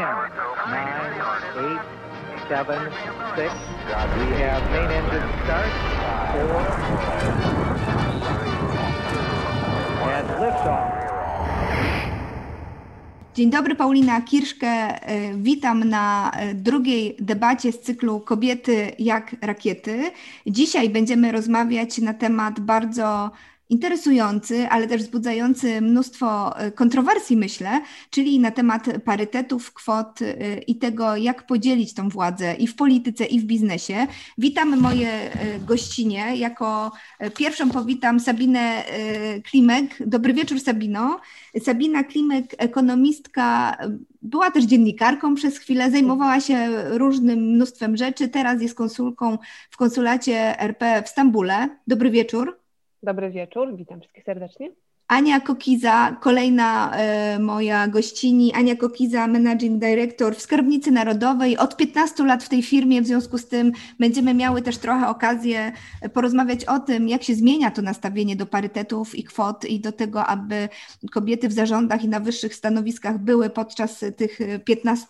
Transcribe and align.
We 0.00 0.06
have 0.06 0.32
main 4.72 4.90
engine 4.90 5.28
start. 5.44 5.72
Four. 6.32 6.60
And 10.08 10.28
liftoff. 10.40 10.92
Dzień 13.34 13.50
dobry, 13.50 13.74
Paulina 13.74 14.20
Kirszke. 14.20 15.00
Witam 15.34 15.84
na 15.84 16.32
drugiej 16.54 17.16
debacie 17.18 17.72
z 17.72 17.80
cyklu 17.80 18.20
Kobiety 18.20 18.92
jak 18.98 19.36
rakiety. 19.42 20.10
Dzisiaj 20.46 20.90
będziemy 20.90 21.32
rozmawiać 21.32 21.98
na 21.98 22.14
temat 22.14 22.60
bardzo 22.60 23.30
interesujący, 23.70 24.68
ale 24.68 24.86
też 24.86 25.02
wzbudzający 25.02 25.80
mnóstwo 25.80 26.58
e, 26.58 26.70
kontrowersji, 26.72 27.36
myślę, 27.36 27.80
czyli 28.10 28.40
na 28.40 28.50
temat 28.50 28.86
parytetów, 29.04 29.72
kwot 29.72 30.22
e, 30.22 30.58
i 30.58 30.76
tego, 30.76 31.16
jak 31.16 31.46
podzielić 31.46 31.94
tą 31.94 32.08
władzę 32.08 32.54
i 32.54 32.66
w 32.66 32.76
polityce, 32.76 33.24
i 33.24 33.40
w 33.40 33.44
biznesie. 33.44 34.06
Witam 34.38 34.80
moje 34.80 35.08
e, 35.10 35.58
gościnie. 35.60 36.36
Jako 36.36 36.92
pierwszą 37.36 37.70
powitam 37.70 38.20
Sabinę 38.20 38.84
Klimek. 39.50 39.96
Dobry 40.06 40.34
wieczór, 40.34 40.60
Sabino. 40.60 41.20
Sabina 41.62 42.04
Klimek, 42.04 42.54
ekonomistka, 42.58 43.76
była 44.22 44.50
też 44.50 44.64
dziennikarką 44.64 45.34
przez 45.34 45.58
chwilę, 45.58 45.90
zajmowała 45.90 46.40
się 46.40 46.68
różnym 46.98 47.38
mnóstwem 47.38 47.96
rzeczy. 47.96 48.28
Teraz 48.28 48.62
jest 48.62 48.74
konsulką 48.74 49.38
w 49.70 49.76
konsulacie 49.76 50.60
RP 50.60 51.02
w 51.06 51.08
Stambule. 51.08 51.68
Dobry 51.86 52.10
wieczór. 52.10 52.59
Dobry 53.02 53.30
wieczór, 53.30 53.76
witam 53.76 54.00
wszystkich 54.00 54.24
serdecznie. 54.24 54.70
Ania 55.10 55.40
Kokiza, 55.40 56.16
kolejna 56.20 56.96
e, 56.96 57.38
moja 57.38 57.88
gościni, 57.88 58.52
Ania 58.52 58.76
Kokiza, 58.76 59.26
Managing 59.26 59.80
Director 59.80 60.36
w 60.36 60.40
Skarbnicy 60.40 60.90
Narodowej. 60.90 61.58
Od 61.58 61.76
15 61.76 62.24
lat 62.24 62.44
w 62.44 62.48
tej 62.48 62.62
firmie, 62.62 63.02
w 63.02 63.06
związku 63.06 63.38
z 63.38 63.48
tym 63.48 63.72
będziemy 63.98 64.34
miały 64.34 64.62
też 64.62 64.78
trochę 64.78 65.08
okazję 65.08 65.72
porozmawiać 66.12 66.64
o 66.64 66.78
tym, 66.78 67.08
jak 67.08 67.22
się 67.22 67.34
zmienia 67.34 67.70
to 67.70 67.82
nastawienie 67.82 68.36
do 68.36 68.46
parytetów 68.46 69.14
i 69.14 69.24
kwot 69.24 69.64
i 69.64 69.80
do 69.80 69.92
tego, 69.92 70.26
aby 70.26 70.68
kobiety 71.12 71.48
w 71.48 71.52
zarządach 71.52 72.04
i 72.04 72.08
na 72.08 72.20
wyższych 72.20 72.54
stanowiskach 72.54 73.18
były 73.18 73.50
podczas 73.50 74.04
tych 74.16 74.38
15 74.64 75.06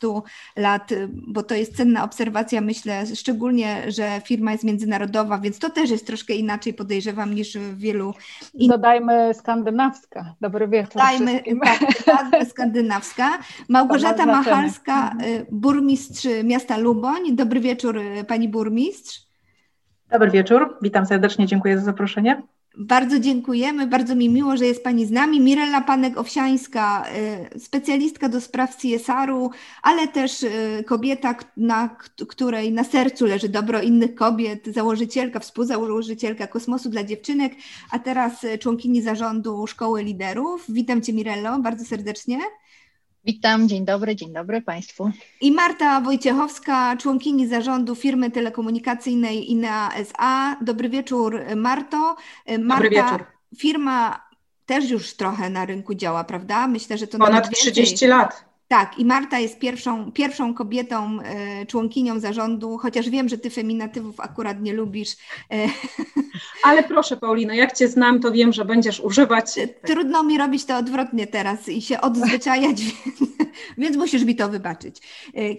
lat, 0.57 0.91
bo 1.09 1.43
to 1.43 1.55
jest 1.55 1.77
cenna 1.77 2.05
obserwacja, 2.05 2.61
myślę, 2.61 3.07
szczególnie, 3.15 3.83
że 3.89 4.21
firma 4.25 4.53
jest 4.53 4.65
międzynarodowa, 4.65 5.39
więc 5.39 5.59
to 5.59 5.71
też 5.71 5.91
jest 5.91 6.07
troszkę 6.07 6.35
inaczej, 6.35 6.75
podejrzewam, 6.75 7.35
niż 7.35 7.59
w 7.59 7.79
wielu 7.79 8.15
innych. 8.55 8.77
Dodajmy 8.77 9.35
Skandynawii 9.35 9.90
skandynawska. 9.97 10.35
Dobry 10.41 10.69
wieczór. 10.69 11.03
Dajmy, 11.03 11.43
tak, 12.05 12.49
skandynawska. 12.49 13.39
Małgorzata 13.69 14.27
Machalska, 14.27 15.13
y, 15.27 15.47
burmistrz 15.51 16.27
miasta 16.45 16.77
Luboń. 16.77 17.37
Dobry 17.37 17.61
wieczór, 17.61 17.99
y, 17.99 18.25
pani 18.25 18.49
burmistrz. 18.49 19.21
Dobry 20.11 20.31
wieczór, 20.31 20.79
witam 20.83 21.07
serdecznie, 21.07 21.47
dziękuję 21.47 21.79
za 21.79 21.85
zaproszenie. 21.85 22.43
Bardzo 22.83 23.19
dziękujemy, 23.19 23.87
bardzo 23.87 24.15
mi 24.15 24.29
miło, 24.29 24.57
że 24.57 24.67
jest 24.67 24.85
Pani 24.85 25.07
z 25.07 25.11
nami. 25.11 25.41
Mirella 25.41 25.81
Panek-Owsiańska, 25.81 27.05
y, 27.57 27.61
specjalistka 27.61 28.29
do 28.29 28.41
spraw 28.41 28.77
CSR-u, 28.77 29.51
ale 29.83 30.09
też 30.09 30.43
y, 30.43 30.85
kobieta, 30.87 31.35
na 31.57 31.97
której 32.29 32.73
na 32.73 32.85
sercu 32.85 33.27
leży 33.27 33.49
dobro 33.49 33.83
innych 33.83 34.15
kobiet, 34.15 34.67
założycielka, 34.67 35.41
współzałożycielka 35.41 36.47
Kosmosu 36.47 36.91
dla 36.91 37.05
Dziewczynek, 37.05 37.53
a 37.91 37.99
teraz 37.99 38.47
członkini 38.61 39.03
zarządu 39.03 39.67
Szkoły 39.67 40.03
Liderów. 40.03 40.65
Witam 40.69 41.03
Cię 41.03 41.13
Mirello, 41.13 41.59
bardzo 41.59 41.85
serdecznie. 41.85 42.39
Witam, 43.25 43.69
dzień 43.69 43.85
dobry, 43.85 44.17
dzień 44.17 44.33
dobry 44.33 44.63
Państwu. 44.63 45.11
I 45.41 45.53
Marta 45.53 46.01
Wojciechowska, 46.01 46.97
członkini 46.97 47.49
zarządu 47.49 47.95
firmy 47.95 48.31
telekomunikacyjnej 48.31 49.51
INEA 49.51 49.91
SA. 49.95 50.57
Dobry 50.61 50.89
wieczór 50.89 51.41
Marto. 51.57 52.17
Marta, 52.59 52.75
Dobry 52.75 52.91
wieczór. 52.91 53.25
Firma 53.59 54.25
też 54.67 54.91
już 54.91 55.15
trochę 55.15 55.51
na 55.51 55.67
rynku 55.67 55.95
działa, 55.95 56.25
prawda? 56.25 56.67
Myślę, 56.67 56.99
że 56.99 57.07
to 57.07 57.19
Ponad 57.19 57.51
30 57.51 58.07
lat. 58.07 58.45
Tak, 58.69 58.99
i 58.99 59.05
Marta 59.05 59.39
jest 59.39 59.59
pierwszą, 59.59 60.13
pierwszą 60.13 60.55
kobietą, 60.55 61.19
e, 61.21 61.67
członkinią 61.67 62.21
zarządu, 62.21 62.79
chociaż 62.79 63.11
wiem, 63.11 63.29
że 63.29 63.39
ty 63.39 63.51
feminatywów 63.51 64.21
akurat 64.21 64.61
nie 64.61 64.73
lubisz. 64.73 65.17
E, 65.53 65.69
Ale 66.63 66.83
proszę, 66.83 67.17
Paulino, 67.17 67.55
jak 67.55 67.77
cię 67.77 67.89
znam, 67.89 68.21
to 68.21 68.33
wiem, 68.33 68.53
że 68.53 68.65
będziesz 68.65 69.01
używać. 69.01 69.59
E, 69.59 69.69
trudno 69.69 70.23
mi 70.23 70.39
robić 70.39 70.65
to 70.65 70.77
odwrotnie 70.77 71.27
teraz 71.27 71.69
i 71.69 71.83
się 71.83 72.01
odzwyczajać, 72.01 72.83
więc, 73.79 73.97
musisz 73.97 74.25
mi 74.25 74.37
to 74.37 74.49
wybaczyć. 74.49 75.01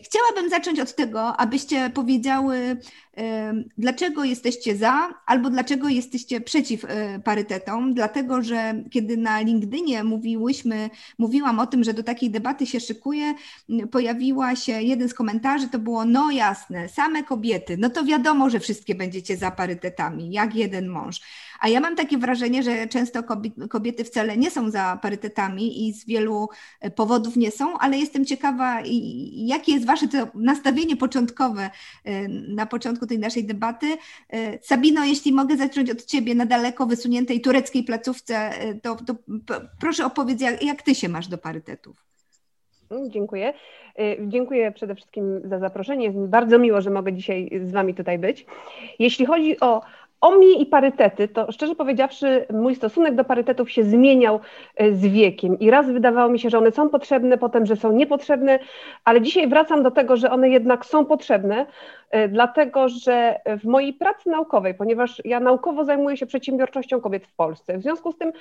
Chciałabym 0.03 0.49
zacząć 0.49 0.79
od 0.79 0.95
tego, 0.95 1.37
abyście 1.37 1.89
powiedziały, 1.89 2.77
Dlaczego 3.77 4.23
jesteście 4.23 4.75
za, 4.75 5.13
albo 5.25 5.49
dlaczego 5.49 5.89
jesteście 5.89 6.41
przeciw 6.41 6.85
e, 6.85 7.19
parytetom? 7.19 7.93
Dlatego, 7.93 8.41
że 8.41 8.83
kiedy 8.91 9.17
na 9.17 9.41
LinkedInie 9.41 10.03
mówiłyśmy, 10.03 10.89
mówiłam 11.17 11.59
o 11.59 11.67
tym, 11.67 11.83
że 11.83 11.93
do 11.93 12.03
takiej 12.03 12.29
debaty 12.29 12.65
się 12.65 12.79
szykuję, 12.79 13.33
pojawiła 13.91 14.55
się 14.55 14.81
jeden 14.81 15.09
z 15.09 15.13
komentarzy, 15.13 15.69
to 15.69 15.79
było 15.79 16.05
no 16.05 16.31
jasne, 16.31 16.89
same 16.89 17.23
kobiety, 17.23 17.77
no 17.77 17.89
to 17.89 18.03
wiadomo, 18.03 18.49
że 18.49 18.59
wszystkie 18.59 18.95
będziecie 18.95 19.37
za 19.37 19.51
parytetami, 19.51 20.31
jak 20.31 20.55
jeden 20.55 20.87
mąż. 20.91 21.21
A 21.61 21.67
ja 21.67 21.79
mam 21.79 21.95
takie 21.95 22.17
wrażenie, 22.17 22.63
że 22.63 22.87
często 22.87 23.23
kobiety 23.69 24.03
wcale 24.03 24.37
nie 24.37 24.51
są 24.51 24.69
za 24.69 24.99
parytetami 25.01 25.87
i 25.87 25.93
z 25.93 26.05
wielu 26.05 26.49
e, 26.79 26.91
powodów 26.91 27.35
nie 27.35 27.51
są, 27.51 27.77
ale 27.77 27.97
jestem 27.97 28.25
ciekawa, 28.25 28.81
jakie 29.31 29.71
jest 29.71 29.85
Wasze 29.85 30.07
nastawienie 30.35 30.97
początkowe 30.97 31.69
e, 32.03 32.27
na 32.27 32.65
początku 32.65 33.07
tej 33.07 33.19
naszej 33.19 33.45
debaty. 33.45 33.97
E, 34.29 34.59
Sabino, 34.61 35.05
jeśli 35.05 35.33
mogę 35.33 35.57
zacząć 35.57 35.89
od 35.89 36.05
Ciebie 36.05 36.35
na 36.35 36.45
daleko 36.45 36.85
wysuniętej 36.85 37.41
tureckiej 37.41 37.83
placówce, 37.83 38.51
to, 38.81 38.97
to 39.45 39.61
proszę 39.79 40.05
opowiedz, 40.05 40.41
jak, 40.41 40.63
jak 40.63 40.81
Ty 40.81 40.95
się 40.95 41.09
masz 41.09 41.27
do 41.27 41.37
parytetów. 41.37 42.05
Mm, 42.91 43.11
dziękuję. 43.11 43.53
Dziękuję 44.27 44.71
przede 44.71 44.95
wszystkim 44.95 45.41
za 45.45 45.59
zaproszenie. 45.59 46.05
Jest 46.05 46.17
mi 46.17 46.27
bardzo 46.27 46.59
miło, 46.59 46.81
że 46.81 46.89
mogę 46.89 47.13
dzisiaj 47.13 47.49
z 47.63 47.71
Wami 47.71 47.93
tutaj 47.93 48.19
być. 48.19 48.45
Jeśli 48.99 49.25
chodzi 49.25 49.59
o 49.59 49.81
o 50.21 50.31
mnie 50.31 50.53
i 50.53 50.65
parytety, 50.65 51.27
to 51.27 51.51
szczerze 51.51 51.75
powiedziawszy, 51.75 52.45
mój 52.53 52.75
stosunek 52.75 53.15
do 53.15 53.23
parytetów 53.23 53.71
się 53.71 53.83
zmieniał 53.83 54.39
e, 54.75 54.93
z 54.93 55.07
wiekiem. 55.07 55.59
I 55.59 55.71
raz 55.71 55.91
wydawało 55.91 56.31
mi 56.31 56.39
się, 56.39 56.49
że 56.49 56.57
one 56.57 56.71
są 56.71 56.89
potrzebne, 56.89 57.37
potem, 57.37 57.65
że 57.65 57.75
są 57.75 57.91
niepotrzebne, 57.91 58.59
ale 59.05 59.21
dzisiaj 59.21 59.47
wracam 59.47 59.83
do 59.83 59.91
tego, 59.91 60.17
że 60.17 60.31
one 60.31 60.49
jednak 60.49 60.85
są 60.85 61.05
potrzebne, 61.05 61.65
e, 62.11 62.27
dlatego 62.27 62.89
że 62.89 63.39
w 63.45 63.65
mojej 63.65 63.93
pracy 63.93 64.29
naukowej, 64.29 64.73
ponieważ 64.73 65.21
ja 65.25 65.39
naukowo 65.39 65.85
zajmuję 65.85 66.17
się 66.17 66.25
przedsiębiorczością 66.25 67.01
kobiet 67.01 67.27
w 67.27 67.33
Polsce, 67.33 67.77
w 67.77 67.81
związku 67.81 68.11
z 68.11 68.17
tym 68.17 68.31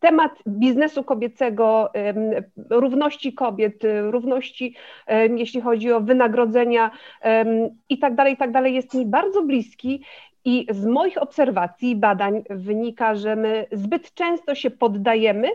temat 0.00 0.32
biznesu 0.48 1.04
kobiecego, 1.04 1.90
równości 2.70 3.32
kobiet, 3.32 3.82
równości, 4.10 4.74
jeśli 5.36 5.60
chodzi 5.60 5.92
o 5.92 6.00
wynagrodzenia 6.00 6.90
i 7.88 7.98
tak 7.98 8.14
dalej, 8.14 8.34
i 8.34 8.36
tak 8.36 8.52
dalej, 8.52 8.74
jest 8.74 8.94
mi 8.94 9.06
bardzo 9.06 9.42
bliski 9.42 10.02
i 10.46 10.66
z 10.70 10.86
moich 10.86 11.22
obserwacji 11.22 11.90
i 11.90 11.96
badań 11.96 12.42
wynika, 12.50 13.14
że 13.14 13.36
my 13.36 13.66
zbyt 13.72 14.14
często 14.14 14.54
się 14.54 14.70
poddajemy, 14.70 15.48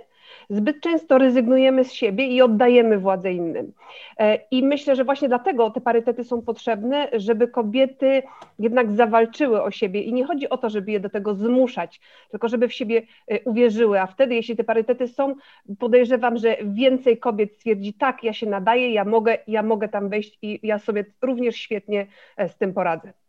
zbyt 0.49 0.81
często 0.81 1.17
rezygnujemy 1.17 1.83
z 1.83 1.93
siebie 1.93 2.27
i 2.27 2.41
oddajemy 2.41 2.97
władzę 2.97 3.33
innym. 3.33 3.73
E, 4.17 4.39
I 4.51 4.63
myślę, 4.63 4.95
że 4.95 5.03
właśnie 5.03 5.27
dlatego 5.27 5.69
te 5.69 5.81
parytety 5.81 6.23
są 6.23 6.41
potrzebne, 6.41 7.09
żeby 7.13 7.47
kobiety 7.47 8.23
jednak 8.59 8.91
zawalczyły 8.91 9.63
o 9.63 9.71
siebie. 9.71 10.01
I 10.01 10.13
nie 10.13 10.25
chodzi 10.25 10.49
o 10.49 10.57
to, 10.57 10.69
żeby 10.69 10.91
je 10.91 10.99
do 10.99 11.09
tego 11.09 11.35
zmuszać, 11.35 12.01
tylko 12.31 12.47
żeby 12.47 12.67
w 12.67 12.73
siebie 12.73 13.01
e, 13.27 13.39
uwierzyły. 13.39 14.01
A 14.01 14.07
wtedy, 14.07 14.35
jeśli 14.35 14.55
te 14.55 14.63
parytety 14.63 15.07
są, 15.07 15.35
podejrzewam, 15.79 16.37
że 16.37 16.57
więcej 16.63 17.17
kobiet 17.17 17.53
stwierdzi, 17.53 17.93
tak, 17.93 18.23
ja 18.23 18.33
się 18.33 18.45
nadaję, 18.45 18.93
ja 18.93 19.05
mogę, 19.05 19.37
ja 19.47 19.63
mogę 19.63 19.89
tam 19.89 20.09
wejść 20.09 20.37
i 20.41 20.59
ja 20.63 20.79
sobie 20.79 21.05
również 21.21 21.55
świetnie 21.55 22.07
e, 22.37 22.49
z 22.49 22.57
tym 22.57 22.73
poradzę. 22.73 23.20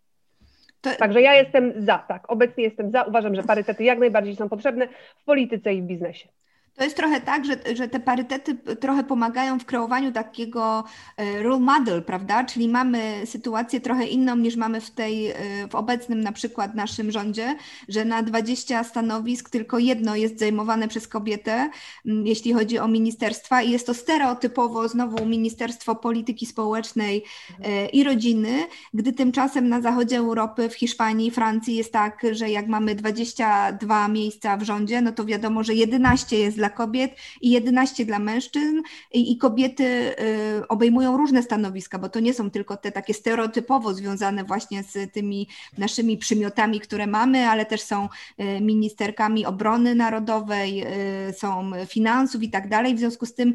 To... 0.82 0.90
Także 0.98 1.20
ja 1.20 1.34
jestem 1.34 1.72
za, 1.76 1.98
tak, 1.98 2.30
obecnie 2.30 2.64
jestem 2.64 2.90
za. 2.90 3.02
Uważam, 3.02 3.34
że 3.34 3.42
parytety 3.42 3.84
jak 3.84 3.98
najbardziej 3.98 4.36
są 4.36 4.48
potrzebne 4.48 4.88
w 5.16 5.24
polityce 5.24 5.74
i 5.74 5.82
w 5.82 5.84
biznesie. 5.84 6.28
To 6.76 6.84
jest 6.84 6.96
trochę 6.96 7.20
tak, 7.20 7.44
że, 7.44 7.56
że 7.74 7.88
te 7.88 8.00
parytety 8.00 8.54
trochę 8.54 9.04
pomagają 9.04 9.58
w 9.58 9.64
kreowaniu 9.64 10.12
takiego 10.12 10.84
e, 11.16 11.42
role 11.42 11.60
model, 11.60 12.02
prawda? 12.02 12.44
Czyli 12.44 12.68
mamy 12.68 13.22
sytuację 13.24 13.80
trochę 13.80 14.06
inną 14.06 14.36
niż 14.36 14.56
mamy 14.56 14.80
w 14.80 14.90
tej, 14.90 15.30
e, 15.30 15.34
w 15.70 15.74
obecnym 15.74 16.20
na 16.20 16.32
przykład 16.32 16.74
naszym 16.74 17.10
rządzie, 17.10 17.56
że 17.88 18.04
na 18.04 18.22
20 18.22 18.84
stanowisk 18.84 19.50
tylko 19.50 19.78
jedno 19.78 20.16
jest 20.16 20.38
zajmowane 20.38 20.88
przez 20.88 21.08
kobietę, 21.08 21.70
jeśli 22.04 22.52
chodzi 22.52 22.78
o 22.78 22.88
ministerstwa 22.88 23.62
i 23.62 23.70
jest 23.70 23.86
to 23.86 23.94
stereotypowo 23.94 24.88
znowu 24.88 25.26
Ministerstwo 25.26 25.94
Polityki 25.94 26.46
Społecznej 26.46 27.24
e, 27.64 27.86
i 27.86 28.04
Rodziny, 28.04 28.66
gdy 28.94 29.12
tymczasem 29.12 29.68
na 29.68 29.80
zachodzie 29.80 30.18
Europy, 30.18 30.68
w 30.68 30.74
Hiszpanii, 30.74 31.30
Francji 31.30 31.76
jest 31.76 31.92
tak, 31.92 32.22
że 32.32 32.50
jak 32.50 32.66
mamy 32.66 32.94
22 32.94 34.08
miejsca 34.08 34.56
w 34.56 34.62
rządzie, 34.62 35.00
no 35.00 35.12
to 35.12 35.24
wiadomo, 35.24 35.64
że 35.64 35.74
11 35.74 36.38
jest 36.38 36.56
dla 36.56 36.71
kobiet 36.72 37.16
i 37.40 37.50
11 37.50 38.04
dla 38.04 38.18
mężczyzn 38.18 38.82
i, 39.12 39.32
i 39.32 39.38
kobiety 39.38 39.84
y, 39.84 40.68
obejmują 40.68 41.16
różne 41.16 41.42
stanowiska, 41.42 41.98
bo 41.98 42.08
to 42.08 42.20
nie 42.20 42.34
są 42.34 42.50
tylko 42.50 42.76
te 42.76 42.92
takie 42.92 43.14
stereotypowo 43.14 43.94
związane 43.94 44.44
właśnie 44.44 44.82
z 44.82 45.12
tymi 45.12 45.48
naszymi 45.78 46.18
przymiotami, 46.18 46.80
które 46.80 47.06
mamy, 47.06 47.48
ale 47.48 47.66
też 47.66 47.80
są 47.80 48.08
y, 48.40 48.60
ministerkami 48.60 49.46
obrony 49.46 49.94
narodowej, 49.94 50.84
y, 51.28 51.32
są 51.32 51.70
finansów 51.88 52.42
i 52.42 52.50
tak 52.50 52.68
dalej. 52.68 52.94
W 52.94 52.98
związku 52.98 53.26
z 53.26 53.34
tym 53.34 53.54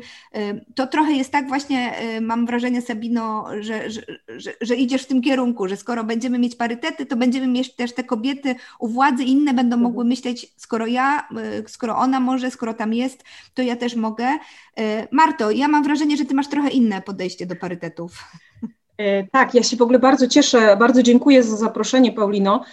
to 0.75 0.87
trochę 0.87 1.13
jest 1.13 1.31
tak 1.31 1.47
właśnie, 1.47 1.93
mam 2.21 2.45
wrażenie 2.45 2.81
Sabino, 2.81 3.47
że, 3.59 3.91
że, 3.91 4.01
że, 4.37 4.53
że 4.61 4.75
idziesz 4.75 5.03
w 5.03 5.07
tym 5.07 5.21
kierunku, 5.21 5.67
że 5.67 5.77
skoro 5.77 6.03
będziemy 6.03 6.39
mieć 6.39 6.55
parytety, 6.55 7.05
to 7.05 7.15
będziemy 7.15 7.47
mieć 7.47 7.75
też 7.75 7.93
te 7.93 8.03
kobiety 8.03 8.55
u 8.79 8.87
władzy, 8.87 9.23
inne 9.23 9.53
będą 9.53 9.75
mhm. 9.75 9.81
mogły 9.81 10.05
myśleć, 10.05 10.53
skoro 10.57 10.87
ja, 10.87 11.27
skoro 11.67 11.97
ona 11.97 12.19
może, 12.19 12.51
skoro 12.51 12.73
tam 12.73 12.93
jest, 12.97 13.23
to 13.53 13.61
ja 13.61 13.75
też 13.75 13.95
mogę. 13.95 14.27
Marto, 15.11 15.51
ja 15.51 15.67
mam 15.67 15.83
wrażenie, 15.83 16.17
że 16.17 16.25
ty 16.25 16.35
masz 16.35 16.47
trochę 16.47 16.69
inne 16.69 17.01
podejście 17.01 17.45
do 17.45 17.55
parytetów. 17.55 18.23
E, 18.97 19.27
tak, 19.27 19.53
ja 19.53 19.63
się 19.63 19.77
w 19.77 19.81
ogóle 19.81 19.99
bardzo 19.99 20.27
cieszę, 20.27 20.77
bardzo 20.77 21.03
dziękuję 21.03 21.43
za 21.43 21.57
zaproszenie, 21.57 22.11
Paulino. 22.11 22.63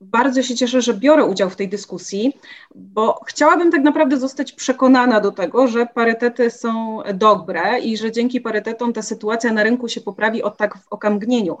Bardzo 0.00 0.42
się 0.42 0.54
cieszę, 0.54 0.82
że 0.82 0.94
biorę 0.94 1.24
udział 1.24 1.50
w 1.50 1.56
tej 1.56 1.68
dyskusji, 1.68 2.32
bo 2.74 3.20
chciałabym 3.26 3.72
tak 3.72 3.82
naprawdę 3.82 4.16
zostać 4.16 4.52
przekonana 4.52 5.20
do 5.20 5.32
tego, 5.32 5.66
że 5.66 5.86
parytety 5.86 6.50
są 6.50 7.00
dobre 7.14 7.80
i 7.80 7.96
że 7.96 8.12
dzięki 8.12 8.40
parytetom 8.40 8.92
ta 8.92 9.02
sytuacja 9.02 9.52
na 9.52 9.62
rynku 9.62 9.88
się 9.88 10.00
poprawi 10.00 10.42
od 10.42 10.56
tak 10.56 10.78
w 10.78 10.88
okamgnieniu. 10.90 11.58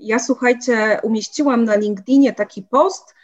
Ja 0.00 0.18
słuchajcie, 0.18 1.00
umieściłam 1.02 1.64
na 1.64 1.76
LinkedInie 1.76 2.32
taki 2.32 2.62
post, 2.62 3.14
E, 3.14 3.17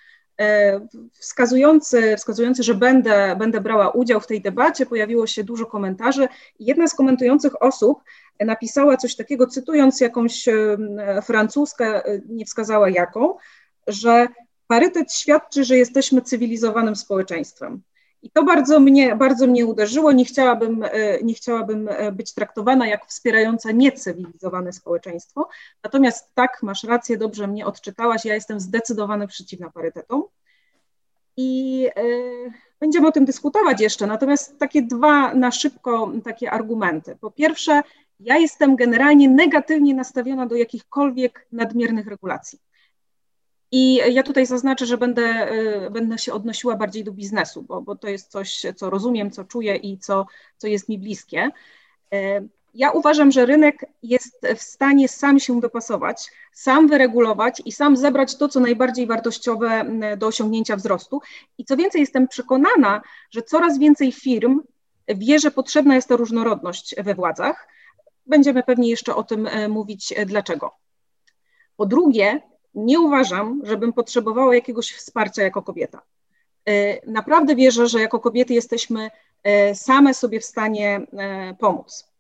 wskazujący, 1.12 2.16
wskazujący 2.16 2.62
że 2.62 2.74
będę, 2.74 3.36
będę 3.38 3.60
brała 3.60 3.90
udział 3.90 4.20
w 4.20 4.26
tej 4.26 4.42
debacie. 4.42 4.86
Pojawiło 4.86 5.26
się 5.26 5.44
dużo 5.44 5.66
komentarzy. 5.66 6.28
Jedna 6.60 6.88
z 6.88 6.94
komentujących 6.94 7.62
osób 7.62 8.02
napisała 8.40 8.96
coś 8.96 9.16
takiego, 9.16 9.46
cytując 9.46 10.00
jakąś 10.00 10.48
e, 10.48 10.76
francuskę, 11.22 12.06
e, 12.06 12.20
nie 12.28 12.44
wskazała 12.44 12.90
jaką, 12.90 13.36
że 13.86 14.28
parytet 14.66 15.12
świadczy, 15.12 15.64
że 15.64 15.76
jesteśmy 15.76 16.22
cywilizowanym 16.22 16.96
społeczeństwem. 16.96 17.82
I 18.24 18.30
to 18.30 18.44
bardzo 18.44 18.80
mnie, 18.80 19.16
bardzo 19.16 19.46
mnie 19.46 19.66
uderzyło. 19.66 20.12
Nie 20.12 20.24
chciałabym, 20.24 20.82
e, 20.82 21.22
nie 21.22 21.34
chciałabym 21.34 21.88
e, 21.88 22.12
być 22.12 22.34
traktowana 22.34 22.86
jako 22.86 23.06
wspierająca 23.06 23.72
niecywilizowane 23.72 24.72
społeczeństwo. 24.72 25.48
Natomiast 25.82 26.34
tak, 26.34 26.62
masz 26.62 26.84
rację, 26.84 27.16
dobrze 27.16 27.46
mnie 27.46 27.66
odczytałaś. 27.66 28.24
Ja 28.24 28.34
jestem 28.34 28.60
zdecydowanie 28.60 29.26
przeciwna 29.26 29.70
parytetom. 29.70 30.24
I 31.36 31.86
y, 31.98 32.52
będziemy 32.80 33.08
o 33.08 33.12
tym 33.12 33.24
dyskutować 33.24 33.80
jeszcze. 33.80 34.06
Natomiast 34.06 34.58
takie 34.58 34.82
dwa 34.82 35.34
na 35.34 35.50
szybko 35.50 36.12
takie 36.24 36.50
argumenty. 36.50 37.16
Po 37.20 37.30
pierwsze, 37.30 37.82
ja 38.20 38.36
jestem 38.38 38.76
generalnie 38.76 39.28
negatywnie 39.28 39.94
nastawiona 39.94 40.46
do 40.46 40.56
jakichkolwiek 40.56 41.46
nadmiernych 41.52 42.06
regulacji. 42.06 42.58
I 43.76 43.94
ja 44.14 44.22
tutaj 44.22 44.46
zaznaczę, 44.46 44.86
że 44.86 44.98
będę, 44.98 45.52
y, 45.86 45.90
będę 45.90 46.18
się 46.18 46.32
odnosiła 46.32 46.76
bardziej 46.76 47.04
do 47.04 47.12
biznesu, 47.12 47.62
bo, 47.62 47.82
bo 47.82 47.96
to 47.96 48.08
jest 48.08 48.30
coś, 48.30 48.62
co 48.76 48.90
rozumiem, 48.90 49.30
co 49.30 49.44
czuję 49.44 49.76
i 49.76 49.98
co, 49.98 50.26
co 50.58 50.66
jest 50.66 50.88
mi 50.88 50.98
bliskie. 50.98 51.50
Y, 52.14 52.48
ja 52.74 52.90
uważam, 52.90 53.32
że 53.32 53.46
rynek 53.46 53.86
jest 54.02 54.46
w 54.56 54.62
stanie 54.62 55.08
sam 55.08 55.40
się 55.40 55.60
dopasować, 55.60 56.30
sam 56.52 56.88
wyregulować 56.88 57.62
i 57.64 57.72
sam 57.72 57.96
zebrać 57.96 58.36
to, 58.36 58.48
co 58.48 58.60
najbardziej 58.60 59.06
wartościowe 59.06 59.84
y, 60.12 60.16
do 60.16 60.26
osiągnięcia 60.26 60.76
wzrostu. 60.76 61.20
I 61.58 61.64
co 61.64 61.76
więcej, 61.76 62.00
jestem 62.00 62.28
przekonana, 62.28 63.02
że 63.30 63.42
coraz 63.42 63.78
więcej 63.78 64.12
firm 64.12 64.60
wie, 65.08 65.38
że 65.38 65.50
potrzebna 65.50 65.94
jest 65.94 66.08
ta 66.08 66.16
różnorodność 66.16 66.94
we 66.98 67.14
władzach. 67.14 67.68
Będziemy 68.26 68.62
pewnie 68.62 68.90
jeszcze 68.90 69.14
o 69.14 69.22
tym 69.22 69.48
mówić, 69.68 70.14
dlaczego. 70.26 70.74
Po 71.76 71.86
drugie, 71.86 72.40
nie 72.74 73.00
uważam, 73.00 73.60
żebym 73.64 73.92
potrzebowała 73.92 74.54
jakiegoś 74.54 74.92
wsparcia 74.92 75.42
jako 75.42 75.62
kobieta. 75.62 76.02
E, 76.68 77.06
naprawdę 77.10 77.56
wierzę, 77.56 77.88
że 77.88 78.00
jako 78.00 78.20
kobiety 78.20 78.54
jesteśmy 78.54 79.10
e, 79.42 79.74
same 79.74 80.14
sobie 80.14 80.40
w 80.40 80.44
stanie 80.44 81.00
e, 81.12 81.54
pomóc. 81.54 82.14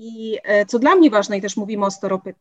I 0.00 0.38
co 0.68 0.78
dla 0.78 0.94
mnie 0.94 1.10
ważne, 1.10 1.38
i 1.38 1.40
też 1.40 1.56
mówimy 1.56 1.86
o 1.86 1.90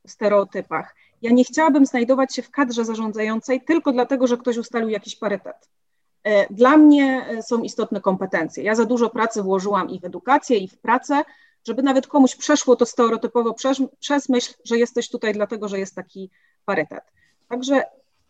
stereotypach, 0.08 0.96
ja 1.22 1.32
nie 1.32 1.44
chciałabym 1.44 1.86
znajdować 1.86 2.36
się 2.36 2.42
w 2.42 2.52
kadrze 2.52 2.86
zarządzającej 2.86 3.62
tylko 3.62 3.92
dlatego, 3.92 4.28
że 4.28 4.38
ktoś 4.38 4.58
ustalił 4.58 4.90
jakiś 4.90 5.16
parytet. 5.16 5.70
Dla 6.50 6.78
mnie 6.78 7.26
są 7.42 7.62
istotne 7.62 8.02
kompetencje. 8.02 8.64
Ja 8.64 8.76
za 8.76 8.86
dużo 8.86 9.10
pracy 9.10 9.44
włożyłam 9.44 9.90
i 9.90 10.00
w 10.00 10.06
edukację, 10.06 10.58
i 10.58 10.68
w 10.68 10.78
pracę, 10.78 11.24
żeby 11.68 11.84
nawet 11.84 12.08
komuś 12.08 12.36
przeszło 12.36 12.76
to 12.76 12.86
stereotypowo 12.86 13.54
przez, 13.54 13.78
przez 14.00 14.30
myśl, 14.30 14.54
że 14.66 14.78
jesteś 14.78 15.10
tutaj 15.10 15.34
dlatego, 15.34 15.68
że 15.68 15.80
jest 15.80 15.96
taki 15.96 16.30
parytet. 16.66 17.04
Także 17.48 17.84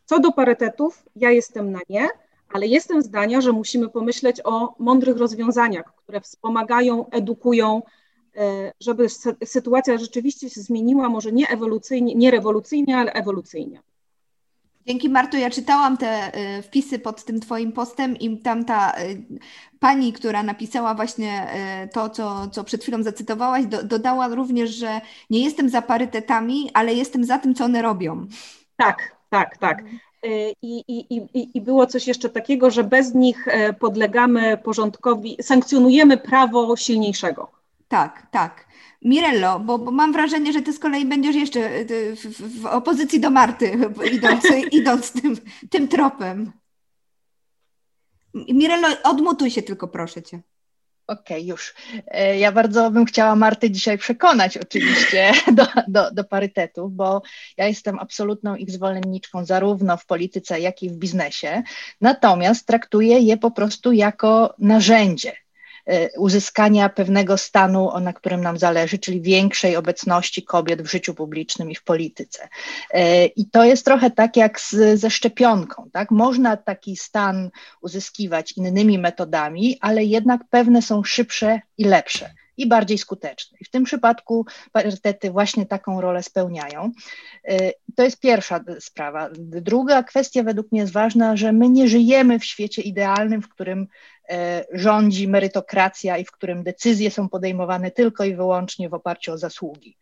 co 0.06 0.20
do 0.20 0.32
parytetów, 0.32 1.04
ja 1.16 1.32
jestem 1.32 1.72
na 1.72 1.80
nie, 1.90 2.08
ale 2.50 2.68
jestem 2.68 3.02
zdania, 3.02 3.42
że 3.42 3.52
musimy 3.52 3.90
pomyśleć 3.90 4.42
o 4.44 4.76
mądrych 4.80 5.18
rozwiązaniach, 5.18 5.96
które 5.96 6.22
wspomagają, 6.22 7.10
edukują, 7.10 7.82
e, 8.36 8.74
żeby 8.80 9.08
sytuacja 9.46 9.98
rzeczywiście 9.98 10.50
się 10.50 10.62
zmieniła, 10.62 11.10
może 11.10 11.32
nie 11.32 11.48
ewolucyjnie, 11.48 12.16
nie 12.16 12.32
rewolucyjnie, 12.32 12.98
ale 12.98 13.14
ewolucyjnie. 13.14 13.82
Dzięki 14.86 15.10
Marto, 15.10 15.38
ja 15.38 15.50
czytałam 15.50 15.98
te 15.98 16.34
e, 16.34 16.62
wpisy 16.62 17.00
pod 17.00 17.26
tym 17.26 17.40
Twoim 17.40 17.72
postem 17.72 18.18
i 18.18 18.38
tam 18.38 18.66
ta 18.66 18.92
e, 18.92 19.16
pani, 19.80 20.14
która 20.14 20.44
napisała 20.44 20.94
właśnie 20.94 21.48
to, 21.94 22.10
co, 22.10 22.48
co 22.48 22.64
przed 22.64 22.82
chwilą 22.82 23.04
zacytowałaś, 23.04 23.66
do, 23.66 23.84
dodała 23.84 24.28
również, 24.28 24.70
że 24.70 25.02
nie 25.30 25.44
jestem 25.44 25.70
za 25.70 25.82
parytetami, 25.82 26.70
ale 26.74 26.94
jestem 26.94 27.24
za 27.24 27.40
tym, 27.40 27.56
co 27.56 27.66
one 27.66 27.82
robią. 27.82 28.28
Tak, 28.78 29.16
tak, 29.30 29.58
tak. 29.58 29.80
Mhm. 29.80 30.00
Y, 30.26 30.54
I, 30.62 30.84
i, 30.88 31.16
i, 31.34 31.58
I 31.58 31.62
było 31.62 31.88
coś 31.88 32.08
jeszcze 32.08 32.30
takiego, 32.30 32.72
że 32.72 32.84
bez 32.84 33.14
nich 33.14 33.48
e, 33.48 33.74
podlegamy 33.74 34.58
porządkowi, 34.58 35.38
sankcjonujemy 35.42 36.18
prawo 36.18 36.76
silniejszego. 36.76 37.52
Tak, 37.88 38.28
tak. 38.32 38.68
Mirello, 39.02 39.60
bo, 39.60 39.78
bo, 39.78 39.92
mam 39.92 40.14
wrażenie, 40.14 40.54
że 40.54 40.62
ty 40.62 40.74
z 40.74 40.80
kolei 40.80 41.06
będziesz 41.06 41.36
jeszcze 41.36 41.60
e, 41.60 41.86
w, 42.16 42.62
w 42.62 42.66
opozycji 42.66 43.20
do 43.20 43.30
Marty, 43.30 43.80
idąc, 44.18 44.44
idąc 44.72 45.12
tym, 45.12 45.36
tym 45.70 45.88
tropem. 45.88 46.52
Mirello, 48.34 48.88
odmutuj 49.04 49.52
się 49.52 49.62
tylko, 49.62 49.88
proszę 49.88 50.24
cię. 50.24 50.42
Okej, 51.08 51.38
okay, 51.38 51.42
już. 51.42 51.74
E, 52.08 52.40
ja 52.40 52.52
bardzo 52.52 52.92
bym 52.92 53.06
chciała 53.06 53.36
Martę 53.36 53.72
dzisiaj 53.72 53.98
przekonać 53.98 54.58
oczywiście 54.58 55.32
do, 55.58 55.66
do, 55.88 56.12
do 56.12 56.24
parytetów, 56.24 56.94
bo 56.94 57.22
ja 57.58 57.68
jestem 57.68 58.00
absolutną 58.00 58.56
ich 58.56 58.72
zwolenniczką 58.72 59.46
zarówno 59.46 59.98
w 59.98 60.06
polityce, 60.06 60.60
jak 60.60 60.84
i 60.84 60.90
w 60.90 60.98
biznesie. 60.98 61.64
Natomiast 62.02 62.68
traktuję 62.68 63.20
je 63.20 63.38
po 63.38 63.52
prostu 63.52 63.92
jako 63.92 64.54
narzędzie 64.60 65.47
uzyskania 66.18 66.90
pewnego 66.90 67.38
stanu, 67.38 68.00
na 68.02 68.14
którym 68.14 68.42
nam 68.42 68.58
zależy, 68.58 69.00
czyli 69.00 69.22
większej 69.22 69.76
obecności 69.76 70.44
kobiet 70.44 70.82
w 70.82 70.92
życiu 70.92 71.14
publicznym 71.14 71.72
i 71.72 71.76
w 71.76 71.84
polityce. 71.84 72.50
E, 72.92 73.26
I 73.26 73.46
to 73.46 73.64
jest 73.64 73.86
trochę 73.86 74.12
tak 74.12 74.38
jak 74.38 74.62
z, 74.62 75.00
ze 75.00 75.10
szczepionką. 75.10 75.90
Tak? 75.94 76.12
Można 76.12 76.58
taki 76.58 76.96
stan 76.96 77.50
uzyskiwać 77.82 78.52
innymi 78.52 79.00
metodami, 79.00 79.78
ale 79.82 80.04
jednak 80.04 80.42
pewne 80.50 80.82
są 80.82 81.04
szybsze 81.04 81.60
i 81.78 81.86
lepsze 81.86 82.34
i 82.58 82.68
bardziej 82.68 82.98
skuteczne. 82.98 83.58
I 83.62 83.66
w 83.66 83.70
tym 83.70 83.84
przypadku 83.84 84.46
parytety 84.72 85.32
właśnie 85.32 85.66
taką 85.66 86.02
rolę 86.02 86.24
spełniają. 86.24 86.92
E, 87.44 87.72
to 87.96 88.04
jest 88.04 88.20
pierwsza 88.20 88.60
sprawa. 88.80 89.30
Druga 89.40 90.04
kwestia 90.04 90.44
według 90.44 90.72
mnie 90.72 90.82
jest 90.82 90.94
ważna, 90.94 91.38
że 91.38 91.52
my 91.52 91.70
nie 91.70 91.88
żyjemy 91.88 92.40
w 92.40 92.46
świecie 92.46 92.82
idealnym, 92.82 93.42
w 93.42 93.50
którym 93.50 93.88
E, 94.30 94.66
rządzi 94.74 95.28
merytokracja 95.28 96.18
i 96.18 96.26
w 96.26 96.32
którym 96.32 96.64
decyzje 96.64 97.12
są 97.12 97.30
podejmowane 97.30 97.92
tylko 97.92 98.24
i 98.24 98.36
wyłącznie 98.36 98.90
w 98.90 98.94
oparciu 98.94 99.32
o 99.32 99.38
zasługi. 99.38 99.98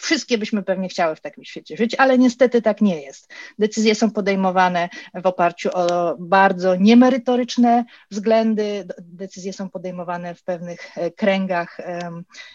Wszystkie 0.00 0.38
byśmy 0.38 0.62
pewnie 0.62 0.88
chciały 0.88 1.16
w 1.16 1.20
takim 1.20 1.44
świecie 1.44 1.76
żyć, 1.76 1.94
ale 1.98 2.18
niestety 2.18 2.62
tak 2.62 2.80
nie 2.80 3.02
jest. 3.02 3.28
Decyzje 3.58 3.94
są 3.94 4.10
podejmowane 4.10 4.88
w 5.14 5.26
oparciu 5.26 5.70
o 5.72 6.16
bardzo 6.18 6.76
niemerytoryczne 6.76 7.84
względy, 8.10 8.86
decyzje 9.00 9.52
są 9.52 9.70
podejmowane 9.70 10.34
w 10.34 10.42
pewnych 10.42 10.98
e, 10.98 11.10
kręgach, 11.10 11.78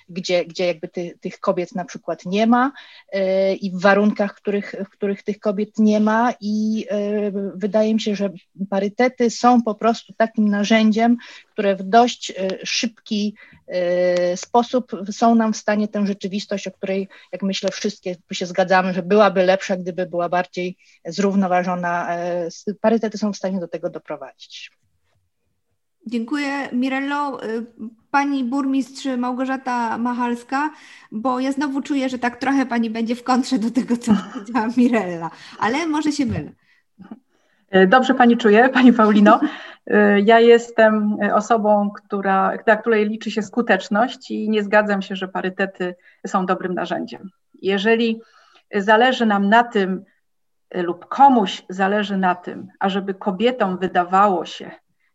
gdzie, 0.10 0.46
gdzie 0.46 0.68
jakby 0.68 0.88
ty, 0.88 1.18
tych 1.22 1.40
kobiet 1.40 1.76
na 1.76 1.86
przykład 1.86 2.26
nie 2.26 2.48
ma 2.48 2.72
e, 3.12 3.54
i 3.56 3.72
w 3.72 3.82
warunkach, 3.82 4.36
których, 4.36 4.76
w 4.86 4.90
których 4.90 5.24
tych 5.24 5.40
kobiet 5.40 5.80
nie 5.80 6.00
ma 6.00 6.34
i 6.42 6.86
e, 6.90 7.32
wydaje 7.56 7.94
mi 7.94 8.02
się, 8.02 8.16
że 8.16 8.30
parytety 8.70 9.30
są 9.30 9.62
po 9.62 9.76
prostu 9.76 10.14
takim 10.14 10.48
narzędziem, 10.48 11.18
które 11.54 11.76
w 11.76 11.84
dość 11.84 12.34
szybki 12.64 13.36
sposób 14.36 14.92
są 15.12 15.36
nam 15.36 15.54
w 15.54 15.58
stanie 15.58 15.88
tę 15.88 16.08
rzeczywistość, 16.08 16.68
o 16.68 16.72
której 16.72 17.08
jak 17.32 17.44
myślę, 17.44 17.72
wszystkie 17.72 18.16
się 18.32 18.46
zgadzamy, 18.46 18.94
że 18.94 19.04
byłaby 19.04 19.44
lepsza, 19.44 19.78
gdyby 19.78 20.06
była 20.06 20.30
bardziej 20.30 20.78
zrównoważona. 21.06 22.16
E, 22.16 22.50
parytety 22.82 23.18
są 23.18 23.34
w 23.34 23.38
stanie 23.38 23.60
do 23.60 23.68
tego 23.68 23.90
doprowadzić. 23.90 24.72
Dziękuję 26.08 26.70
Mirello. 26.72 27.46
Y, 27.46 27.66
pani 28.12 28.44
burmistrz 28.44 29.06
Małgorzata 29.18 29.98
Machalska, 29.98 30.70
bo 31.12 31.40
ja 31.40 31.52
znowu 31.52 31.82
czuję, 31.82 32.10
że 32.10 32.20
tak 32.20 32.38
trochę 32.38 32.66
pani 32.66 32.90
będzie 32.90 33.16
w 33.16 33.24
kontrze 33.24 33.60
do 33.60 33.72
tego, 33.72 33.98
co 33.98 34.12
powiedziała 34.34 34.68
Mirella, 34.78 35.32
ale 35.60 35.88
może 35.88 36.12
się 36.12 36.26
mylę. 36.26 36.52
E, 37.70 37.88
dobrze 37.88 38.14
pani 38.14 38.38
czuje, 38.38 38.70
pani 38.70 38.94
Paulino. 38.94 39.40
E, 39.88 40.20
ja 40.20 40.40
jestem 40.40 41.18
osobą, 41.34 41.90
która, 41.92 42.58
dla 42.66 42.78
której 42.78 43.06
liczy 43.06 43.32
się 43.32 43.42
skuteczność 43.42 44.32
i 44.32 44.50
nie 44.50 44.64
zgadzam 44.64 45.02
się, 45.02 45.16
że 45.16 45.28
parytety 45.28 45.96
są 46.28 46.46
dobrym 46.46 46.74
narzędziem. 46.74 47.30
Jeżeli 47.62 48.22
zależy 48.76 49.26
nam 49.26 49.50
na 49.50 49.64
tym, 49.64 50.04
lub 50.74 51.06
komuś 51.06 51.66
zależy 51.70 52.18
na 52.18 52.36
tym, 52.36 52.68
ażeby 52.80 53.14
kobietom 53.14 53.78
wydawało 53.78 54.46
się, 54.46 54.72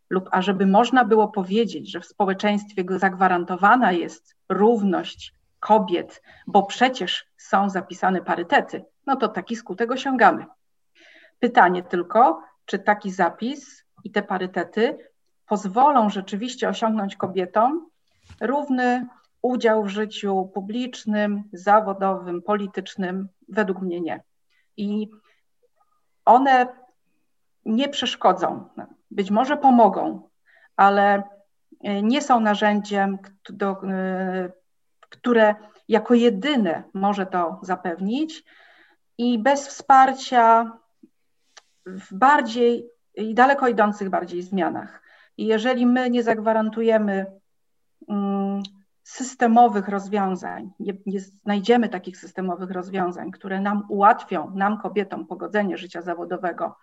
lub 0.09 0.29
ażeby 0.31 0.65
można 0.65 1.05
było 1.05 1.27
powiedzieć, 1.27 1.91
że 1.91 1.99
w 1.99 2.05
społeczeństwie 2.05 2.83
zagwarantowana 2.89 3.91
jest 3.91 4.35
równość 4.49 5.33
kobiet, 5.59 6.21
bo 6.47 6.63
przecież 6.63 7.25
są 7.37 7.69
zapisane 7.69 8.21
parytety, 8.21 8.85
no 9.05 9.15
to 9.15 9.27
taki 9.27 9.55
skutek 9.55 9.91
osiągamy. 9.91 10.45
Pytanie 11.39 11.83
tylko, 11.83 12.41
czy 12.65 12.79
taki 12.79 13.11
zapis 13.11 13.85
i 14.03 14.11
te 14.11 14.23
parytety 14.23 14.97
pozwolą 15.47 16.09
rzeczywiście 16.09 16.69
osiągnąć 16.69 17.15
kobietom 17.15 17.89
równy 18.41 19.07
udział 19.41 19.83
w 19.83 19.89
życiu 19.89 20.51
publicznym, 20.53 21.43
zawodowym, 21.53 22.41
politycznym? 22.41 23.29
Według 23.47 23.81
mnie 23.81 24.01
nie. 24.01 24.23
I 24.77 25.09
one 26.25 26.67
nie 27.65 27.89
przeszkodzą, 27.89 28.69
być 29.11 29.31
może 29.31 29.57
pomogą, 29.57 30.29
ale 30.75 31.23
e, 31.83 32.01
nie 32.01 32.21
są 32.21 32.39
narzędziem, 32.39 33.17
e, 33.61 34.51
które 34.99 35.55
jako 35.87 36.13
jedyne 36.13 36.83
może 36.93 37.25
to 37.25 37.59
zapewnić 37.63 38.43
i 39.17 39.39
bez 39.39 39.67
wsparcia 39.67 40.71
w 41.85 42.13
bardziej 42.13 42.89
i 43.23 43.33
daleko 43.33 43.67
idących 43.67 44.09
bardziej 44.09 44.41
zmianach. 44.41 45.01
I 45.37 45.45
jeżeli 45.45 45.85
my 45.85 46.09
nie 46.09 46.23
zagwarantujemy 46.23 47.25
mm, 48.09 48.61
systemowych 49.03 49.87
rozwiązań, 49.87 50.71
nie, 50.79 50.93
nie, 51.05 51.19
znajdziemy 51.19 51.89
takich 51.89 52.17
systemowych 52.17 52.71
rozwiązań, 52.71 53.31
które 53.31 53.61
nam 53.61 53.83
ułatwią, 53.89 54.51
nam 54.55 54.81
kobietom, 54.81 55.27
pogodzenie 55.27 55.77
życia 55.77 56.01
zawodowego 56.01 56.75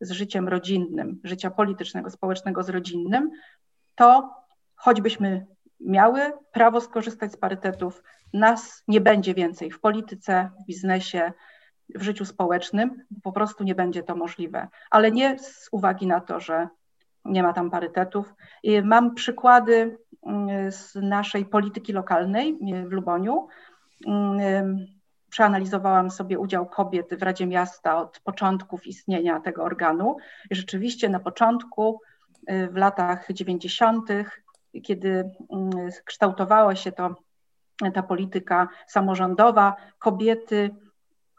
z 0.00 0.10
życiem 0.10 0.48
rodzinnym, 0.48 1.20
życia 1.24 1.50
politycznego, 1.50 2.10
społecznego 2.10 2.62
z 2.62 2.68
rodzinnym, 2.68 3.30
to 3.94 4.34
choćbyśmy 4.74 5.46
miały 5.80 6.32
prawo 6.52 6.80
skorzystać 6.80 7.32
z 7.32 7.36
parytetów, 7.36 8.02
nas 8.32 8.82
nie 8.88 9.00
będzie 9.00 9.34
więcej 9.34 9.70
w 9.70 9.80
polityce, 9.80 10.50
w 10.62 10.66
biznesie, 10.66 11.32
w 11.94 12.02
życiu 12.02 12.24
społecznym, 12.24 13.04
po 13.22 13.32
prostu 13.32 13.64
nie 13.64 13.74
będzie 13.74 14.02
to 14.02 14.16
możliwe. 14.16 14.68
Ale 14.90 15.10
nie 15.10 15.38
z 15.38 15.68
uwagi 15.72 16.06
na 16.06 16.20
to, 16.20 16.40
że 16.40 16.68
nie 17.24 17.42
ma 17.42 17.52
tam 17.52 17.70
parytetów. 17.70 18.34
Mam 18.84 19.14
przykłady 19.14 19.98
mm, 20.26 20.72
z 20.72 20.94
naszej 20.94 21.44
polityki 21.44 21.92
lokalnej 21.92 22.58
w 22.86 22.92
Luboniu. 22.92 23.48
Mm, 24.06 24.86
przeanalizowałam 25.30 26.10
sobie 26.10 26.38
udział 26.38 26.66
kobiet 26.66 27.14
w 27.14 27.22
Radzie 27.22 27.46
Miasta 27.46 27.98
od 27.98 28.20
początków 28.20 28.86
istnienia 28.86 29.40
tego 29.40 29.64
organu. 29.64 30.16
Rzeczywiście 30.50 31.08
na 31.08 31.20
początku, 31.20 32.00
y, 32.50 32.68
w 32.68 32.76
latach 32.76 33.32
90., 33.32 34.08
kiedy 34.82 35.30
mm, 35.50 35.70
kształtowała 36.04 36.76
się 36.76 36.92
to, 36.92 37.14
ta 37.94 38.02
polityka 38.02 38.68
samorządowa, 38.86 39.76
kobiety 39.98 40.70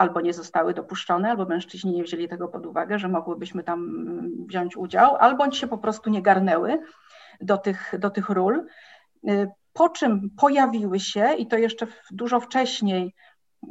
albo 0.01 0.21
nie 0.21 0.33
zostały 0.33 0.73
dopuszczone, 0.73 1.29
albo 1.29 1.45
mężczyźni 1.45 1.91
nie 1.95 2.03
wzięli 2.03 2.27
tego 2.27 2.47
pod 2.47 2.65
uwagę, 2.65 2.99
że 2.99 3.07
mogłybyśmy 3.07 3.63
tam 3.63 3.79
wziąć 4.47 4.77
udział, 4.77 5.15
albo 5.15 5.51
się 5.51 5.67
po 5.67 5.77
prostu 5.77 6.09
nie 6.09 6.21
garnęły 6.21 6.79
do 7.41 7.57
tych, 7.57 7.93
do 7.99 8.09
tych 8.09 8.29
ról. 8.29 8.65
Y, 9.29 9.49
po 9.73 9.89
czym 9.89 10.29
pojawiły 10.37 10.99
się, 10.99 11.33
i 11.33 11.47
to 11.47 11.57
jeszcze 11.57 11.87
dużo 12.11 12.39
wcześniej, 12.39 13.13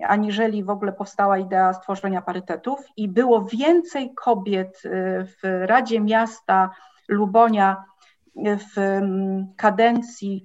aniżeli 0.06 0.64
w 0.64 0.70
ogóle 0.70 0.92
powstała 0.92 1.38
idea 1.38 1.72
stworzenia 1.72 2.22
parytetów, 2.22 2.78
i 2.96 3.08
było 3.08 3.44
więcej 3.44 4.14
kobiet 4.14 4.82
y, 4.84 4.90
w 5.24 5.66
Radzie 5.66 6.00
Miasta 6.00 6.70
Lubonia 7.08 7.84
y, 8.36 8.56
w 8.56 8.78
mm, 8.78 9.46
kadencji 9.56 10.42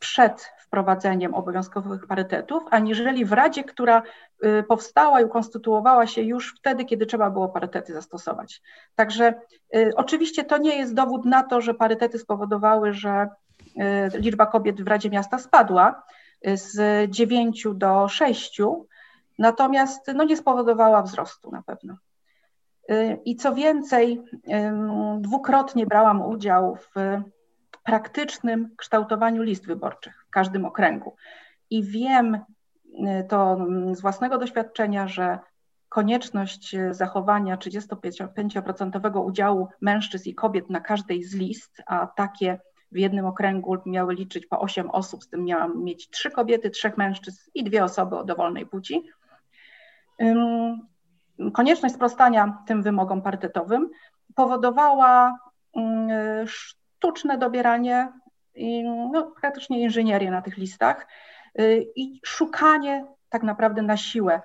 przed 0.00 0.55
wprowadzeniem 0.66 1.34
obowiązkowych 1.34 2.06
parytetów, 2.06 2.62
aniżeli 2.70 3.24
w 3.24 3.32
Radzie, 3.32 3.64
która 3.64 4.02
y, 4.44 4.62
powstała 4.62 5.20
i 5.20 5.24
ukonstytuowała 5.24 6.06
się 6.06 6.22
już 6.22 6.54
wtedy, 6.58 6.84
kiedy 6.84 7.06
trzeba 7.06 7.30
było 7.30 7.48
parytety 7.48 7.92
zastosować. 7.92 8.62
Także 8.94 9.34
y, 9.76 9.92
oczywiście 9.96 10.44
to 10.44 10.58
nie 10.58 10.76
jest 10.76 10.94
dowód 10.94 11.24
na 11.24 11.42
to, 11.42 11.60
że 11.60 11.74
parytety 11.74 12.18
spowodowały, 12.18 12.92
że 12.92 13.28
y, 14.14 14.18
liczba 14.18 14.46
kobiet 14.46 14.82
w 14.82 14.88
Radzie 14.88 15.10
Miasta 15.10 15.38
spadła 15.38 16.02
z 16.54 17.10
9 17.10 17.66
do 17.74 18.08
6, 18.08 18.60
natomiast 19.38 20.10
no, 20.14 20.24
nie 20.24 20.36
spowodowała 20.36 21.02
wzrostu 21.02 21.50
na 21.50 21.62
pewno. 21.62 21.96
I 23.24 23.36
co 23.36 23.54
więcej, 23.54 24.22
dwukrotnie 25.18 25.86
brałam 25.86 26.22
udział 26.22 26.76
w 26.76 27.20
praktycznym 27.86 28.70
kształtowaniu 28.76 29.42
list 29.42 29.66
wyborczych 29.66 30.24
w 30.26 30.30
każdym 30.30 30.64
okręgu. 30.64 31.16
I 31.70 31.82
wiem 31.82 32.34
y, 32.34 32.40
to 33.28 33.58
z 33.92 34.00
własnego 34.00 34.38
doświadczenia, 34.38 35.08
że 35.08 35.38
konieczność 35.88 36.76
zachowania 36.90 37.56
35% 37.56 39.24
udziału 39.24 39.68
mężczyzn 39.80 40.28
i 40.28 40.34
kobiet 40.34 40.70
na 40.70 40.80
każdej 40.80 41.22
z 41.22 41.34
list, 41.34 41.82
a 41.86 42.06
takie 42.06 42.58
w 42.92 42.96
jednym 42.96 43.26
okręgu 43.26 43.76
miały 43.86 44.14
liczyć 44.14 44.46
po 44.46 44.60
8 44.60 44.90
osób, 44.90 45.24
z 45.24 45.28
tym 45.28 45.44
miałam 45.44 45.84
mieć 45.84 46.10
3 46.10 46.30
kobiety, 46.30 46.70
3 46.70 46.92
mężczyzn 46.96 47.50
i 47.54 47.64
dwie 47.64 47.84
osoby 47.84 48.16
o 48.16 48.24
dowolnej 48.24 48.66
płci. 48.66 49.02
Konieczność 51.52 51.94
sprostania 51.94 52.58
tym 52.66 52.82
wymogom 52.82 53.22
parytetowym 53.22 53.90
powodowała 54.34 55.38
sztuczne 57.06 57.38
dobieranie 57.38 58.12
no, 59.12 59.32
praktycznie 59.40 59.82
inżynierię 59.82 60.30
na 60.30 60.42
tych 60.42 60.56
listach 60.56 61.06
y, 61.60 61.86
i 61.96 62.20
szukanie 62.24 63.06
tak 63.28 63.42
naprawdę 63.42 63.82
na 63.82 63.96
siłę 63.96 64.40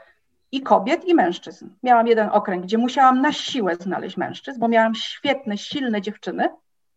i 0.51 0.61
kobiet, 0.61 1.05
i 1.05 1.15
mężczyzn. 1.15 1.69
Miałam 1.83 2.07
jeden 2.07 2.29
okręg, 2.29 2.63
gdzie 2.63 2.77
musiałam 2.77 3.21
na 3.21 3.31
siłę 3.31 3.75
znaleźć 3.75 4.17
mężczyzn, 4.17 4.59
bo 4.59 4.67
miałam 4.67 4.95
świetne, 4.95 5.57
silne 5.57 6.01
dziewczyny, 6.01 6.49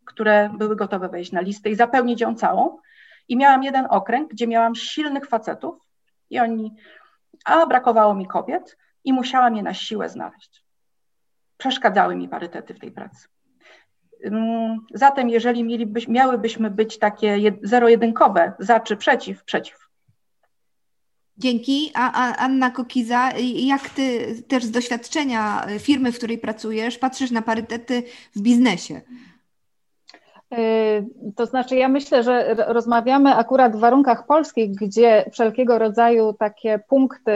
które 0.04 0.50
były 0.58 0.76
gotowe 0.76 1.08
wejść 1.08 1.32
na 1.32 1.40
listę 1.40 1.70
i 1.70 1.74
zapełnić 1.74 2.20
ją 2.20 2.34
całą. 2.34 2.78
I 3.28 3.36
miałam 3.36 3.62
jeden 3.62 3.86
okręg, 3.90 4.30
gdzie 4.30 4.46
miałam 4.46 4.74
silnych 4.74 5.26
facetów 5.26 5.76
i 6.30 6.38
oni, 6.38 6.74
a 7.44 7.66
brakowało 7.66 8.14
mi 8.14 8.26
kobiet 8.26 8.76
i 9.04 9.12
musiałam 9.12 9.56
je 9.56 9.62
na 9.62 9.74
siłę 9.74 10.08
znaleźć. 10.08 10.64
Przeszkadzały 11.56 12.16
mi 12.16 12.28
parytety 12.28 12.74
w 12.74 12.78
tej 12.78 12.92
pracy. 12.92 13.33
Zatem, 14.94 15.30
jeżeli 15.30 15.64
mielibyś, 15.64 16.08
miałybyśmy 16.08 16.70
być 16.70 16.98
takie 16.98 17.38
zero-jedynkowe, 17.62 18.52
za 18.58 18.80
czy 18.80 18.96
przeciw, 18.96 19.44
przeciw. 19.44 19.84
Dzięki. 21.38 21.90
A, 21.94 22.12
a 22.12 22.36
Anna 22.36 22.70
Kokiza, 22.70 23.30
jak 23.54 23.90
ty 23.90 24.34
też 24.48 24.64
z 24.64 24.70
doświadczenia 24.70 25.66
firmy, 25.78 26.12
w 26.12 26.16
której 26.16 26.38
pracujesz, 26.38 26.98
patrzysz 26.98 27.30
na 27.30 27.42
parytety 27.42 28.02
w 28.36 28.40
biznesie? 28.40 29.00
Y, 30.58 31.06
to 31.36 31.46
znaczy, 31.46 31.76
ja 31.76 31.88
myślę, 31.88 32.22
że 32.22 32.54
rozmawiamy 32.54 33.34
akurat 33.34 33.76
w 33.76 33.80
warunkach 33.80 34.26
polskich, 34.26 34.74
gdzie 34.74 35.30
wszelkiego 35.32 35.78
rodzaju 35.78 36.32
takie 36.32 36.78
punkty, 36.88 37.30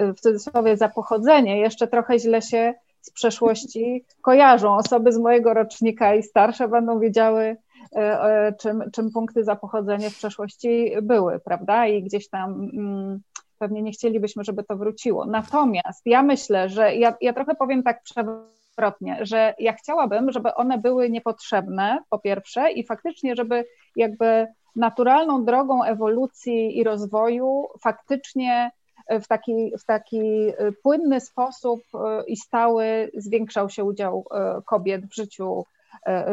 y, 0.00 0.12
w 0.12 0.20
cudzysłowie 0.20 0.76
za 0.76 0.88
pochodzenie, 0.88 1.60
jeszcze 1.60 1.88
trochę 1.88 2.18
źle 2.18 2.42
się 2.42 2.74
z 3.02 3.10
przeszłości 3.10 4.04
kojarzą. 4.22 4.76
Osoby 4.76 5.12
z 5.12 5.18
mojego 5.18 5.54
rocznika 5.54 6.14
i 6.14 6.22
starsze 6.22 6.68
będą 6.68 7.00
wiedziały, 7.00 7.56
e, 7.96 8.22
e, 8.22 8.52
czym, 8.60 8.82
czym 8.92 9.10
punkty 9.10 9.44
za 9.44 9.56
pochodzenie 9.56 10.10
w 10.10 10.16
przeszłości 10.16 10.92
były, 11.02 11.40
prawda? 11.40 11.86
I 11.86 12.02
gdzieś 12.02 12.28
tam 12.28 12.70
mm, 12.74 13.20
pewnie 13.58 13.82
nie 13.82 13.92
chcielibyśmy, 13.92 14.44
żeby 14.44 14.64
to 14.64 14.76
wróciło. 14.76 15.26
Natomiast 15.26 16.02
ja 16.06 16.22
myślę, 16.22 16.68
że 16.68 16.94
ja, 16.94 17.14
ja 17.20 17.32
trochę 17.32 17.54
powiem 17.54 17.82
tak 17.82 18.02
przewrotnie, 18.02 19.18
że 19.20 19.54
ja 19.58 19.72
chciałabym, 19.72 20.32
żeby 20.32 20.54
one 20.54 20.78
były 20.78 21.10
niepotrzebne, 21.10 21.98
po 22.10 22.18
pierwsze, 22.18 22.72
i 22.72 22.86
faktycznie, 22.86 23.36
żeby 23.36 23.64
jakby 23.96 24.46
naturalną 24.76 25.44
drogą 25.44 25.84
ewolucji 25.84 26.78
i 26.78 26.84
rozwoju 26.84 27.66
faktycznie 27.80 28.70
w 29.10 29.26
taki, 29.28 29.72
w 29.78 29.84
taki 29.84 30.20
y, 30.48 30.54
płynny 30.82 31.20
sposób 31.20 31.80
y, 31.94 31.98
i 32.26 32.36
stały 32.36 33.10
zwiększał 33.14 33.70
się 33.70 33.84
udział 33.84 34.24
kobiet 34.66 35.06
w 35.06 35.14
życiu 35.14 35.64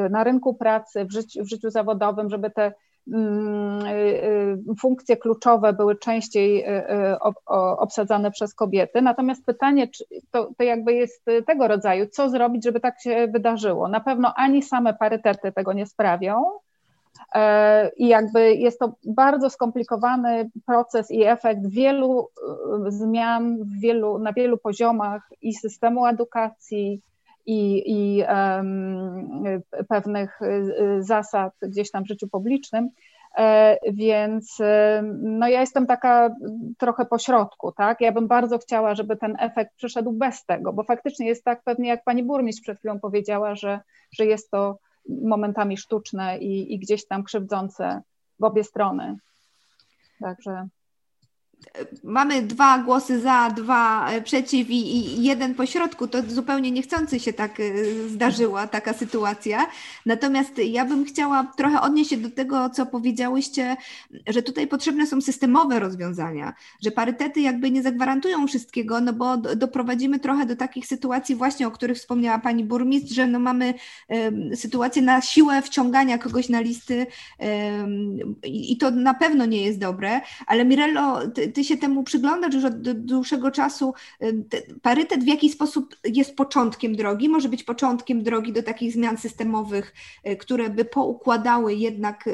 na 0.09 0.23
rynku 0.23 0.53
pracy, 0.53 1.05
w 1.05 1.11
życiu, 1.11 1.43
w 1.43 1.49
życiu 1.49 1.69
zawodowym, 1.69 2.29
żeby 2.29 2.51
te 2.51 2.73
mm, 3.13 3.83
funkcje 4.79 5.17
kluczowe 5.17 5.73
były 5.73 5.95
częściej 5.95 6.65
obsadzane 7.77 8.31
przez 8.31 8.53
kobiety. 8.53 9.01
Natomiast 9.01 9.45
pytanie, 9.45 9.87
to, 10.31 10.49
to 10.57 10.63
jakby 10.63 10.93
jest 10.93 11.25
tego 11.47 11.67
rodzaju, 11.67 12.05
co 12.11 12.29
zrobić, 12.29 12.63
żeby 12.63 12.79
tak 12.79 13.01
się 13.01 13.27
wydarzyło? 13.27 13.87
Na 13.87 13.99
pewno 13.99 14.33
ani 14.35 14.63
same 14.63 14.93
parytety 14.93 15.51
tego 15.51 15.73
nie 15.73 15.85
sprawią, 15.85 16.43
E, 16.43 16.68
I 17.97 18.07
jakby 18.07 18.55
jest 18.55 18.79
to 18.79 18.93
bardzo 19.05 19.49
skomplikowany 19.49 20.49
proces 20.65 21.11
i 21.11 21.23
efekt 21.23 21.67
wielu 21.69 22.27
e, 22.87 22.91
zmian 22.91 23.57
wielu, 23.81 24.19
na 24.19 24.33
wielu 24.33 24.57
poziomach 24.57 25.29
i 25.41 25.53
systemu 25.53 26.05
edukacji, 26.05 27.01
i, 27.45 27.83
i 27.85 28.23
um, 28.23 29.61
pewnych 29.89 30.41
e, 30.41 30.63
zasad 31.03 31.53
gdzieś 31.61 31.91
tam 31.91 32.03
w 32.03 32.07
życiu 32.07 32.27
publicznym. 32.27 32.89
Więc 33.91 34.57
no 35.21 35.47
ja 35.47 35.61
jestem 35.61 35.87
taka 35.87 36.35
trochę 36.77 37.05
po 37.05 37.17
środku, 37.17 37.71
tak? 37.71 38.01
Ja 38.01 38.11
bym 38.11 38.27
bardzo 38.27 38.57
chciała, 38.57 38.95
żeby 38.95 39.17
ten 39.17 39.35
efekt 39.39 39.75
przyszedł 39.75 40.11
bez 40.11 40.45
tego, 40.45 40.73
bo 40.73 40.83
faktycznie 40.83 41.27
jest 41.27 41.43
tak 41.43 41.63
pewnie, 41.63 41.89
jak 41.89 42.03
pani 42.03 42.23
burmistrz 42.23 42.61
przed 42.61 42.79
chwilą 42.79 42.99
powiedziała, 42.99 43.55
że, 43.55 43.79
że 44.11 44.25
jest 44.25 44.51
to 44.51 44.77
momentami 45.21 45.77
sztuczne 45.77 46.37
i, 46.37 46.73
i 46.73 46.79
gdzieś 46.79 47.07
tam 47.07 47.23
krzywdzące 47.23 48.01
w 48.39 48.43
obie 48.43 48.63
strony. 48.63 49.17
Także 50.19 50.67
mamy 52.03 52.41
dwa 52.41 52.77
głosy 52.77 53.19
za, 53.19 53.49
dwa 53.49 54.11
e, 54.11 54.21
przeciw 54.21 54.69
i, 54.69 55.23
jeden 55.23 55.55
pośrodku, 55.55 56.07
to 56.07 56.17
zupełnie 56.27 56.71
niechcący 56.71 57.19
się 57.19 57.33
tak 57.33 57.59
e, 57.59 57.63
zdarzyła 58.09 58.67
taka 58.67 58.93
sytuacja. 58.93 59.67
Natomiast 60.05 60.57
ja 60.57 60.85
bym 60.85 61.05
chciała 61.05 61.51
trochę 61.57 61.81
odnieść 61.81 62.09
się 62.09 62.17
do 62.17 62.29
tego, 62.29 62.69
co 62.69 62.85
powiedziałyście, 62.85 63.77
że 64.27 64.43
tutaj 64.43 64.67
potrzebne 64.67 65.07
są 65.07 65.21
systemowe 65.21 65.79
rozwiązania, 65.79 66.53
że 66.83 66.91
parytety 66.91 67.41
jakby 67.41 67.71
nie 67.71 67.83
zagwarantują 67.83 68.47
wszystkiego, 68.47 69.01
no 69.01 69.13
bo 69.13 69.37
doprowadzimy 69.37 70.19
trochę 70.19 70.45
do 70.45 70.55
takich 70.55 70.87
sytuacji 70.87 71.35
właśnie, 71.35 71.67
o 71.67 71.71
których 71.71 71.97
wspomniała 71.97 72.39
pani 72.39 72.63
burmistrz, 72.63 73.15
że 73.15 73.27
no 73.27 73.39
mamy 73.39 73.73
sytuację 74.55 75.01
na 75.01 75.21
siłę 75.21 75.61
wciągania 75.61 76.17
kogoś 76.17 76.49
na 76.49 76.59
listy 76.59 77.07
i 78.43 78.77
to 78.77 78.91
na 78.91 79.13
pewno 79.13 79.45
nie 79.45 79.63
jest 79.63 79.79
dobre, 79.79 80.21
ale 80.47 80.65
Mirello, 80.65 81.19
ty 81.53 81.63
się 81.63 81.77
temu 81.77 82.03
przyglądasz 82.03 82.53
już 82.53 82.65
od 82.65 82.91
dłuższego 82.91 83.51
czasu. 83.51 83.93
Parytet 84.81 85.23
w 85.23 85.27
jaki 85.27 85.49
sposób 85.49 85.95
jest 86.03 86.35
początkiem 86.35 86.95
drogi? 86.95 87.29
Może 87.29 87.49
być 87.49 87.63
początkiem 87.63 88.23
drogi 88.23 88.53
do 88.53 88.63
takich 88.63 88.93
zmian 88.93 89.17
systemowych, 89.17 89.93
y, 90.27 90.37
które 90.37 90.69
by 90.69 90.85
poukładały 90.85 91.73
jednak 91.73 92.29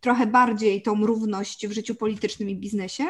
trochę 0.00 0.26
bardziej 0.26 0.82
tą 0.82 1.06
równość 1.06 1.66
w 1.66 1.72
życiu 1.72 1.94
politycznym 1.94 2.50
i 2.50 2.56
biznesie? 2.56 3.04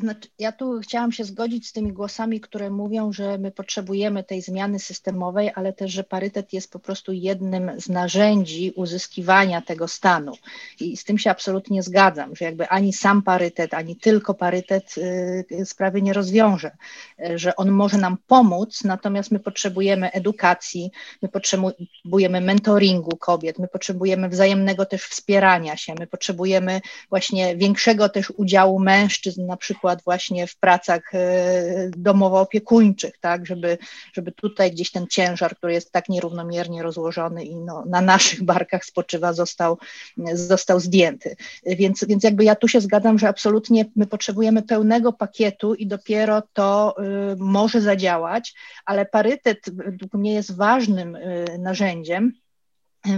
Znaczy, 0.00 0.28
ja 0.38 0.52
tu 0.52 0.80
chciałam 0.80 1.12
się 1.12 1.24
zgodzić 1.24 1.68
z 1.68 1.72
tymi 1.72 1.92
głosami, 1.92 2.40
które 2.40 2.70
mówią, 2.70 3.12
że 3.12 3.38
my 3.38 3.50
potrzebujemy 3.50 4.24
tej 4.24 4.42
zmiany 4.42 4.78
systemowej, 4.78 5.50
ale 5.54 5.72
też, 5.72 5.92
że 5.92 6.04
parytet 6.04 6.52
jest 6.52 6.72
po 6.72 6.78
prostu 6.78 7.12
jednym 7.12 7.80
z 7.80 7.88
narzędzi 7.88 8.72
uzyskiwania 8.76 9.62
tego 9.62 9.88
stanu. 9.88 10.32
I 10.80 10.96
z 10.96 11.04
tym 11.04 11.18
się 11.18 11.30
absolutnie 11.30 11.82
zgadzam, 11.82 12.36
że 12.36 12.44
jakby 12.44 12.68
ani 12.68 12.92
sam 12.92 13.22
parytet, 13.22 13.74
ani 13.74 13.96
tylko 13.96 14.34
parytet 14.34 14.94
y, 14.98 15.66
sprawy 15.66 16.02
nie 16.02 16.12
rozwiąże, 16.12 16.70
że 17.34 17.56
on 17.56 17.70
może 17.70 17.98
nam 17.98 18.16
pomóc, 18.26 18.84
natomiast 18.84 19.30
my 19.30 19.38
potrzebujemy 19.38 20.10
edukacji, 20.12 20.90
my 21.22 21.28
potrzebujemy 21.28 22.40
mentoringu 22.40 23.16
kobiet, 23.16 23.58
my 23.58 23.68
potrzebujemy 23.68 24.28
wzajemnego 24.28 24.86
też 24.86 25.02
wspierania 25.02 25.76
się, 25.76 25.94
my 25.98 26.06
potrzebujemy 26.06 26.80
właśnie 27.08 27.56
większego 27.56 28.08
też 28.08 28.32
udziału 28.36 28.80
mężczyzn 28.80 29.46
na 29.46 29.56
przykład 29.56 29.87
przykład 29.88 30.04
właśnie 30.04 30.46
w 30.46 30.56
pracach 30.56 31.14
e, 31.14 31.90
domowo-opiekuńczych, 31.96 33.18
tak, 33.20 33.46
żeby, 33.46 33.78
żeby 34.12 34.32
tutaj 34.32 34.72
gdzieś 34.72 34.90
ten 34.90 35.06
ciężar, 35.06 35.56
który 35.56 35.72
jest 35.72 35.92
tak 35.92 36.08
nierównomiernie 36.08 36.82
rozłożony 36.82 37.44
i 37.44 37.56
no, 37.56 37.84
na 37.86 38.00
naszych 38.00 38.42
barkach 38.42 38.84
spoczywa, 38.84 39.32
został, 39.32 39.78
został 40.34 40.80
zdjęty. 40.80 41.36
Więc, 41.66 42.04
więc 42.04 42.24
jakby 42.24 42.44
ja 42.44 42.54
tu 42.54 42.68
się 42.68 42.80
zgadzam, 42.80 43.18
że 43.18 43.28
absolutnie 43.28 43.84
my 43.96 44.06
potrzebujemy 44.06 44.62
pełnego 44.62 45.12
pakietu 45.12 45.74
i 45.74 45.86
dopiero 45.86 46.42
to 46.52 46.96
y, 47.32 47.36
może 47.38 47.80
zadziałać, 47.80 48.54
ale 48.84 49.06
parytet 49.06 49.58
według 49.72 50.14
mnie 50.14 50.34
jest 50.34 50.56
ważnym 50.56 51.16
y, 51.16 51.44
narzędziem, 51.58 52.32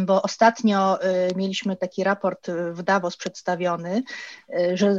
bo 0.01 0.23
ostatnio 0.23 1.05
y, 1.05 1.35
mieliśmy 1.37 1.77
taki 1.77 2.05
raport 2.05 2.49
y, 2.49 2.73
w 2.73 2.83
Davos 2.83 3.17
przedstawiony, 3.17 4.03
y, 4.59 4.77
że 4.77 4.99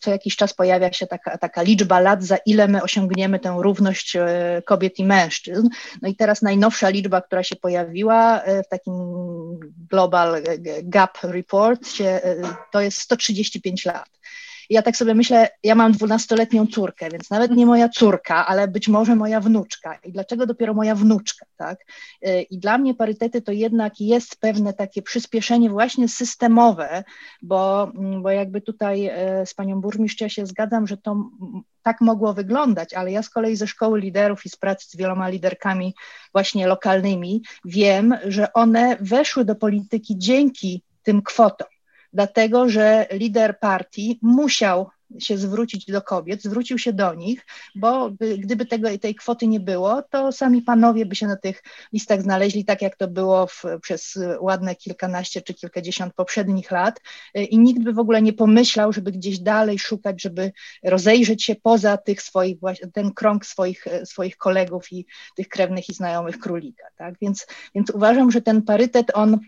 co 0.00 0.10
jakiś 0.10 0.36
czas 0.36 0.54
pojawia 0.54 0.92
się 0.92 1.06
taka, 1.06 1.38
taka 1.38 1.62
liczba 1.62 2.00
lat, 2.00 2.24
za 2.24 2.36
ile 2.46 2.68
my 2.68 2.82
osiągniemy 2.82 3.38
tę 3.38 3.56
równość 3.58 4.16
kobiet 4.66 4.98
i 4.98 5.04
mężczyzn. 5.04 5.68
No 6.02 6.08
i 6.08 6.16
teraz 6.16 6.42
najnowsza 6.42 6.88
liczba, 6.88 7.20
która 7.20 7.42
się 7.42 7.56
pojawiła 7.56 8.42
w 8.66 8.68
takim 8.68 8.94
Global 9.90 10.42
Gap 10.82 11.18
Report, 11.22 11.80
to 12.72 12.80
jest 12.80 12.98
135 12.98 13.84
lat 13.84 14.08
ja 14.72 14.82
tak 14.82 14.96
sobie 14.96 15.14
myślę, 15.14 15.48
ja 15.62 15.74
mam 15.74 15.92
dwunastoletnią 15.92 16.66
córkę, 16.66 17.08
więc 17.10 17.30
nawet 17.30 17.50
nie 17.50 17.66
moja 17.66 17.88
córka, 17.88 18.46
ale 18.46 18.68
być 18.68 18.88
może 18.88 19.16
moja 19.16 19.40
wnuczka. 19.40 19.98
I 20.04 20.12
dlaczego 20.12 20.46
dopiero 20.46 20.74
moja 20.74 20.94
wnuczka, 20.94 21.46
tak? 21.56 21.78
Y, 22.26 22.42
I 22.42 22.58
dla 22.58 22.78
mnie 22.78 22.94
parytety 22.94 23.42
to 23.42 23.52
jednak 23.52 24.00
jest 24.00 24.36
pewne 24.36 24.72
takie 24.72 25.02
przyspieszenie 25.02 25.70
właśnie 25.70 26.08
systemowe, 26.08 27.04
bo, 27.42 27.92
bo 28.22 28.30
jakby 28.30 28.60
tutaj 28.60 29.06
y, 29.42 29.46
z 29.46 29.54
panią 29.54 29.80
burmistrz 29.80 30.20
ja 30.20 30.28
się 30.28 30.46
zgadzam, 30.46 30.86
że 30.86 30.96
to 30.96 31.30
tak 31.82 32.00
mogło 32.00 32.34
wyglądać, 32.34 32.94
ale 32.94 33.12
ja 33.12 33.22
z 33.22 33.30
kolei 33.30 33.56
ze 33.56 33.66
szkoły 33.66 34.00
liderów 34.00 34.46
i 34.46 34.48
z 34.48 34.56
pracy 34.56 34.88
z 34.88 34.96
wieloma 34.96 35.28
liderkami 35.28 35.94
właśnie 36.32 36.66
lokalnymi 36.66 37.42
wiem, 37.64 38.14
że 38.26 38.52
one 38.52 38.96
weszły 39.00 39.44
do 39.44 39.54
polityki 39.54 40.18
dzięki 40.18 40.82
tym 41.02 41.22
kwotom 41.22 41.71
dlatego 42.12 42.68
że 42.68 43.06
lider 43.10 43.58
partii 43.58 44.18
musiał 44.22 44.90
się 45.18 45.38
zwrócić 45.38 45.86
do 45.86 46.02
kobiet, 46.02 46.42
zwrócił 46.42 46.78
się 46.78 46.92
do 46.92 47.14
nich, 47.14 47.46
bo 47.74 48.10
gdyby 48.38 48.66
tego, 48.66 48.98
tej 48.98 49.14
kwoty 49.14 49.46
nie 49.46 49.60
było, 49.60 50.02
to 50.02 50.32
sami 50.32 50.62
panowie 50.62 51.06
by 51.06 51.16
się 51.16 51.26
na 51.26 51.36
tych 51.36 51.62
listach 51.92 52.22
znaleźli, 52.22 52.64
tak 52.64 52.82
jak 52.82 52.96
to 52.96 53.08
było 53.08 53.46
w, 53.46 53.64
przez 53.82 54.18
ładne 54.40 54.74
kilkanaście 54.74 55.42
czy 55.42 55.54
kilkadziesiąt 55.54 56.14
poprzednich 56.14 56.70
lat 56.70 57.00
i 57.34 57.58
nikt 57.58 57.82
by 57.82 57.92
w 57.92 57.98
ogóle 57.98 58.22
nie 58.22 58.32
pomyślał, 58.32 58.92
żeby 58.92 59.12
gdzieś 59.12 59.38
dalej 59.38 59.78
szukać, 59.78 60.22
żeby 60.22 60.52
rozejrzeć 60.84 61.44
się 61.44 61.54
poza 61.54 61.96
tych 61.96 62.22
swoich, 62.22 62.58
ten 62.92 63.12
krąg 63.12 63.46
swoich, 63.46 63.84
swoich 64.04 64.36
kolegów 64.36 64.92
i 64.92 65.06
tych 65.36 65.48
krewnych 65.48 65.88
i 65.88 65.94
znajomych 65.94 66.38
królika, 66.38 66.84
tak? 66.96 67.14
Więc, 67.20 67.46
więc 67.74 67.90
uważam, 67.90 68.30
że 68.30 68.42
ten 68.42 68.62
parytet, 68.62 69.06
on 69.14 69.38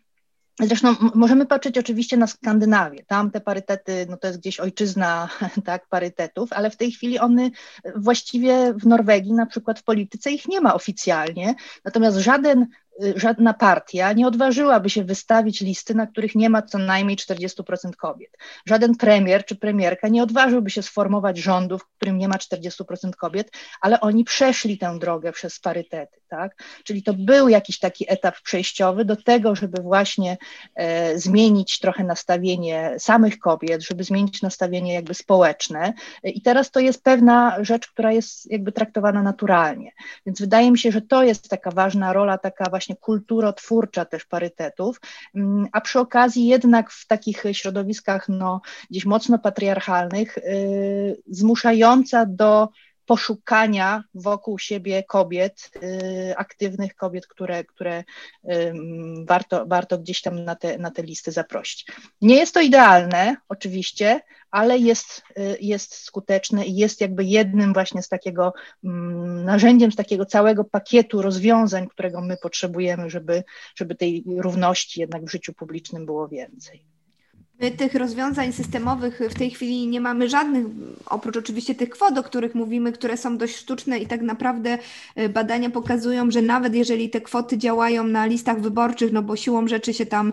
Zresztą 0.61 0.95
możemy 1.15 1.47
patrzeć 1.47 1.79
oczywiście 1.79 2.17
na 2.17 2.27
Skandynawię. 2.27 3.05
Tam 3.05 3.31
te 3.31 3.41
parytety, 3.41 4.07
no 4.11 4.17
to 4.17 4.27
jest 4.27 4.41
gdzieś 4.41 4.61
ojczyzna 4.61 5.29
tak, 5.65 5.89
parytetów, 5.89 6.53
ale 6.53 6.71
w 6.71 6.77
tej 6.77 6.93
chwili 6.93 7.19
one 7.19 7.51
właściwie 7.97 8.75
w 8.75 8.87
Norwegii, 8.87 9.33
na 9.33 9.47
przykład 9.47 9.79
w 9.79 9.83
polityce, 9.83 10.31
ich 10.31 10.49
nie 10.49 10.61
ma 10.61 10.75
oficjalnie. 10.75 11.55
Natomiast 11.85 12.17
żaden 12.17 12.67
żadna 13.17 13.55
partia 13.55 14.13
nie 14.13 14.27
odważyłaby 14.27 14.91
się 14.91 15.05
wystawić 15.05 15.61
listy, 15.61 15.95
na 15.95 16.07
których 16.07 16.35
nie 16.35 16.51
ma 16.51 16.63
co 16.63 16.79
najmniej 16.79 17.17
40% 17.17 17.97
kobiet. 17.97 18.37
Żaden 18.67 18.97
premier 18.97 19.45
czy 19.45 19.57
premierka 19.57 20.09
nie 20.09 20.23
odważyłby 20.23 20.71
się 20.71 20.83
sformować 20.83 21.39
rządu, 21.39 21.79
w 21.79 21.87
którym 21.87 22.19
nie 22.19 22.29
ma 22.29 22.35
40% 22.35 23.11
kobiet, 23.19 23.51
ale 23.81 24.01
oni 24.01 24.25
przeszli 24.25 24.79
tę 24.79 24.99
drogę 24.99 25.33
przez 25.33 25.61
parytety. 25.61 26.21
Tak? 26.29 26.63
Czyli 26.85 27.03
to 27.03 27.15
był 27.15 27.49
jakiś 27.49 27.79
taki 27.79 28.05
etap 28.09 28.41
przejściowy 28.41 29.05
do 29.05 29.17
tego, 29.17 29.55
żeby 29.55 29.83
właśnie 29.83 30.37
e, 30.75 31.19
zmienić 31.19 31.79
trochę 31.79 32.05
nastawienie 32.05 32.95
samych 32.99 33.39
kobiet, 33.39 33.87
żeby 33.87 34.05
zmienić 34.05 34.43
nastawienie 34.43 34.95
jakby 34.95 35.15
społeczne. 35.15 35.93
I 36.25 36.43
teraz 36.43 36.71
to 36.71 36.81
jest 36.81 37.03
pewna 37.03 37.57
rzecz, 37.65 37.89
która 37.89 38.13
jest 38.13 38.51
jakby 38.51 38.73
traktowana 38.73 39.23
naturalnie. 39.23 39.93
Więc 40.27 40.41
wydaje 40.41 40.71
mi 40.71 40.79
się, 40.79 40.93
że 40.93 41.03
to 41.03 41.23
jest 41.23 41.49
taka 41.49 41.71
ważna 41.71 42.13
rola, 42.13 42.39
taka 42.39 42.71
właśnie 42.71 42.84
właśnie 42.85 42.97
kulturotwórcza 42.97 44.05
też 44.05 44.25
parytetów, 44.25 45.01
mm, 45.35 45.67
a 45.73 45.81
przy 45.81 45.99
okazji 46.01 46.47
jednak 46.47 46.91
w 46.91 47.07
takich 47.07 47.45
środowiskach 47.53 48.29
no, 48.29 48.61
gdzieś 48.91 49.05
mocno 49.05 49.39
patriarchalnych, 49.39 50.39
y, 50.39 51.23
zmuszająca 51.27 52.27
do 52.27 52.69
poszukania 53.07 54.05
wokół 54.15 54.59
siebie 54.59 55.03
kobiet, 55.03 55.71
y, 55.83 56.35
aktywnych 56.37 56.95
kobiet, 56.95 57.27
które, 57.27 57.65
które 57.65 58.05
warto, 59.27 59.67
warto 59.67 59.99
gdzieś 59.99 60.23
tam 60.23 60.45
na 60.45 60.55
te, 60.57 60.79
na 60.79 60.91
te 60.91 61.03
listy 61.03 61.33
zaprosić. 61.33 61.87
Nie 62.21 62.37
jest 62.37 62.55
to 62.55 62.61
idealne, 62.61 63.37
oczywiście, 63.49 64.21
ale 64.51 64.79
jest, 64.79 65.23
y, 65.39 65.57
jest 65.61 65.95
skuteczne 65.95 66.67
i 66.67 66.77
jest 66.77 67.01
jakby 67.01 67.25
jednym 67.25 67.73
właśnie 67.73 68.03
z 68.03 68.09
takiego 68.09 68.53
narzędziem, 69.45 69.93
z 69.93 69.97
takiego 69.97 70.27
całego 70.27 70.65
pakietu 70.65 71.23
rozwiązań, 71.23 71.89
którego 71.89 72.21
my 72.21 72.37
potrzebujemy, 72.37 73.11
żeby, 73.11 73.45
żeby 73.77 73.95
tej 73.95 74.25
równości 74.37 75.01
jednak 75.01 75.25
w 75.25 75.31
życiu 75.31 75.53
publicznym 75.53 76.07
było 76.07 76.29
więcej. 76.29 76.94
My 77.65 77.71
tych 77.71 77.95
rozwiązań 77.95 78.53
systemowych 78.53 79.21
w 79.31 79.35
tej 79.35 79.51
chwili 79.51 79.87
nie 79.87 80.01
mamy 80.01 80.29
żadnych, 80.29 80.67
oprócz 81.07 81.37
oczywiście 81.37 81.75
tych 81.75 81.91
kwot, 81.91 82.19
o 82.19 82.23
których 82.23 82.55
mówimy, 82.55 82.93
które 82.93 83.17
są 83.17 83.39
dość 83.39 83.57
sztuczne 83.57 83.99
i 83.99 84.07
tak 84.07 84.23
naprawdę 84.23 84.79
e, 85.17 85.29
badania 85.29 85.71
pokazują, 85.71 86.31
że 86.31 86.43
nawet 86.43 86.75
jeżeli 86.75 87.11
te 87.11 87.21
kwoty 87.21 87.59
działają 87.59 88.05
na 88.05 88.27
listach 88.27 88.61
wyborczych, 88.61 89.13
no 89.13 89.23
bo 89.23 89.37
siłą 89.37 89.69
rzeczy 89.69 89.95
się 89.95 90.07
tam 90.07 90.33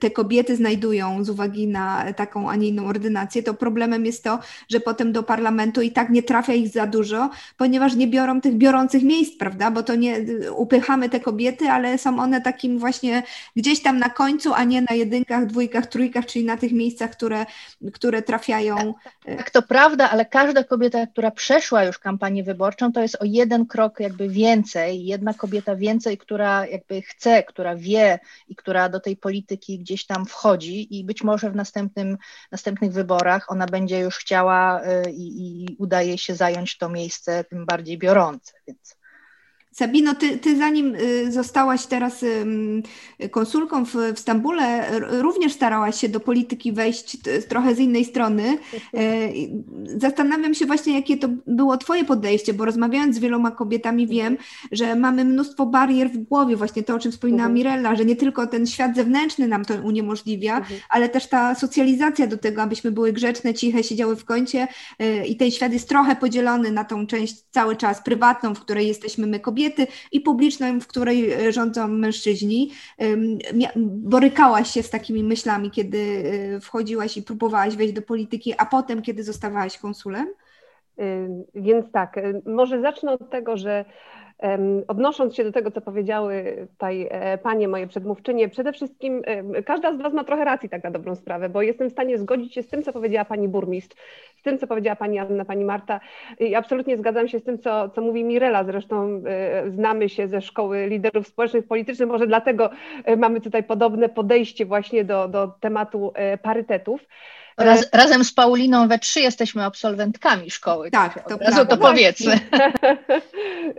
te 0.00 0.10
kobiety 0.10 0.56
znajdują 0.56 1.24
z 1.24 1.30
uwagi 1.30 1.66
na 1.66 2.12
taką, 2.12 2.50
a 2.50 2.56
nie 2.56 2.68
inną 2.68 2.86
ordynację, 2.86 3.42
to 3.42 3.54
problemem 3.54 4.06
jest 4.06 4.24
to, 4.24 4.38
że 4.68 4.80
potem 4.80 5.12
do 5.12 5.22
parlamentu 5.22 5.82
i 5.82 5.90
tak 5.90 6.10
nie 6.10 6.22
trafia 6.22 6.54
ich 6.54 6.68
za 6.68 6.86
dużo, 6.86 7.30
ponieważ 7.56 7.94
nie 7.94 8.06
biorą 8.06 8.40
tych 8.40 8.54
biorących 8.54 9.02
miejsc, 9.02 9.36
prawda, 9.38 9.70
bo 9.70 9.82
to 9.82 9.94
nie 9.94 10.24
upychamy 10.56 11.08
te 11.08 11.20
kobiety, 11.20 11.68
ale 11.68 11.98
są 11.98 12.18
one 12.20 12.40
takim 12.40 12.78
właśnie 12.78 13.22
gdzieś 13.56 13.82
tam 13.82 13.98
na 13.98 14.10
końcu, 14.10 14.54
a 14.54 14.64
nie 14.64 14.82
na 14.82 14.94
jedynkach, 14.94 15.46
dwójkach, 15.46 15.86
trójkach, 15.86 16.19
czyli 16.26 16.44
na 16.44 16.56
tych 16.56 16.72
miejscach, 16.72 17.10
które, 17.10 17.46
które 17.92 18.22
trafiają. 18.22 18.94
Tak, 19.04 19.36
tak, 19.36 19.50
to 19.50 19.62
prawda, 19.62 20.10
ale 20.10 20.24
każda 20.24 20.64
kobieta, 20.64 21.06
która 21.06 21.30
przeszła 21.30 21.84
już 21.84 21.98
kampanię 21.98 22.44
wyborczą, 22.44 22.92
to 22.92 23.02
jest 23.02 23.16
o 23.20 23.24
jeden 23.24 23.66
krok 23.66 24.00
jakby 24.00 24.28
więcej, 24.28 25.04
jedna 25.06 25.34
kobieta 25.34 25.76
więcej, 25.76 26.18
która 26.18 26.66
jakby 26.66 27.02
chce, 27.02 27.42
która 27.42 27.76
wie 27.76 28.18
i 28.48 28.56
która 28.56 28.88
do 28.88 29.00
tej 29.00 29.16
polityki 29.16 29.78
gdzieś 29.78 30.06
tam 30.06 30.26
wchodzi 30.26 30.98
i 30.98 31.04
być 31.04 31.24
może 31.24 31.50
w 31.50 31.56
następnym, 31.56 32.18
następnych 32.52 32.92
wyborach 32.92 33.50
ona 33.50 33.66
będzie 33.66 34.00
już 34.00 34.16
chciała 34.16 34.82
y, 34.82 35.10
i, 35.10 35.64
i 35.64 35.76
udaje 35.78 36.18
się 36.18 36.34
zająć 36.34 36.78
to 36.78 36.88
miejsce 36.88 37.44
tym 37.44 37.66
bardziej 37.66 37.98
biorące. 37.98 38.52
Więc. 38.66 38.99
Sabino, 39.80 40.14
ty, 40.14 40.38
ty 40.38 40.56
zanim 40.56 40.94
y, 40.94 41.32
zostałaś 41.32 41.86
teraz 41.86 42.24
konsulką 43.30 43.84
w, 43.84 43.94
w 44.14 44.18
Stambule, 44.18 44.90
również 45.00 45.52
starałaś 45.52 46.00
się 46.00 46.08
do 46.08 46.20
polityki 46.20 46.72
wejść 46.72 47.16
trochę 47.48 47.74
z 47.74 47.78
innej 47.78 48.04
strony. 48.04 48.58
E, 48.94 49.28
zastanawiam 49.98 50.54
się 50.54 50.66
właśnie, 50.66 50.94
jakie 50.94 51.16
to 51.16 51.28
było 51.46 51.76
Twoje 51.76 52.04
podejście, 52.04 52.54
bo 52.54 52.64
rozmawiając 52.64 53.16
z 53.16 53.18
wieloma 53.18 53.50
kobietami 53.50 54.06
wiem, 54.06 54.36
że 54.72 54.96
mamy 54.96 55.24
mnóstwo 55.24 55.66
barier 55.66 56.10
w 56.10 56.18
głowie, 56.18 56.56
właśnie 56.56 56.82
to, 56.82 56.94
o 56.94 56.98
czym 56.98 57.12
wspominała 57.12 57.48
mhm. 57.48 57.54
Mirella, 57.54 57.96
że 57.96 58.04
nie 58.04 58.16
tylko 58.16 58.46
ten 58.46 58.66
świat 58.66 58.96
zewnętrzny 58.96 59.48
nam 59.48 59.64
to 59.64 59.74
uniemożliwia, 59.74 60.56
mhm. 60.56 60.80
ale 60.88 61.08
też 61.08 61.26
ta 61.26 61.54
socjalizacja 61.54 62.26
do 62.26 62.36
tego, 62.36 62.62
abyśmy 62.62 62.92
były 62.92 63.12
grzeczne, 63.12 63.54
ciche, 63.54 63.84
siedziały 63.84 64.16
w 64.16 64.24
kącie 64.24 64.68
e, 64.98 65.26
i 65.26 65.36
ten 65.36 65.50
świat 65.50 65.72
jest 65.72 65.88
trochę 65.88 66.16
podzielony 66.16 66.72
na 66.72 66.84
tą 66.84 67.06
część 67.06 67.34
cały 67.50 67.76
czas 67.76 68.02
prywatną, 68.02 68.54
w 68.54 68.60
której 68.60 68.88
jesteśmy 68.88 69.26
my 69.26 69.40
kobiety, 69.40 69.69
kobiety 69.70 69.92
i 70.12 70.20
publiczną, 70.20 70.80
w 70.80 70.86
której 70.86 71.32
e, 71.32 71.52
rządzą 71.52 71.88
mężczyźni. 71.88 72.70
Borykałaś 73.76 74.70
się 74.70 74.82
z 74.82 74.90
takimi 74.90 75.24
myślami, 75.24 75.70
kiedy 75.70 75.98
e, 76.56 76.60
wchodziłaś 76.60 77.16
i 77.16 77.22
próbowałaś 77.22 77.76
wejść 77.76 77.94
do 77.94 78.02
polityki, 78.02 78.54
a 78.58 78.66
potem, 78.66 79.02
kiedy 79.02 79.24
zostawałaś 79.24 79.78
konsulem? 79.78 80.26
Więc 81.54 81.92
tak, 81.92 82.20
może 82.46 82.80
zacznę 82.80 83.12
od 83.12 83.30
tego, 83.30 83.56
że 83.56 83.84
Odnosząc 84.88 85.34
się 85.34 85.44
do 85.44 85.52
tego, 85.52 85.70
co 85.70 85.80
powiedziały 85.80 86.66
tutaj 86.70 87.08
e, 87.10 87.38
panie, 87.38 87.68
moje 87.68 87.86
przedmówczynie, 87.86 88.48
przede 88.48 88.72
wszystkim 88.72 89.22
każda 89.66 89.94
z 89.94 90.00
Was 90.00 90.12
ma 90.12 90.24
trochę 90.24 90.44
racji 90.44 90.68
tak 90.68 90.84
na 90.84 90.90
dobrą 90.90 91.14
sprawę, 91.14 91.48
bo 91.48 91.62
jestem 91.62 91.88
w 91.88 91.92
stanie 91.92 92.18
zgodzić 92.18 92.54
się 92.54 92.62
z 92.62 92.68
tym, 92.68 92.82
co 92.82 92.92
powiedziała 92.92 93.24
pani 93.24 93.48
burmistrz, 93.48 93.96
z 94.36 94.42
tym, 94.42 94.58
co 94.58 94.66
powiedziała 94.66 94.96
pani 94.96 95.18
Anna, 95.18 95.44
pani 95.44 95.64
Marta 95.64 96.00
i 96.38 96.54
absolutnie 96.54 96.96
zgadzam 96.96 97.28
się 97.28 97.38
z 97.38 97.44
tym, 97.44 97.58
co, 97.58 97.88
co 97.88 98.00
mówi 98.00 98.24
Mirela, 98.24 98.64
zresztą 98.64 99.22
e, 99.26 99.70
znamy 99.70 100.08
się 100.08 100.28
ze 100.28 100.40
Szkoły 100.40 100.86
Liderów 100.86 101.26
Społecznych 101.26 101.66
Politycznych, 101.66 102.08
może 102.08 102.26
dlatego 102.26 102.70
e, 103.04 103.16
mamy 103.16 103.40
tutaj 103.40 103.62
podobne 103.64 104.08
podejście 104.08 104.66
właśnie 104.66 105.04
do, 105.04 105.28
do 105.28 105.48
tematu 105.60 106.12
parytetów. 106.42 107.06
Raz, 107.60 107.88
razem 107.92 108.24
z 108.24 108.32
Pauliną 108.32 108.88
we 108.88 108.98
trzy 108.98 109.20
jesteśmy 109.20 109.64
absolwentkami 109.64 110.50
szkoły. 110.50 110.90
Tak, 110.90 111.28
to, 111.28 111.36
razu 111.36 111.66
to 111.66 111.76
powiedzmy. 111.76 112.34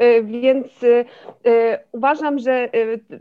Y, 0.02 0.24
więc 0.41 0.84
y, 0.84 1.06
y, 1.48 1.78
uważam, 1.91 2.39
że 2.39 2.70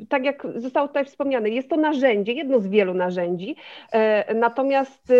tak 0.08 0.24
jak 0.24 0.46
zostało 0.56 0.88
tutaj 0.88 1.04
wspomniane, 1.04 1.48
jest 1.48 1.70
to 1.70 1.76
narzędzie, 1.76 2.32
jedno 2.32 2.60
z 2.60 2.66
wielu 2.66 2.94
narzędzi, 2.94 3.56
natomiast 4.34 5.12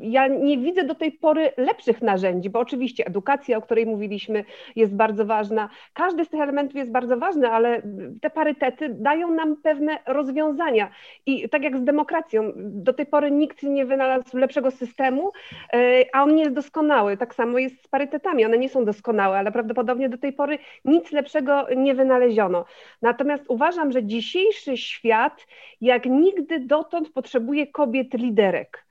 ja 0.00 0.26
nie 0.26 0.58
widzę 0.58 0.84
do 0.84 0.94
tej 0.94 1.12
pory 1.12 1.52
lepszych 1.56 2.02
narzędzi, 2.02 2.50
bo 2.50 2.58
oczywiście 2.58 3.06
edukacja, 3.06 3.58
o 3.58 3.62
której 3.62 3.86
mówiliśmy, 3.86 4.44
jest 4.76 4.94
bardzo 4.94 5.26
ważna. 5.26 5.68
Każdy 5.94 6.24
z 6.24 6.28
tych 6.28 6.40
elementów 6.40 6.76
jest 6.76 6.90
bardzo 6.90 7.16
ważny, 7.16 7.48
ale 7.48 7.82
te 8.20 8.30
parytety 8.30 8.88
dają 8.88 9.30
nam 9.30 9.56
pewne 9.56 9.98
rozwiązania. 10.06 10.90
I 11.26 11.48
tak 11.48 11.62
jak 11.62 11.78
z 11.78 11.84
demokracją, 11.84 12.52
do 12.56 12.92
tej 12.92 13.06
pory 13.06 13.30
nikt 13.30 13.62
nie 13.62 13.86
wynalazł 13.86 14.36
lepszego 14.36 14.51
systemu, 14.70 15.32
e, 15.72 16.04
a 16.12 16.22
on 16.22 16.34
nie 16.34 16.42
jest 16.42 16.54
doskonały. 16.54 17.16
Tak 17.16 17.34
samo 17.34 17.58
jest 17.58 17.84
z 17.84 17.88
parytetami, 17.88 18.44
one 18.44 18.58
nie 18.58 18.68
są 18.68 18.84
doskonałe, 18.84 19.38
ale 19.38 19.52
prawdopodobnie 19.52 20.08
do 20.08 20.18
tej 20.18 20.32
pory 20.32 20.58
nic 20.84 21.12
lepszego 21.12 21.66
nie 21.76 21.94
wynaleziono. 21.94 22.64
Natomiast 23.02 23.44
uważam, 23.48 23.92
że 23.92 24.04
dzisiejszy 24.04 24.76
świat 24.76 25.46
jak 25.80 26.06
nigdy 26.06 26.60
dotąd 26.60 27.12
potrzebuje 27.12 27.66
kobiet 27.66 28.14
liderek 28.14 28.84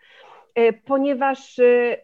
ponieważ 0.85 1.59
e, 1.59 1.97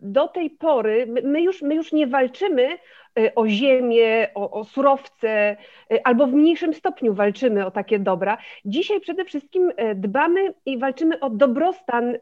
do 0.00 0.28
tej 0.28 0.50
pory 0.50 1.06
my 1.24 1.42
już, 1.42 1.62
my 1.62 1.74
już 1.74 1.92
nie 1.92 2.06
walczymy 2.06 2.78
Y, 3.18 3.34
o 3.34 3.48
ziemię, 3.48 4.28
o, 4.34 4.50
o 4.50 4.64
surowce, 4.64 5.56
albo 6.04 6.26
w 6.26 6.32
mniejszym 6.32 6.74
stopniu 6.74 7.14
walczymy 7.14 7.66
o 7.66 7.70
takie 7.70 7.98
dobra. 7.98 8.38
Dzisiaj 8.64 9.00
przede 9.00 9.24
wszystkim 9.24 9.72
dbamy 9.94 10.54
i 10.66 10.78
walczymy 10.78 11.20
o 11.20 11.30
dobrostan 11.30 12.16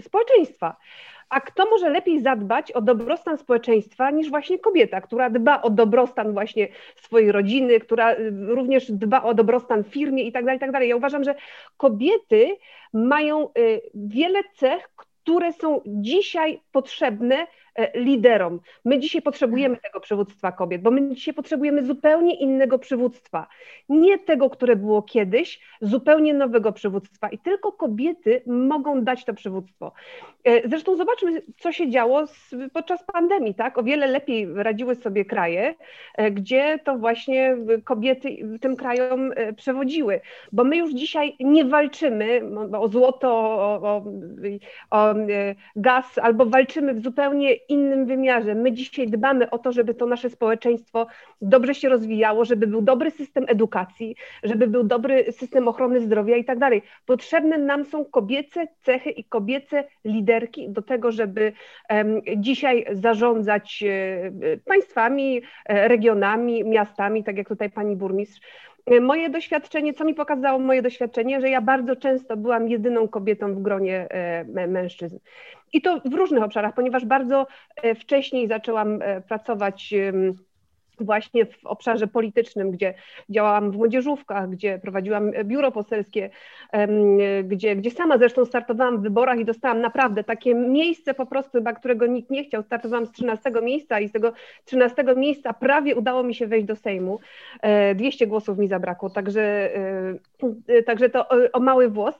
społeczeństwa. 0.00 0.76
A 1.34 1.40
kto 1.40 1.70
może 1.70 1.90
lepiej 1.90 2.20
zadbać 2.20 2.72
o 2.72 2.80
dobrostan 2.80 3.38
społeczeństwa 3.38 4.10
niż 4.10 4.30
właśnie 4.30 4.58
kobieta, 4.58 5.00
która 5.00 5.30
dba 5.30 5.62
o 5.62 5.70
dobrostan 5.70 6.32
właśnie 6.32 6.68
swojej 6.96 7.32
rodziny, 7.32 7.80
która 7.80 8.14
również 8.48 8.92
dba 8.92 9.22
o 9.22 9.34
dobrostan 9.34 9.84
firmie 9.84 10.22
i 10.22 10.32
tak 10.32 10.44
dalej, 10.44 10.60
tak 10.60 10.72
dalej. 10.72 10.88
Ja 10.88 10.96
uważam, 10.96 11.24
że 11.24 11.34
kobiety 11.76 12.56
mają 12.92 13.48
wiele 13.94 14.40
cech, 14.54 14.88
które 14.96 15.52
są 15.52 15.80
dzisiaj 15.86 16.60
potrzebne 16.72 17.46
liderom. 17.94 18.60
My 18.84 18.98
dzisiaj 18.98 19.22
potrzebujemy 19.22 19.76
tego 19.76 20.00
przywództwa 20.00 20.52
kobiet, 20.52 20.82
bo 20.82 20.90
my 20.90 21.14
dzisiaj 21.14 21.34
potrzebujemy 21.34 21.86
zupełnie 21.86 22.34
innego 22.34 22.78
przywództwa. 22.78 23.46
Nie 23.88 24.18
tego, 24.18 24.50
które 24.50 24.76
było 24.76 25.02
kiedyś, 25.02 25.60
zupełnie 25.80 26.34
nowego 26.34 26.72
przywództwa. 26.72 27.28
I 27.28 27.38
tylko 27.38 27.72
kobiety 27.72 28.42
mogą 28.46 29.04
dać 29.04 29.24
to 29.24 29.34
przywództwo. 29.34 29.92
E, 30.44 30.68
zresztą 30.68 30.96
zobaczmy, 30.96 31.42
co 31.58 31.72
się 31.72 31.90
działo 31.90 32.24
podczas 32.72 33.04
pandemii, 33.04 33.54
tak? 33.54 33.78
O 33.78 33.82
wiele 33.82 34.06
lepiej 34.06 34.48
radziły 34.54 34.94
sobie 34.94 35.24
kraje, 35.24 35.74
e, 36.16 36.30
gdzie 36.30 36.78
to 36.84 36.98
właśnie 36.98 37.56
kobiety 37.84 38.36
tym 38.60 38.76
krajom 38.76 39.32
przewodziły. 39.56 40.20
Bo 40.52 40.64
my 40.64 40.76
już 40.76 40.94
dzisiaj 40.94 41.36
nie 41.40 41.64
walczymy 41.64 42.40
o 42.78 42.88
złoto, 42.88 43.30
o, 43.30 43.80
o, 43.82 44.04
o 44.90 45.14
gaz, 45.76 46.18
albo 46.18 46.46
walczymy 46.46 46.94
w 46.94 47.02
zupełnie 47.02 47.63
innym 47.68 48.06
wymiarze. 48.06 48.54
My 48.54 48.72
dzisiaj 48.72 49.06
dbamy 49.06 49.50
o 49.50 49.58
to, 49.58 49.72
żeby 49.72 49.94
to 49.94 50.06
nasze 50.06 50.30
społeczeństwo 50.30 51.06
dobrze 51.42 51.74
się 51.74 51.88
rozwijało, 51.88 52.44
żeby 52.44 52.66
był 52.66 52.82
dobry 52.82 53.10
system 53.10 53.44
edukacji, 53.48 54.16
żeby 54.42 54.66
był 54.66 54.84
dobry 54.84 55.32
system 55.32 55.68
ochrony 55.68 56.00
zdrowia 56.00 56.36
i 56.36 56.44
tak 56.44 56.58
dalej. 56.58 56.82
Potrzebne 57.06 57.58
nam 57.58 57.84
są 57.84 58.04
kobiece 58.04 58.68
cechy 58.82 59.10
i 59.10 59.24
kobiece 59.24 59.84
liderki 60.04 60.68
do 60.68 60.82
tego, 60.82 61.12
żeby 61.12 61.52
um, 61.90 62.20
dzisiaj 62.36 62.86
zarządzać 62.92 63.84
e, 63.86 64.56
państwami, 64.64 65.42
e, 65.66 65.88
regionami, 65.88 66.64
miastami, 66.64 67.24
tak 67.24 67.36
jak 67.36 67.48
tutaj 67.48 67.70
pani 67.70 67.96
burmistrz. 67.96 68.40
E, 68.86 69.00
moje 69.00 69.30
doświadczenie, 69.30 69.94
co 69.94 70.04
mi 70.04 70.14
pokazało 70.14 70.58
moje 70.58 70.82
doświadczenie, 70.82 71.40
że 71.40 71.50
ja 71.50 71.60
bardzo 71.60 71.96
często 71.96 72.36
byłam 72.36 72.68
jedyną 72.68 73.08
kobietą 73.08 73.54
w 73.54 73.62
gronie 73.62 74.08
mężczyzn. 74.68 75.18
I 75.74 75.82
to 75.82 76.00
w 76.04 76.14
różnych 76.14 76.42
obszarach, 76.42 76.74
ponieważ 76.74 77.04
bardzo 77.04 77.46
e, 77.76 77.94
wcześniej 77.94 78.48
zaczęłam 78.48 79.02
e, 79.02 79.20
pracować 79.20 79.94
właśnie 81.00 81.46
w 81.46 81.66
obszarze 81.66 82.06
politycznym, 82.06 82.70
gdzie 82.70 82.94
działałam 83.30 83.70
w 83.70 83.76
młodzieżówkach, 83.76 84.50
gdzie 84.50 84.78
prowadziłam 84.78 85.30
biuro 85.44 85.72
poselskie, 85.72 86.30
gdzie, 87.44 87.76
gdzie 87.76 87.90
sama 87.90 88.18
zresztą 88.18 88.44
startowałam 88.44 88.98
w 88.98 89.02
wyborach 89.02 89.38
i 89.38 89.44
dostałam 89.44 89.80
naprawdę 89.80 90.24
takie 90.24 90.54
miejsce 90.54 91.14
po 91.14 91.26
prostu, 91.26 91.52
chyba 91.52 91.72
którego 91.72 92.06
nikt 92.06 92.30
nie 92.30 92.44
chciał. 92.44 92.62
Startowałam 92.62 93.06
z 93.06 93.12
13 93.12 93.50
miejsca 93.62 94.00
i 94.00 94.08
z 94.08 94.12
tego 94.12 94.32
13 94.64 95.04
miejsca 95.16 95.52
prawie 95.52 95.96
udało 95.96 96.22
mi 96.22 96.34
się 96.34 96.46
wejść 96.46 96.66
do 96.66 96.76
Sejmu. 96.76 97.18
200 97.94 98.24
e, 98.24 98.28
głosów 98.28 98.58
mi 98.58 98.68
zabrakło, 98.68 99.10
także, 99.10 99.42
e, 100.68 100.82
także 100.82 101.10
to 101.10 101.28
o, 101.28 101.36
o 101.52 101.60
mały 101.60 101.88
włos. 101.88 102.14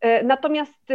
E, 0.00 0.24
natomiast 0.24 0.92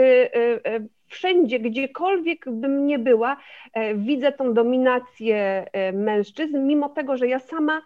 wszędzie, 1.08 1.60
gdziekolwiek 1.60 2.46
bym 2.52 2.88
nie 2.88 3.00
była, 3.00 3.38
e, 3.74 3.96
widzę 3.96 4.32
tą 4.32 4.54
dominację 4.54 5.66
e, 5.72 5.92
mężczyzn, 5.92 6.68
mimo 6.68 6.90
tego, 6.90 7.18
że 7.18 7.28
ja 7.28 7.40
sama 7.40 7.82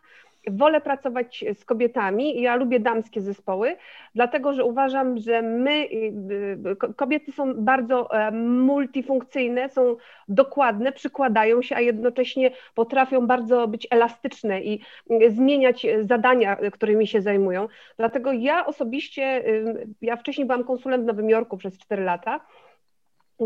wolę 0.48 0.82
pracować 0.82 1.46
z 1.54 1.66
kobietami. 1.66 2.42
Ja 2.42 2.56
lubię 2.56 2.80
damskie 2.80 3.22
zespoły, 3.22 3.76
dlatego 4.16 4.54
że 4.54 4.64
uważam, 4.64 5.18
że 5.18 5.42
my, 5.42 5.88
kobiety 6.96 7.32
są 7.32 7.54
bardzo 7.54 8.12
e, 8.14 8.32
multifunkcyjne, 8.32 9.70
są 9.70 9.96
dokładne, 10.28 10.92
przykładają 10.92 11.62
się, 11.62 11.76
a 11.76 11.82
jednocześnie 11.82 12.52
potrafią 12.76 13.28
bardzo 13.28 13.68
być 13.68 13.88
elastyczne 13.92 14.62
i 14.62 14.82
zmieniać 15.30 15.88
zadania, 16.02 16.56
którymi 16.56 17.08
się 17.08 17.22
zajmują. 17.22 17.68
Dlatego 17.98 18.32
ja 18.32 18.66
osobiście, 18.66 19.44
ja 20.02 20.16
wcześniej 20.16 20.48
byłam 20.48 20.64
konsulent 20.64 21.04
w 21.04 21.08
Nowym 21.08 21.30
Jorku 21.30 21.58
przez 21.58 21.78
4 21.78 22.04
lata 22.04 22.40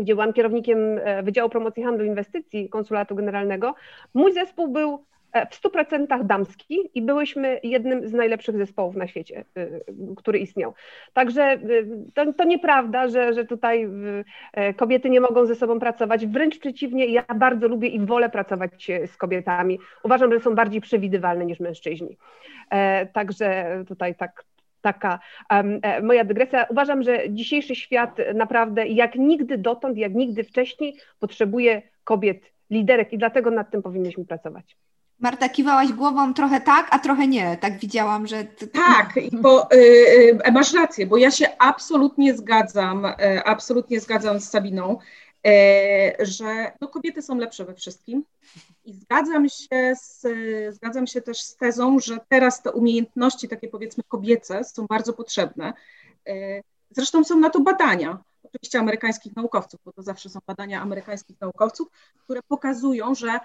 gdzie 0.02 0.14
byłam 0.14 0.32
kierownikiem 0.32 0.78
e, 0.98 1.22
Wydziału 1.22 1.50
Promocji 1.50 1.82
Handlu 1.82 2.04
i 2.04 2.08
Inwestycji 2.08 2.68
Konsulatu 2.68 3.14
Generalnego, 3.14 3.74
mój 4.14 4.32
zespół 4.32 4.68
był 4.68 5.04
e, 5.32 5.46
w 5.46 5.62
100% 5.62 6.24
damski 6.24 6.90
i 6.94 7.02
byłyśmy 7.02 7.60
jednym 7.62 8.08
z 8.08 8.12
najlepszych 8.12 8.56
zespołów 8.56 8.96
na 8.96 9.06
świecie, 9.06 9.44
e, 9.56 9.66
który 10.16 10.38
istniał. 10.38 10.74
Także 11.12 11.58
to, 12.14 12.32
to 12.32 12.44
nieprawda, 12.44 13.08
że, 13.08 13.32
że 13.32 13.44
tutaj 13.44 13.88
kobiety 14.76 15.10
nie 15.10 15.20
mogą 15.20 15.46
ze 15.46 15.54
sobą 15.54 15.80
pracować. 15.80 16.26
Wręcz 16.26 16.58
przeciwnie, 16.58 17.06
ja 17.06 17.24
bardzo 17.36 17.68
lubię 17.68 17.88
i 17.88 18.06
wolę 18.06 18.30
pracować 18.30 18.90
z 19.06 19.16
kobietami. 19.16 19.78
Uważam, 20.02 20.32
że 20.32 20.40
są 20.40 20.54
bardziej 20.54 20.80
przewidywalne 20.80 21.44
niż 21.44 21.60
mężczyźni. 21.60 22.16
Także 23.12 23.66
tutaj 23.88 24.14
tak, 24.14 24.44
taka 24.84 25.18
um, 25.50 25.80
moja 26.02 26.24
dygresja. 26.24 26.66
Uważam, 26.70 27.02
że 27.02 27.30
dzisiejszy 27.30 27.74
świat 27.74 28.16
naprawdę 28.34 28.86
jak 28.86 29.14
nigdy 29.14 29.58
dotąd, 29.58 29.96
jak 29.96 30.14
nigdy 30.14 30.44
wcześniej 30.44 30.96
potrzebuje 31.18 31.82
kobiet, 32.04 32.40
liderek 32.70 33.12
i 33.12 33.18
dlatego 33.18 33.50
nad 33.50 33.70
tym 33.70 33.82
powinniśmy 33.82 34.24
pracować. 34.24 34.76
Marta, 35.20 35.48
kiwałaś 35.48 35.92
głową 35.92 36.34
trochę 36.34 36.60
tak, 36.60 36.88
a 36.90 36.98
trochę 36.98 37.26
nie. 37.26 37.56
Tak 37.56 37.78
widziałam, 37.78 38.26
że. 38.26 38.44
Tak, 38.72 39.14
bo 39.32 39.72
y, 39.72 39.76
y, 40.48 40.52
masz 40.52 40.74
rację, 40.74 41.06
bo 41.06 41.16
ja 41.16 41.30
się 41.30 41.46
absolutnie 41.58 42.34
zgadzam, 42.34 43.04
y, 43.04 43.44
absolutnie 43.44 44.00
zgadzam 44.00 44.40
z 44.40 44.50
Sabiną, 44.50 44.92
y, 44.92 44.96
że 46.20 46.72
no, 46.80 46.88
kobiety 46.88 47.22
są 47.22 47.36
lepsze 47.36 47.64
we 47.64 47.74
wszystkim. 47.74 48.24
I 48.84 48.92
zgadzam 48.92 49.48
się, 49.48 49.94
z, 50.02 50.26
zgadzam 50.74 51.06
się 51.06 51.20
też 51.20 51.40
z 51.40 51.56
tezą, 51.56 51.98
że 51.98 52.18
teraz 52.28 52.62
te 52.62 52.72
umiejętności, 52.72 53.48
takie 53.48 53.68
powiedzmy 53.68 54.02
kobiece, 54.08 54.64
są 54.64 54.86
bardzo 54.86 55.12
potrzebne. 55.12 55.72
E, 56.28 56.62
zresztą 56.90 57.24
są 57.24 57.40
na 57.40 57.50
to 57.50 57.60
badania, 57.60 58.18
oczywiście 58.42 58.78
amerykańskich 58.78 59.36
naukowców, 59.36 59.80
bo 59.84 59.92
to 59.92 60.02
zawsze 60.02 60.28
są 60.28 60.40
badania 60.46 60.80
amerykańskich 60.82 61.40
naukowców, 61.40 61.88
które 62.24 62.40
pokazują, 62.48 63.14
że 63.14 63.30
e, 63.30 63.38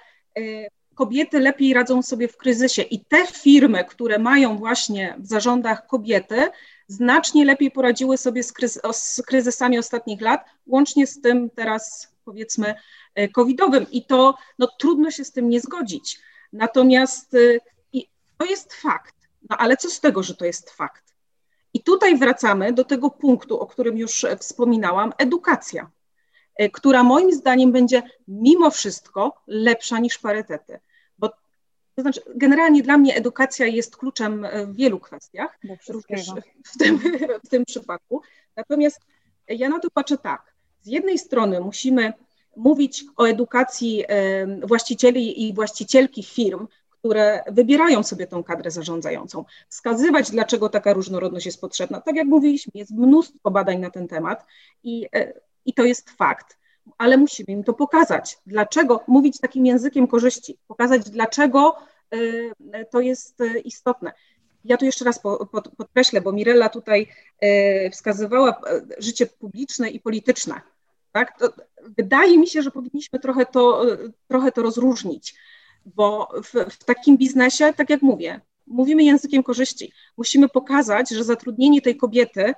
kobiety 0.95 1.39
lepiej 1.39 1.73
radzą 1.73 2.01
sobie 2.01 2.27
w 2.27 2.37
kryzysie 2.37 2.81
i 2.81 3.05
te 3.05 3.27
firmy, 3.27 3.85
które 3.85 4.19
mają 4.19 4.57
właśnie 4.57 5.15
w 5.17 5.27
zarządach 5.27 5.87
kobiety, 5.87 6.47
znacznie 6.89 7.45
lepiej 7.45 7.71
poradziły 7.71 8.17
sobie 8.17 8.43
z, 8.43 8.53
z 8.91 9.21
kryzysami 9.21 9.79
ostatnich 9.79 10.21
lat, 10.21 10.45
łącznie 10.67 11.07
z 11.07 11.21
tym 11.21 11.49
teraz 11.49 12.13
powiedzmy 12.25 12.75
E, 13.15 13.27
covidowym 13.27 13.85
i 13.91 14.05
to 14.05 14.35
no, 14.59 14.67
trudno 14.79 15.11
się 15.11 15.25
z 15.25 15.31
tym 15.31 15.49
nie 15.49 15.59
zgodzić. 15.59 16.19
Natomiast 16.53 17.33
e, 17.33 17.99
to 18.37 18.45
jest 18.45 18.73
fakt. 18.73 19.15
No 19.49 19.57
ale 19.57 19.77
co 19.77 19.89
z 19.89 19.99
tego, 19.99 20.23
że 20.23 20.35
to 20.35 20.45
jest 20.45 20.69
fakt? 20.69 21.03
I 21.73 21.83
tutaj 21.83 22.17
wracamy 22.17 22.73
do 22.73 22.83
tego 22.83 23.09
punktu, 23.09 23.59
o 23.59 23.67
którym 23.67 23.97
już 23.97 24.25
wspominałam, 24.39 25.13
edukacja, 25.17 25.91
e, 26.55 26.69
która 26.69 27.03
moim 27.03 27.31
zdaniem 27.31 27.71
będzie 27.71 28.03
mimo 28.27 28.71
wszystko 28.71 29.41
lepsza 29.47 29.99
niż 29.99 30.17
parytety. 30.17 30.79
To 31.99 32.03
znaczy, 32.03 32.21
generalnie 32.35 32.83
dla 32.83 32.97
mnie 32.97 33.15
edukacja 33.15 33.65
jest 33.65 33.97
kluczem 33.97 34.47
w 34.65 34.75
wielu 34.75 34.99
kwestiach, 34.99 35.59
również 35.89 36.27
w 36.65 36.77
tym, 36.77 36.99
w 37.45 37.49
tym 37.49 37.65
przypadku. 37.65 38.21
Natomiast 38.55 39.01
ja 39.47 39.69
na 39.69 39.79
to 39.79 39.89
patrzę 39.89 40.17
tak. 40.17 40.53
Z 40.81 40.87
jednej 40.87 41.19
strony 41.19 41.59
musimy 41.59 42.13
mówić 42.55 43.05
o 43.17 43.25
edukacji 43.25 44.03
właścicieli 44.63 45.47
i 45.47 45.53
właścicielki 45.53 46.23
firm, 46.23 46.67
które 46.89 47.43
wybierają 47.47 48.03
sobie 48.03 48.27
tą 48.27 48.43
kadrę 48.43 48.71
zarządzającą, 48.71 49.45
wskazywać, 49.69 50.31
dlaczego 50.31 50.69
taka 50.69 50.93
różnorodność 50.93 51.45
jest 51.45 51.61
potrzebna. 51.61 52.01
Tak 52.01 52.15
jak 52.15 52.27
mówiliśmy, 52.27 52.71
jest 52.75 52.91
mnóstwo 52.91 53.51
badań 53.51 53.79
na 53.79 53.89
ten 53.89 54.07
temat 54.07 54.45
i, 54.83 55.07
e, 55.15 55.33
i 55.65 55.73
to 55.73 55.83
jest 55.83 56.09
fakt, 56.09 56.57
ale 56.97 57.17
musimy 57.17 57.53
im 57.53 57.63
to 57.63 57.73
pokazać. 57.73 58.37
Dlaczego 58.45 59.03
mówić 59.07 59.39
takim 59.39 59.65
językiem 59.65 60.07
korzyści, 60.07 60.57
pokazać, 60.67 61.09
dlaczego 61.09 61.75
e, 61.77 61.88
to 62.91 62.99
jest 63.01 63.41
e, 63.41 63.59
istotne. 63.59 64.11
Ja 64.65 64.77
tu 64.77 64.85
jeszcze 64.85 65.05
raz 65.05 65.19
podkreślę, 65.77 66.21
bo 66.21 66.31
Mirella 66.31 66.69
tutaj 66.69 67.07
wskazywała 67.91 68.61
życie 68.97 69.25
publiczne 69.25 69.89
i 69.89 69.99
polityczne. 69.99 70.61
Tak? 71.11 71.39
To 71.39 71.53
wydaje 71.97 72.37
mi 72.37 72.47
się, 72.47 72.61
że 72.61 72.71
powinniśmy 72.71 73.19
trochę 73.19 73.45
to, 73.45 73.85
trochę 74.27 74.51
to 74.51 74.61
rozróżnić, 74.61 75.35
bo 75.85 76.29
w, 76.43 76.71
w 76.73 76.83
takim 76.83 77.17
biznesie, 77.17 77.73
tak 77.73 77.89
jak 77.89 78.01
mówię, 78.01 78.41
mówimy 78.67 79.03
językiem 79.03 79.43
korzyści. 79.43 79.93
Musimy 80.17 80.49
pokazać, 80.49 81.09
że 81.09 81.23
zatrudnienie 81.23 81.81
tej 81.81 81.97
kobiety 81.97 82.53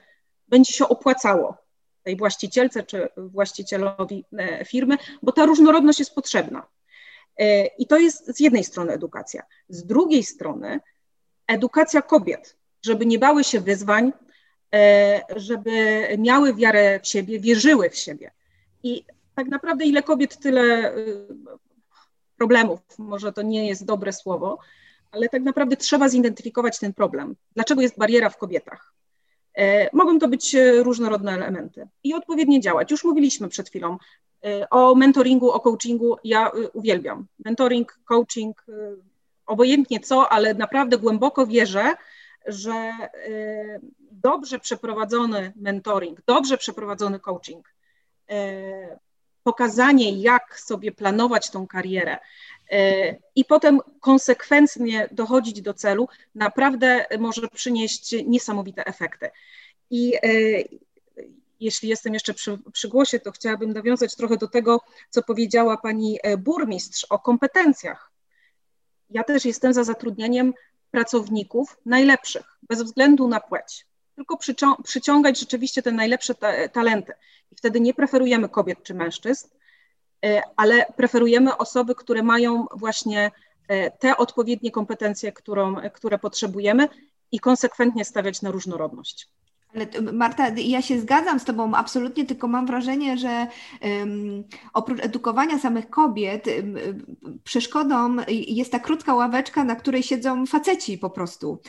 będzie 0.47 0.73
się 0.73 0.87
opłacało 0.87 1.57
tej 2.03 2.15
właścicielce 2.15 2.83
czy 2.83 3.09
właścicielowi 3.17 4.25
e, 4.37 4.65
firmy, 4.65 4.97
bo 5.21 5.31
ta 5.31 5.45
różnorodność 5.45 5.99
jest 5.99 6.15
potrzebna. 6.15 6.67
E, 7.37 7.65
I 7.65 7.87
to 7.87 7.97
jest 7.97 8.37
z 8.37 8.39
jednej 8.39 8.63
strony 8.63 8.93
edukacja. 8.93 9.43
Z 9.69 9.83
drugiej 9.85 10.23
strony 10.23 10.79
edukacja 11.47 12.01
kobiet, 12.01 12.57
żeby 12.81 13.05
nie 13.05 13.19
bały 13.19 13.43
się 13.43 13.61
wyzwań, 13.61 14.13
e, 14.75 15.21
żeby 15.35 16.07
miały 16.17 16.55
wiarę 16.55 16.99
w 17.03 17.07
siebie, 17.07 17.39
wierzyły 17.39 17.89
w 17.89 17.95
siebie. 17.95 18.31
I 18.83 19.05
tak 19.35 19.47
naprawdę 19.47 19.85
ile 19.85 20.03
kobiet, 20.03 20.37
tyle 20.37 20.95
y, 20.97 21.27
problemów. 22.37 22.79
Może 22.97 23.33
to 23.33 23.41
nie 23.41 23.67
jest 23.67 23.85
dobre 23.85 24.13
słowo, 24.13 24.57
ale 25.11 25.29
tak 25.29 25.41
naprawdę 25.41 25.77
trzeba 25.77 26.09
zidentyfikować 26.09 26.79
ten 26.79 26.93
problem. 26.93 27.35
Dlaczego 27.55 27.81
jest 27.81 27.97
bariera 27.97 28.29
w 28.29 28.37
kobietach? 28.37 28.93
E, 29.57 29.89
mogą 29.95 30.19
to 30.19 30.27
być 30.27 30.55
e, 30.55 30.83
różnorodne 30.83 31.31
elementy 31.31 31.87
i 32.03 32.13
odpowiednio 32.13 32.59
działać. 32.59 32.91
Już 32.91 33.03
mówiliśmy 33.03 33.49
przed 33.49 33.69
chwilą 33.69 33.93
e, 33.93 33.97
o 34.69 34.95
mentoringu, 34.95 35.51
o 35.51 35.59
coachingu. 35.59 36.17
Ja 36.23 36.51
uwielbiam 36.73 37.27
mentoring, 37.45 37.99
coaching, 38.05 38.65
obojętnie 39.45 39.99
co, 39.99 40.29
ale 40.29 40.53
naprawdę 40.53 40.97
głęboko 40.97 41.47
wierzę, 41.47 41.95
że 42.45 42.91
dobrze 44.11 44.59
przeprowadzony 44.59 45.53
mentoring, 45.55 46.21
dobrze 46.25 46.57
przeprowadzony 46.57 47.19
coaching 47.19 47.73
pokazanie, 49.43 50.11
jak 50.11 50.59
sobie 50.59 50.91
planować 50.91 51.49
tą 51.49 51.67
karierę 51.67 52.17
i 53.35 53.45
potem 53.45 53.79
konsekwentnie 53.99 55.07
dochodzić 55.11 55.61
do 55.61 55.73
celu, 55.73 56.07
naprawdę 56.35 57.05
może 57.19 57.47
przynieść 57.47 58.15
niesamowite 58.25 58.85
efekty. 58.85 59.29
I 59.89 60.13
jeśli 61.61 61.89
jestem 61.89 62.13
jeszcze 62.13 62.33
przy, 62.33 62.59
przy 62.73 62.87
głosie, 62.87 63.19
to 63.19 63.31
chciałabym 63.31 63.73
nawiązać 63.73 64.15
trochę 64.15 64.37
do 64.37 64.47
tego, 64.47 64.81
co 65.09 65.23
powiedziała 65.23 65.77
pani 65.77 66.19
burmistrz 66.37 67.05
o 67.09 67.19
kompetencjach. 67.19 68.11
Ja 69.09 69.23
też 69.23 69.45
jestem 69.45 69.73
za 69.73 69.83
zatrudnianiem 69.83 70.53
pracowników 70.91 71.77
najlepszych, 71.85 72.57
bez 72.63 72.81
względu 72.81 73.27
na 73.27 73.39
płeć 73.39 73.85
tylko 74.15 74.37
przyciągać 74.83 75.39
rzeczywiście 75.39 75.81
te 75.81 75.91
najlepsze 75.91 76.35
ta 76.35 76.67
talenty. 76.67 77.13
I 77.51 77.55
wtedy 77.55 77.81
nie 77.81 77.93
preferujemy 77.93 78.49
kobiet 78.49 78.83
czy 78.83 78.93
mężczyzn, 78.93 79.47
e, 80.25 80.41
ale 80.55 80.85
preferujemy 80.95 81.57
osoby, 81.57 81.95
które 81.95 82.23
mają 82.23 82.65
właśnie 82.75 83.31
e, 83.67 83.91
te 83.91 84.17
odpowiednie 84.17 84.71
kompetencje, 84.71 85.31
którą, 85.31 85.75
które 85.93 86.19
potrzebujemy 86.19 86.89
i 87.31 87.39
konsekwentnie 87.39 88.05
stawiać 88.05 88.41
na 88.41 88.51
różnorodność. 88.51 89.29
Ale 89.75 90.11
Marta, 90.13 90.47
ja 90.57 90.81
się 90.81 90.99
zgadzam 90.99 91.39
z 91.39 91.45
Tobą 91.45 91.73
absolutnie, 91.73 92.25
tylko 92.25 92.47
mam 92.47 92.65
wrażenie, 92.65 93.17
że 93.17 93.47
um, 93.81 94.43
oprócz 94.73 94.99
edukowania 94.99 95.59
samych 95.59 95.89
kobiet, 95.89 96.47
um, 96.47 96.75
przeszkodą 97.43 98.17
jest 98.27 98.71
ta 98.71 98.79
krótka 98.79 99.15
ławeczka, 99.15 99.63
na 99.63 99.75
której 99.75 100.03
siedzą 100.03 100.45
faceci 100.45 100.97
po 100.97 101.09
prostu. 101.09 101.61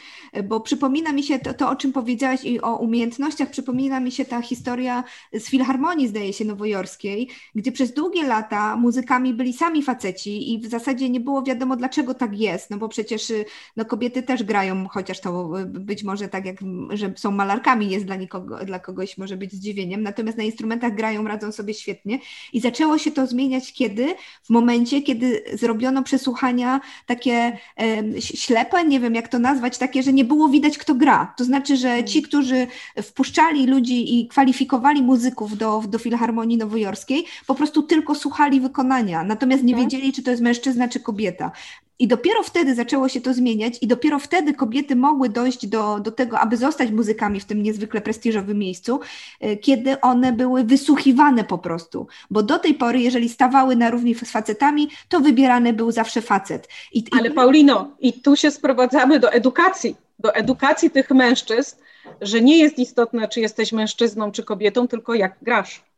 Bo 0.45 0.61
przypomina 0.61 1.13
mi 1.13 1.23
się 1.23 1.39
to, 1.39 1.55
to, 1.55 1.71
o 1.71 1.77
czym 1.77 1.93
powiedziałaś 1.93 2.45
i 2.45 2.61
o 2.61 2.77
umiejętnościach, 2.77 3.51
przypomina 3.51 4.01
mi 4.01 4.13
się 4.13 4.25
ta 4.25 4.43
historia 4.43 5.05
z 5.33 5.45
Filharmonii, 5.51 6.09
zdaje 6.09 6.33
się, 6.33 6.45
nowojorskiej, 6.45 7.31
gdzie 7.55 7.73
przez 7.73 7.93
długie 7.95 8.27
lata 8.27 8.77
muzykami 8.77 9.35
byli 9.35 9.53
sami 9.53 9.83
faceci 9.83 10.55
i 10.55 10.59
w 10.59 10.67
zasadzie 10.67 11.11
nie 11.11 11.21
było 11.21 11.43
wiadomo, 11.43 11.77
dlaczego 11.77 12.15
tak 12.15 12.39
jest, 12.39 12.71
no 12.71 12.79
bo 12.79 12.89
przecież 12.89 13.33
no, 13.77 13.85
kobiety 13.85 14.23
też 14.23 14.43
grają, 14.43 14.89
chociaż 14.89 15.21
to 15.21 15.51
być 15.67 16.05
może 16.05 16.29
tak 16.29 16.47
jak, 16.47 16.57
że 16.91 17.13
są 17.17 17.31
malarkami, 17.31 17.92
jest 17.93 18.07
dla, 18.07 18.17
nikogo, 18.17 18.65
dla 18.65 18.79
kogoś 18.79 19.19
może 19.19 19.37
być 19.37 19.53
zdziwieniem, 19.53 20.03
natomiast 20.03 20.39
na 20.39 20.45
instrumentach 20.45 20.95
grają, 20.95 21.25
radzą 21.25 21.53
sobie 21.53 21.75
świetnie 21.75 22.19
i 22.53 22.61
zaczęło 22.61 22.99
się 22.99 23.11
to 23.11 23.27
zmieniać 23.27 23.73
kiedy? 23.73 24.15
W 24.43 24.51
momencie, 24.51 25.03
kiedy 25.03 25.45
zrobiono 25.53 26.03
przesłuchania 26.03 26.81
takie 27.07 27.59
e, 27.81 28.21
ślepe, 28.21 28.85
nie 28.85 29.01
wiem 29.01 29.15
jak 29.15 29.29
to 29.29 29.39
nazwać, 29.39 29.79
takie, 29.79 30.03
że 30.03 30.13
nie 30.13 30.25
było 30.25 30.49
widać 30.49 30.79
kto 30.79 30.95
gra, 30.95 31.35
to 31.37 31.45
znaczy, 31.45 31.77
że 31.77 32.05
ci, 32.05 32.19
mm. 32.19 32.29
którzy 32.29 32.67
wpuszczali 33.03 33.67
ludzi 33.67 34.21
i 34.21 34.29
kwalifikowali 34.29 35.03
muzyków 35.03 35.57
do, 35.57 35.83
do 35.89 35.99
Filharmonii 35.99 36.59
Nowojorskiej, 36.59 37.25
po 37.47 37.55
prostu 37.55 37.83
tylko 37.83 38.15
słuchali 38.15 38.61
wykonania, 38.61 39.25
natomiast 39.25 39.63
nie 39.63 39.75
tak. 39.75 39.83
wiedzieli, 39.83 40.13
czy 40.13 40.23
to 40.23 40.31
jest 40.31 40.43
mężczyzna, 40.43 40.89
czy 40.89 41.01
kobieta. 41.01 41.53
I 41.99 42.09
dopiero 42.09 42.43
wtedy 42.43 42.75
zaczęło 42.75 43.09
się 43.09 43.21
to 43.21 43.35
zmieniać, 43.35 43.79
i 43.81 43.87
dopiero 43.87 44.19
wtedy 44.19 44.55
kobiety 44.55 44.97
mogły 44.97 45.29
dojść 45.29 45.67
do, 45.67 46.01
do 46.01 46.13
tego, 46.13 46.39
aby 46.39 46.57
zostać 46.57 46.91
muzykami 46.91 47.41
w 47.41 47.45
tym 47.45 47.63
niezwykle 47.63 48.01
prestiżowym 48.01 48.59
miejscu, 48.59 49.01
e, 49.41 49.57
kiedy 49.57 50.01
one 50.01 50.33
były 50.33 50.65
wysłuchiwane 50.65 51.45
po 51.45 51.59
prostu. 51.59 52.07
Bo 52.31 52.43
do 52.43 52.59
tej 52.59 52.75
pory, 52.75 53.01
jeżeli 53.01 53.29
stawały 53.29 53.77
na 53.77 53.91
równi 53.91 54.15
z 54.15 54.31
facetami, 54.31 54.89
to 55.09 55.21
wybierany 55.21 55.73
był 55.73 55.91
zawsze 55.91 56.23
facet. 56.23 56.69
I, 56.93 57.05
Ale 57.11 57.29
i... 57.29 57.33
Paulino, 57.33 57.91
i 58.01 58.13
tu 58.13 58.37
się 58.37 58.51
sprowadzamy 58.51 59.21
do 59.21 59.33
edukacji, 59.33 59.97
do 60.19 60.35
edukacji 60.35 60.91
tych 60.91 61.11
mężczyzn, 61.11 61.77
że 62.21 62.41
nie 62.41 62.59
jest 62.59 62.79
istotne, 62.79 63.29
czy 63.29 63.41
jesteś 63.41 63.73
mężczyzną, 63.73 64.33
czy 64.33 64.43
kobietą, 64.45 64.89
tylko 64.89 65.15
jak 65.15 65.37
grasz. 65.43 65.92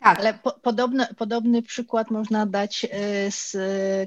Tak. 0.00 0.18
Ale 0.18 0.34
po, 0.34 0.52
podobny, 0.52 1.06
podobny 1.16 1.62
przykład 1.62 2.10
można 2.10 2.46
dać 2.46 2.86
e, 2.90 3.30
z 3.30 3.56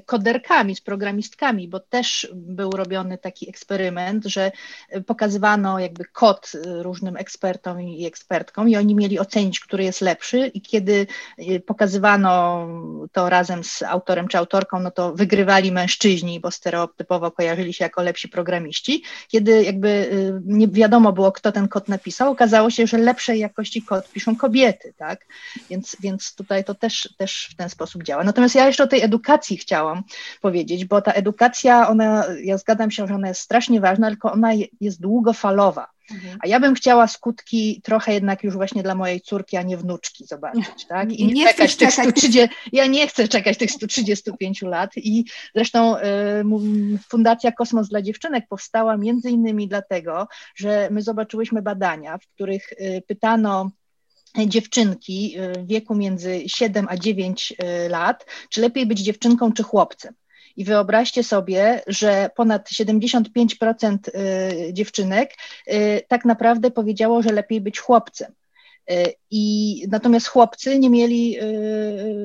koderkami, 0.06 0.76
z 0.76 0.80
programistkami, 0.80 1.68
bo 1.68 1.80
też 1.80 2.28
był 2.34 2.70
robiony 2.70 3.18
taki 3.18 3.48
eksperyment, 3.48 4.24
że 4.24 4.52
pokazywano 5.06 5.78
jakby 5.78 6.04
kod 6.04 6.52
różnym 6.66 7.16
ekspertom 7.16 7.82
i 7.82 8.06
ekspertkom 8.06 8.68
i 8.68 8.76
oni 8.76 8.94
mieli 8.94 9.18
ocenić, 9.18 9.60
który 9.60 9.84
jest 9.84 10.00
lepszy 10.00 10.46
i 10.46 10.60
kiedy 10.60 11.06
e, 11.38 11.60
pokazywano 11.60 12.66
to 13.12 13.28
razem 13.28 13.64
z 13.64 13.82
autorem 13.82 14.28
czy 14.28 14.38
autorką, 14.38 14.80
no 14.80 14.90
to 14.90 15.12
wygrywali 15.12 15.72
mężczyźni, 15.72 16.40
bo 16.40 16.50
stereotypowo 16.50 17.30
kojarzyli 17.30 17.74
się 17.74 17.84
jako 17.84 18.02
lepsi 18.02 18.28
programiści. 18.28 19.02
Kiedy 19.28 19.64
jakby 19.64 19.88
e, 19.88 20.40
nie 20.44 20.68
wiadomo 20.68 21.12
było, 21.12 21.32
kto 21.32 21.52
ten 21.52 21.68
kod 21.68 21.88
napisał, 21.88 22.32
okazało 22.32 22.70
się, 22.70 22.86
że 22.86 22.98
lepszej 22.98 23.40
jakości 23.40 23.82
kod 23.82 24.08
piszą 24.08 24.36
kobiety, 24.36 24.94
tak? 24.96 25.26
Więc 25.70 25.83
więc, 25.84 25.96
więc 26.00 26.34
tutaj 26.34 26.64
to 26.64 26.74
też, 26.74 27.14
też 27.18 27.48
w 27.52 27.56
ten 27.56 27.68
sposób 27.68 28.02
działa. 28.02 28.24
Natomiast 28.24 28.54
ja 28.54 28.66
jeszcze 28.66 28.84
o 28.84 28.86
tej 28.86 29.02
edukacji 29.02 29.56
chciałam 29.56 30.02
powiedzieć, 30.40 30.84
bo 30.84 31.02
ta 31.02 31.12
edukacja, 31.12 31.88
ona, 31.88 32.24
ja 32.44 32.58
zgadzam 32.58 32.90
się, 32.90 33.06
że 33.06 33.14
ona 33.14 33.28
jest 33.28 33.40
strasznie 33.40 33.80
ważna, 33.80 34.08
tylko 34.08 34.32
ona 34.32 34.50
jest 34.80 35.00
długofalowa. 35.00 35.94
Mhm. 36.10 36.38
A 36.42 36.46
ja 36.46 36.60
bym 36.60 36.74
chciała 36.74 37.06
skutki 37.08 37.80
trochę 37.84 38.14
jednak 38.14 38.44
już 38.44 38.54
właśnie 38.54 38.82
dla 38.82 38.94
mojej 38.94 39.20
córki, 39.20 39.56
a 39.56 39.62
nie 39.62 39.76
wnuczki 39.76 40.26
zobaczyć, 40.26 40.86
tak? 40.88 41.12
I 41.12 41.26
nie, 41.26 41.34
nie 41.34 41.46
czekać 41.46 41.76
tych 41.76 41.92
130, 41.92 42.48
ja 42.72 42.86
nie 42.86 43.08
chcę 43.08 43.28
czekać 43.28 43.58
tych 43.58 43.70
135 43.70 44.62
lat 44.62 44.90
i 44.96 45.24
zresztą 45.54 45.96
y, 45.98 46.02
Fundacja 47.08 47.52
Kosmos 47.52 47.88
dla 47.88 48.02
Dziewczynek 48.02 48.44
powstała 48.48 48.96
między 48.96 49.30
innymi 49.30 49.68
dlatego, 49.68 50.28
że 50.56 50.88
my 50.90 51.02
zobaczyłyśmy 51.02 51.62
badania, 51.62 52.18
w 52.18 52.26
których 52.26 52.72
y, 52.72 53.02
pytano 53.06 53.70
dziewczynki 54.46 55.40
y, 55.40 55.52
w 55.52 55.66
wieku 55.66 55.94
między 55.94 56.42
7 56.46 56.86
a 56.88 56.96
9 56.96 57.52
y, 57.52 57.88
lat, 57.88 58.26
czy 58.50 58.60
lepiej 58.60 58.86
być 58.86 59.00
dziewczynką 59.00 59.52
czy 59.52 59.62
chłopcem. 59.62 60.14
I 60.56 60.64
wyobraźcie 60.64 61.24
sobie, 61.24 61.82
że 61.86 62.30
ponad 62.36 62.68
75% 62.70 63.98
y, 64.08 64.72
dziewczynek 64.72 65.34
tak 66.08 66.24
naprawdę 66.24 66.70
powiedziało, 66.70 67.22
że 67.22 67.32
lepiej 67.32 67.60
być 67.60 67.78
chłopcem. 67.78 68.34
I 69.30 69.86
natomiast 69.88 70.26
chłopcy 70.26 70.78
nie 70.78 70.90
mieli 70.90 71.36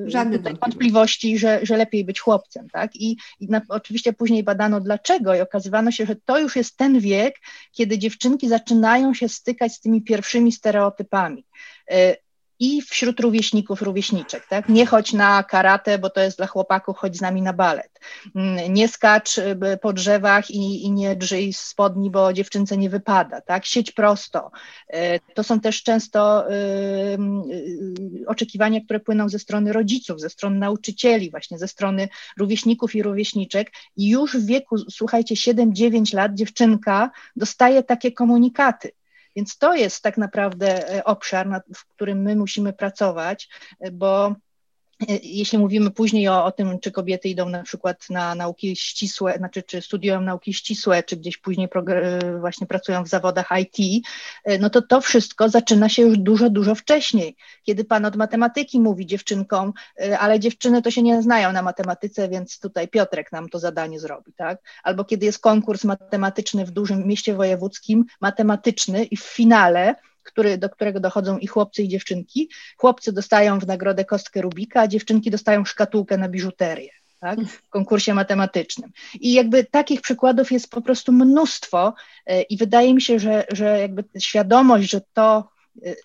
żadnych 0.05 0.41
wątpliwości, 0.41 1.37
że, 1.37 1.59
że 1.63 1.77
lepiej 1.77 2.05
być 2.05 2.19
chłopcem. 2.19 2.69
Tak? 2.69 2.95
I, 2.95 3.17
i 3.39 3.47
na, 3.47 3.61
oczywiście 3.69 4.13
później 4.13 4.43
badano 4.43 4.81
dlaczego 4.81 5.35
i 5.35 5.41
okazywano 5.41 5.91
się, 5.91 6.05
że 6.05 6.15
to 6.25 6.39
już 6.39 6.55
jest 6.55 6.77
ten 6.77 6.99
wiek, 6.99 7.35
kiedy 7.71 7.97
dziewczynki 7.97 8.49
zaczynają 8.49 9.13
się 9.13 9.29
stykać 9.29 9.73
z 9.73 9.79
tymi 9.79 10.01
pierwszymi 10.01 10.51
stereotypami. 10.51 11.45
I 12.59 12.81
wśród 12.81 13.19
rówieśników, 13.19 13.81
rówieśniczek, 13.81 14.47
tak? 14.47 14.69
Nie 14.69 14.85
chodź 14.85 15.13
na 15.13 15.43
karate, 15.43 15.99
bo 15.99 16.09
to 16.09 16.21
jest 16.21 16.37
dla 16.37 16.47
chłopaków, 16.47 16.97
chodź 16.97 17.17
z 17.17 17.21
nami 17.21 17.41
na 17.41 17.53
balet. 17.53 17.99
Mm, 18.35 18.73
nie 18.73 18.87
skacz 18.87 19.37
y, 19.37 19.57
po 19.81 19.93
drzewach 19.93 20.51
i, 20.51 20.85
i 20.85 20.91
nie 20.91 21.15
drżyj 21.15 21.53
spodni, 21.53 22.11
bo 22.11 22.33
dziewczynce 22.33 22.77
nie 22.77 22.89
wypada, 22.89 23.41
tak? 23.41 23.65
Sieć 23.65 23.91
prosto. 23.91 24.51
E, 24.87 25.19
to 25.19 25.43
są 25.43 25.59
też 25.59 25.83
często 25.83 26.51
y, 26.51 26.53
y, 26.53 28.27
oczekiwania, 28.27 28.81
które 28.81 28.99
płyną 28.99 29.29
ze 29.29 29.39
strony 29.39 29.73
rodziców, 29.73 30.19
ze 30.19 30.29
strony 30.29 30.59
nauczycieli, 30.59 31.31
właśnie 31.31 31.57
ze 31.57 31.67
strony 31.67 32.09
rówieśników 32.37 32.95
i 32.95 33.03
rówieśniczek 33.03 33.71
i 33.97 34.09
już 34.09 34.37
w 34.37 34.45
wieku, 34.45 34.77
słuchajcie, 34.77 35.35
7-9 35.35 36.15
lat 36.15 36.33
dziewczynka 36.33 37.11
dostaje 37.35 37.83
takie 37.83 38.11
komunikaty. 38.11 38.91
Więc 39.35 39.57
to 39.57 39.73
jest 39.75 40.03
tak 40.03 40.17
naprawdę 40.17 40.95
e, 40.95 41.03
obszar, 41.03 41.61
w 41.75 41.85
którym 41.85 42.21
my 42.21 42.35
musimy 42.35 42.73
pracować, 42.73 43.49
e, 43.79 43.91
bo 43.91 44.35
jeśli 45.23 45.57
mówimy 45.57 45.91
później 45.91 46.27
o, 46.27 46.45
o, 46.45 46.51
tym, 46.51 46.79
czy 46.79 46.91
kobiety 46.91 47.29
idą 47.29 47.49
na 47.49 47.63
przykład 47.63 48.09
na 48.09 48.35
nauki 48.35 48.75
ścisłe, 48.75 49.37
znaczy 49.37 49.63
czy 49.63 49.81
studiują 49.81 50.21
nauki 50.21 50.53
ścisłe, 50.53 51.03
czy 51.03 51.17
gdzieś 51.17 51.37
później 51.37 51.67
e, 51.87 52.39
właśnie 52.39 52.67
pracują 52.67 53.03
w 53.03 53.07
zawodach 53.07 53.49
IT, 53.61 54.05
e, 54.43 54.57
no 54.57 54.69
to 54.69 54.81
to 54.81 55.01
wszystko 55.01 55.49
zaczyna 55.49 55.89
się 55.89 56.01
już 56.01 56.17
dużo, 56.17 56.49
dużo 56.49 56.75
wcześniej. 56.75 57.35
Kiedy 57.63 57.85
pan 57.85 58.05
od 58.05 58.15
matematyki 58.15 58.79
mówi 58.79 59.05
dziewczynkom, 59.05 59.73
ale 60.19 60.39
dziewczyny 60.39 60.81
to 60.81 60.91
się 60.91 61.01
nie 61.01 61.21
znają 61.21 61.51
na 61.51 61.61
matematyce, 61.61 62.29
więc 62.29 62.59
tutaj 62.59 62.87
Piotrek 62.87 63.31
nam 63.31 63.49
to 63.49 63.59
zadanie 63.59 63.99
zrobi, 63.99 64.33
tak? 64.33 64.59
Albo 64.83 65.05
kiedy 65.05 65.25
jest 65.25 65.39
konkurs 65.39 65.83
matematyczny 65.83 66.65
w 66.65 66.71
dużym 66.71 67.07
mieście 67.07 67.33
wojewódzkim, 67.33 68.05
matematyczny 68.21 69.03
i 69.03 69.17
w 69.17 69.23
finale 69.23 69.95
który, 70.31 70.57
do 70.57 70.69
którego 70.69 70.99
dochodzą 70.99 71.37
i 71.37 71.47
chłopcy, 71.47 71.83
i 71.83 71.87
dziewczynki. 71.87 72.49
Chłopcy 72.77 73.13
dostają 73.13 73.59
w 73.59 73.67
nagrodę 73.67 74.05
kostkę 74.05 74.41
Rubika, 74.41 74.81
a 74.81 74.87
dziewczynki 74.87 75.31
dostają 75.31 75.65
szkatułkę 75.65 76.17
na 76.17 76.29
biżuterię. 76.29 76.89
Tak, 77.19 77.39
w 77.39 77.69
konkursie 77.69 78.13
matematycznym. 78.13 78.91
I 79.19 79.33
jakby 79.33 79.63
takich 79.63 80.01
przykładów 80.01 80.51
jest 80.51 80.69
po 80.69 80.81
prostu 80.81 81.11
mnóstwo 81.11 81.93
e, 82.25 82.41
i 82.41 82.57
wydaje 82.57 82.93
mi 82.93 83.01
się, 83.01 83.19
że, 83.19 83.45
że 83.51 83.79
jakby 83.79 84.03
świadomość, 84.19 84.89
że 84.89 85.01
to 85.13 85.49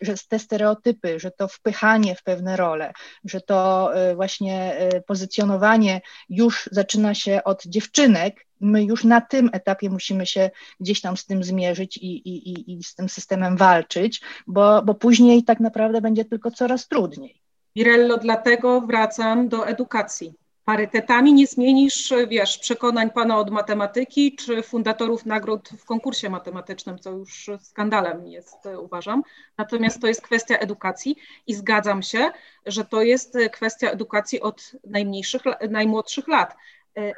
że 0.01 0.15
te 0.29 0.39
stereotypy, 0.39 1.21
że 1.21 1.31
to 1.31 1.49
wpychanie 1.49 2.15
w 2.15 2.23
pewne 2.23 2.57
role, 2.57 2.93
że 3.25 3.41
to 3.41 3.91
e, 3.95 4.15
właśnie 4.15 4.77
pozycjonowanie 5.07 6.01
już 6.29 6.69
zaczyna 6.73 7.15
się 7.15 7.45
od 7.45 7.67
dziewczynek, 7.67 8.47
my 8.61 8.85
już 8.85 9.05
na 9.05 9.21
tym 9.21 9.51
etapie 9.53 9.91
musimy 9.91 10.27
się 10.27 10.51
gdzieś 10.81 11.01
tam 11.01 11.17
z 11.17 11.27
tym 11.27 11.45
zmierzyć 11.45 11.97
i, 11.97 12.29
i, 12.29 12.73
i 12.73 12.85
z 12.85 12.95
tym 12.95 13.09
systemem 13.09 13.57
walczyć, 13.57 14.21
bo, 14.47 14.83
bo 14.83 14.95
później 14.95 15.45
tak 15.45 15.61
naprawdę 15.61 16.01
będzie 16.01 16.25
tylko 16.25 16.51
coraz 16.51 16.89
trudniej. 16.89 17.41
Mirello, 17.77 18.19
dlatego 18.19 18.81
wracam 18.81 19.49
do 19.49 19.67
edukacji. 19.67 20.35
Parytetami 20.65 21.35
nie 21.35 21.47
zmienisz, 21.47 22.13
wiesz, 22.29 22.59
przekonań 22.59 23.11
pana 23.11 23.39
od 23.39 23.51
matematyki 23.51 24.37
czy 24.37 24.63
fundatorów 24.63 25.27
nagród 25.27 25.69
w 25.79 25.85
konkursie 25.85 26.31
matematycznym, 26.31 26.99
co 26.99 27.11
już 27.11 27.51
skandalem 27.61 28.27
jest, 28.27 28.57
uważam. 28.79 29.23
Natomiast 29.59 30.01
to 30.01 30.07
jest 30.07 30.23
kwestia 30.23 30.59
edukacji 30.59 31.17
i 31.47 31.55
zgadzam 31.55 32.03
się, 32.03 32.31
że 32.67 32.85
to 32.85 33.03
jest 33.03 33.39
kwestia 33.53 33.91
edukacji 33.91 34.41
od 34.41 34.73
najmniejszych, 34.85 35.43
najmłodszych 35.71 36.29
lat. 36.29 36.57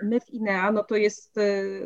My 0.02 0.20
w 0.20 0.30
INEA, 0.30 0.72
no 0.72 0.85
to 0.85 0.96
jest 0.96 1.37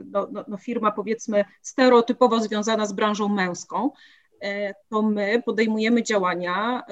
no, 0.05 0.29
no, 0.33 0.44
no 0.49 0.57
firma 0.57 0.92
powiedzmy 0.92 1.44
stereotypowo 1.62 2.40
związana 2.40 2.87
z 2.87 2.92
branżą 2.92 3.29
męską, 3.29 3.90
to 4.88 5.03
my 5.03 5.42
podejmujemy 5.42 6.03
działania 6.03 6.83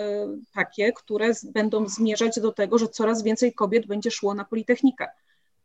takie, 0.54 0.92
które 0.92 1.32
będą 1.44 1.88
zmierzać 1.88 2.40
do 2.40 2.52
tego, 2.52 2.78
że 2.78 2.88
coraz 2.88 3.22
więcej 3.22 3.52
kobiet 3.52 3.86
będzie 3.86 4.10
szło 4.10 4.34
na 4.34 4.44
Politechnikę. 4.44 5.08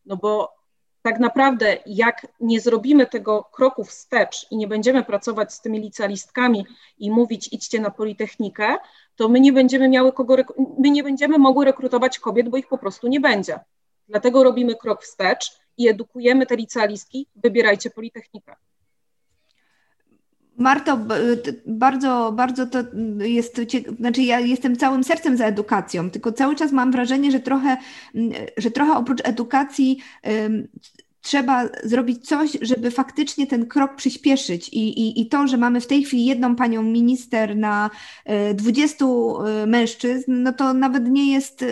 No 0.05 0.17
bo 0.17 0.53
tak 1.01 1.19
naprawdę, 1.19 1.77
jak 1.85 2.27
nie 2.39 2.61
zrobimy 2.61 3.07
tego 3.07 3.43
kroku 3.43 3.83
wstecz 3.83 4.51
i 4.51 4.57
nie 4.57 4.67
będziemy 4.67 5.03
pracować 5.03 5.53
z 5.53 5.61
tymi 5.61 5.79
licealistkami 5.79 6.65
i 6.97 7.11
mówić 7.11 7.53
idźcie 7.53 7.79
na 7.79 7.91
Politechnikę, 7.91 8.77
to 9.15 9.29
my 9.29 9.39
nie 9.39 9.53
będziemy 9.53 9.89
miały 9.89 10.11
kogo, 10.11 10.35
my 10.79 10.89
nie 10.89 11.03
będziemy 11.03 11.37
mogły 11.37 11.65
rekrutować 11.65 12.19
kobiet, 12.19 12.49
bo 12.49 12.57
ich 12.57 12.67
po 12.67 12.77
prostu 12.77 13.07
nie 13.07 13.19
będzie. 13.19 13.59
Dlatego 14.07 14.43
robimy 14.43 14.75
krok 14.75 15.03
wstecz 15.03 15.59
i 15.77 15.87
edukujemy 15.87 16.45
te 16.45 16.55
licealistki, 16.55 17.27
wybierajcie 17.35 17.89
Politechnikę. 17.89 18.55
Marto, 20.63 20.99
bardzo, 21.65 22.33
bardzo 22.35 22.65
to 22.65 22.79
jest, 23.19 23.61
znaczy 23.99 24.21
ja 24.21 24.39
jestem 24.39 24.75
całym 24.75 25.03
sercem 25.03 25.37
za 25.37 25.45
edukacją, 25.45 26.09
tylko 26.09 26.31
cały 26.31 26.55
czas 26.55 26.71
mam 26.71 26.91
wrażenie, 26.91 27.31
że 27.31 27.39
trochę, 27.39 27.77
że 28.57 28.71
trochę 28.71 28.93
oprócz 28.93 29.21
edukacji 29.23 29.97
trzeba 31.21 31.69
zrobić 31.83 32.27
coś, 32.27 32.57
żeby 32.61 32.91
faktycznie 32.91 33.47
ten 33.47 33.65
krok 33.65 33.95
przyspieszyć. 33.95 34.69
I, 34.69 34.99
i, 34.99 35.21
I 35.21 35.25
to, 35.25 35.47
że 35.47 35.57
mamy 35.57 35.81
w 35.81 35.87
tej 35.87 36.03
chwili 36.03 36.25
jedną 36.25 36.55
panią 36.55 36.83
minister 36.83 37.55
na 37.55 37.89
20 38.53 39.05
e, 39.05 39.65
mężczyzn, 39.65 40.43
no 40.43 40.53
to 40.53 40.73
nawet 40.73 41.09
nie 41.09 41.31
jest 41.33 41.65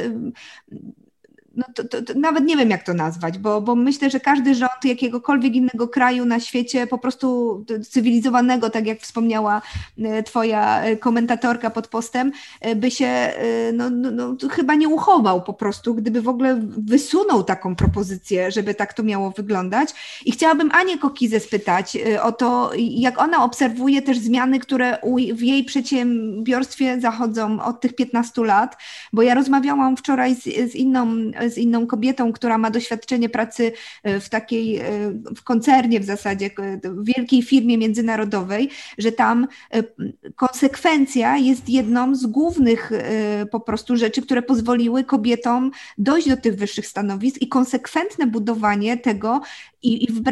no 1.56 1.64
to, 1.76 1.84
to, 1.84 2.02
to, 2.02 2.14
nawet 2.20 2.46
nie 2.46 2.58
wiem, 2.58 2.70
jak 2.70 2.84
to 2.84 2.94
nazwać, 2.94 3.38
bo, 3.38 3.62
bo 3.62 3.76
myślę, 3.76 4.10
że 4.10 4.20
każdy 4.20 4.56
rząd 4.56 4.86
jakiegokolwiek 4.86 5.56
innego 5.56 5.88
kraju 5.88 6.26
na 6.26 6.40
świecie, 6.40 6.88
po 6.88 6.98
prostu 6.98 7.66
cywilizowanego, 7.90 8.70
tak 8.70 8.86
jak 8.86 9.00
wspomniała 9.00 9.62
e, 10.00 10.24
Twoja 10.24 10.84
e, 10.84 10.98
komentatorka 10.98 11.70
pod 11.70 11.88
postem, 11.88 12.32
e, 12.62 12.76
by 12.76 12.92
się 12.92 13.34
no, 13.74 13.90
no, 13.90 14.12
no, 14.12 14.36
chyba 14.50 14.76
nie 14.76 14.90
uchował 14.90 15.42
po 15.42 15.54
prostu, 15.54 15.96
gdyby 15.96 16.22
w 16.22 16.30
ogóle 16.30 16.60
wysunął 16.78 17.44
taką 17.44 17.76
propozycję, 17.76 18.52
żeby 18.52 18.76
tak 18.76 18.94
to 18.94 19.04
miało 19.04 19.32
wyglądać. 19.32 19.90
I 20.26 20.32
chciałabym 20.32 20.72
Anię 20.72 20.98
Kokizę 20.98 21.40
spytać 21.40 21.98
o 22.22 22.32
to, 22.32 22.72
jak 22.78 23.22
ona 23.22 23.44
obserwuje 23.44 24.02
też 24.02 24.18
zmiany, 24.18 24.60
które 24.60 24.98
w 25.34 25.42
jej 25.42 25.64
przedsiębiorstwie 25.64 27.02
zachodzą 27.02 27.62
od 27.64 27.82
tych 27.82 27.96
15 27.96 28.46
lat, 28.46 28.78
bo 29.14 29.22
ja 29.22 29.34
rozmawiałam 29.34 29.98
wczoraj 29.98 30.36
z, 30.36 30.44
z 30.44 30.76
inną 30.76 31.32
z 31.50 31.58
inną 31.58 31.88
kobietą, 31.88 32.34
która 32.34 32.58
ma 32.58 32.72
doświadczenie 32.72 33.30
pracy 33.30 33.72
e, 34.04 34.20
w 34.20 34.30
takiej, 34.30 34.78
e, 34.78 34.84
w 35.36 35.44
koncernie 35.44 36.00
w 36.00 36.04
zasadzie, 36.04 36.50
w 36.84 37.06
wielkiej 37.06 37.44
firmie 37.44 37.78
międzynarodowej, 37.78 38.70
że 38.98 39.12
tam 39.12 39.48
e, 39.74 39.84
konsekwencja 40.36 41.38
jest 41.38 41.70
jedną 41.70 42.16
z 42.16 42.26
głównych 42.26 42.92
po 43.52 43.60
prostu 43.60 43.98
rzeczy, 43.98 44.22
które 44.22 44.42
pozwoliły 44.42 45.04
kobietom 45.04 45.72
dojść 45.98 46.30
do 46.30 46.38
tych 46.38 46.56
wyższych 46.56 46.88
stanowisk 46.88 47.42
i 47.42 47.48
konsekwentne 47.48 48.28
budowanie 48.28 48.98
tego 48.98 49.42
i, 49.84 50.04
i 50.04 50.24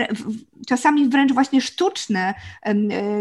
czasami 0.68 1.10
wręcz 1.10 1.34
właśnie 1.34 1.62
sztuczne 1.62 2.34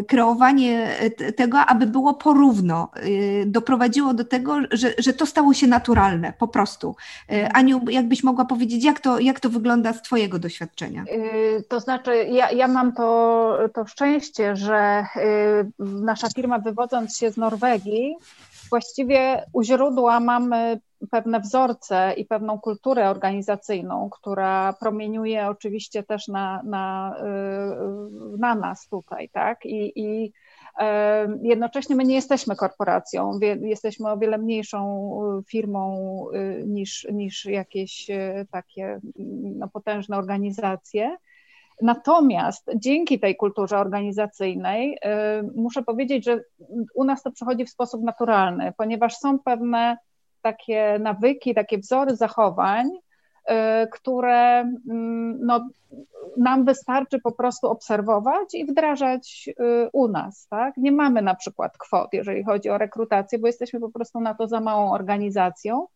kreowanie 0.08 0.88
tego, 1.36 1.58
aby 1.58 1.86
było 1.86 2.14
porówno, 2.14 2.90
doprowadziło 3.46 4.14
do 4.14 4.24
tego, 4.24 4.58
że, 4.70 4.94
że 4.98 5.12
to 5.12 5.26
stało 5.26 5.54
się 5.54 5.66
naturalne 5.66 6.32
po 6.38 6.48
prostu. 6.48 6.96
Aniu, 7.54 7.80
jakbyś 7.90 8.24
mogła 8.24 8.44
powiedzieć, 8.44 8.84
jak 8.84 9.00
to, 9.00 9.18
jak 9.18 9.40
to 9.40 9.50
wygląda 9.50 9.92
z 9.92 10.02
Twojego 10.02 10.38
doświadczenia? 10.38 11.04
Y, 11.04 11.64
to 11.68 11.80
znaczy, 11.80 12.16
ja, 12.30 12.50
ja 12.50 12.68
mam 12.68 12.92
to, 12.92 13.58
to 13.74 13.86
szczęście, 13.86 14.56
że 14.56 15.06
y, 15.16 15.84
nasza 16.04 16.28
firma, 16.36 16.58
wywodząc 16.58 17.16
się 17.16 17.30
z 17.30 17.36
Norwegii, 17.36 18.16
właściwie 18.70 19.44
u 19.52 19.62
źródła 19.62 20.20
mamy 20.20 20.80
pewne 21.10 21.40
wzorce 21.40 22.14
i 22.16 22.24
pewną 22.24 22.58
kulturę 22.58 23.10
organizacyjną, 23.10 24.10
która 24.10 24.72
promieniuje 24.72 25.46
oczywiście 25.48 26.02
też 26.02 26.28
na, 26.28 26.62
na, 26.64 27.16
y, 28.34 28.38
na 28.38 28.54
nas 28.54 28.88
tutaj, 28.88 29.28
tak? 29.28 29.66
I, 29.66 29.92
i 29.96 30.32
Jednocześnie 31.42 31.96
my 31.96 32.04
nie 32.04 32.14
jesteśmy 32.14 32.56
korporacją, 32.56 33.38
jesteśmy 33.60 34.10
o 34.10 34.18
wiele 34.18 34.38
mniejszą 34.38 35.10
y, 35.40 35.42
firmą 35.44 35.96
y, 36.34 36.64
niż, 36.66 37.06
niż 37.12 37.44
jakieś 37.44 38.06
takie 38.50 39.00
no, 39.56 39.68
potężne 39.68 40.16
organizacje. 40.16 41.16
Natomiast 41.82 42.70
dzięki 42.76 43.20
tej 43.20 43.36
kulturze 43.36 43.78
organizacyjnej 43.78 44.98
muszę 45.54 45.82
powiedzieć, 45.82 46.24
że 46.24 46.40
u 46.94 47.04
nas 47.04 47.22
to 47.22 47.30
przychodzi 47.30 47.64
w 47.64 47.70
sposób 47.70 48.02
naturalny, 48.02 48.72
ponieważ 48.76 49.16
są 49.16 49.38
pewne 49.38 49.98
takie 50.42 50.98
nawyki, 51.00 51.54
takie 51.54 51.78
wzory 51.78 52.16
zachowań, 52.16 52.90
które 53.92 54.60
mm, 54.90 55.38
no, 55.40 55.68
nam 56.36 56.64
wystarczy 56.64 57.18
po 57.18 57.32
prostu 57.32 57.70
obserwować 57.70 58.54
i 58.54 58.66
wdrażać 58.66 59.48
y, 59.48 59.88
u 59.92 60.08
nas. 60.08 60.46
Tak? 60.50 60.76
Nie 60.76 60.92
mamy 60.92 61.22
na 61.22 61.34
przykład 61.34 61.78
kwot, 61.78 62.08
jeżeli 62.12 62.44
chodzi 62.44 62.70
o 62.70 62.78
rekrutację, 62.78 63.38
bo 63.38 63.46
jesteśmy 63.46 63.80
po 63.80 63.90
prostu 63.90 64.20
na 64.20 64.34
to 64.34 64.48
za 64.48 64.60
małą 64.60 64.92
organizacją, 64.92 65.86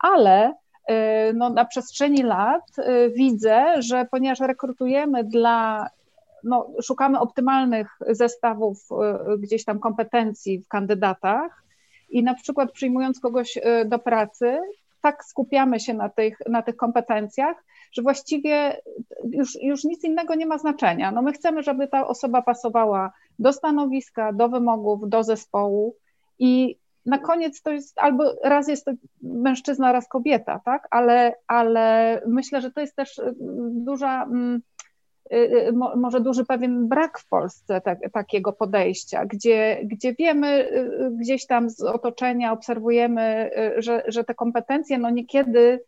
ale 0.00 0.50
y, 0.50 0.54
no, 1.34 1.50
na 1.50 1.64
przestrzeni 1.64 2.22
lat 2.22 2.78
y, 2.78 3.10
widzę, 3.10 3.74
że 3.78 4.06
ponieważ 4.10 4.40
rekrutujemy 4.40 5.24
dla, 5.24 5.88
no, 6.44 6.70
szukamy 6.82 7.20
optymalnych 7.20 7.88
zestawów 8.08 8.88
gdzieś 9.38 9.64
tam 9.64 9.78
kompetencji 9.78 10.58
w 10.58 10.68
kandydatach 10.68 11.62
i 12.10 12.22
na 12.22 12.34
przykład 12.34 12.72
przyjmując 12.72 13.20
kogoś 13.20 13.58
do 13.86 13.98
pracy, 13.98 14.58
tak 15.02 15.24
skupiamy 15.24 15.80
się 15.80 15.94
na 15.94 16.08
tych, 16.08 16.38
na 16.48 16.62
tych 16.62 16.76
kompetencjach, 16.76 17.64
że 17.92 18.02
właściwie 18.02 18.82
już, 19.24 19.58
już 19.62 19.84
nic 19.84 20.04
innego 20.04 20.34
nie 20.34 20.46
ma 20.46 20.58
znaczenia. 20.58 21.10
No 21.10 21.22
my 21.22 21.32
chcemy, 21.32 21.62
żeby 21.62 21.88
ta 21.88 22.06
osoba 22.06 22.42
pasowała 22.42 23.12
do 23.38 23.52
stanowiska, 23.52 24.32
do 24.32 24.48
wymogów, 24.48 25.08
do 25.08 25.24
zespołu 25.24 25.96
i 26.38 26.78
na 27.06 27.18
koniec 27.18 27.62
to 27.62 27.70
jest 27.70 27.98
albo 27.98 28.24
raz 28.44 28.68
jest 28.68 28.84
to 28.84 28.92
mężczyzna, 29.22 29.92
raz 29.92 30.08
kobieta, 30.08 30.60
tak? 30.64 30.88
Ale, 30.90 31.34
ale 31.46 32.20
myślę, 32.26 32.60
że 32.60 32.70
to 32.70 32.80
jest 32.80 32.96
też 32.96 33.20
duża 33.70 34.22
mm, 34.22 34.62
Y, 35.32 35.68
y, 35.68 35.72
może 35.96 36.20
duży 36.20 36.44
pewien 36.44 36.88
brak 36.88 37.18
w 37.18 37.28
Polsce 37.28 37.80
tak, 37.80 37.98
takiego 38.12 38.52
podejścia, 38.52 39.26
gdzie, 39.26 39.80
gdzie 39.84 40.14
wiemy 40.14 40.68
y, 40.72 41.10
gdzieś 41.20 41.46
tam 41.46 41.70
z 41.70 41.82
otoczenia, 41.82 42.52
obserwujemy, 42.52 43.50
że, 43.76 44.02
że 44.06 44.24
te 44.24 44.34
kompetencje 44.34 44.98
no 44.98 45.10
niekiedy 45.10 45.80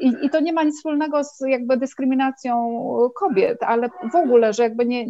i, 0.00 0.12
I, 0.22 0.30
to 0.30 0.40
nie 0.40 0.52
ma 0.52 0.62
nic 0.62 0.76
wspólnego 0.76 1.24
z 1.24 1.40
jakby 1.48 1.76
dyskryminacją 1.76 2.78
kobiet, 3.14 3.62
ale 3.62 3.88
w 4.12 4.14
ogóle, 4.14 4.52
że 4.52 4.62
jakby 4.62 4.86
nie, 4.86 5.06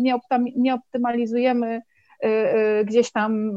nie 0.56 0.74
optymalizujemy 0.74 1.82
gdzieś 2.84 3.12
tam 3.12 3.52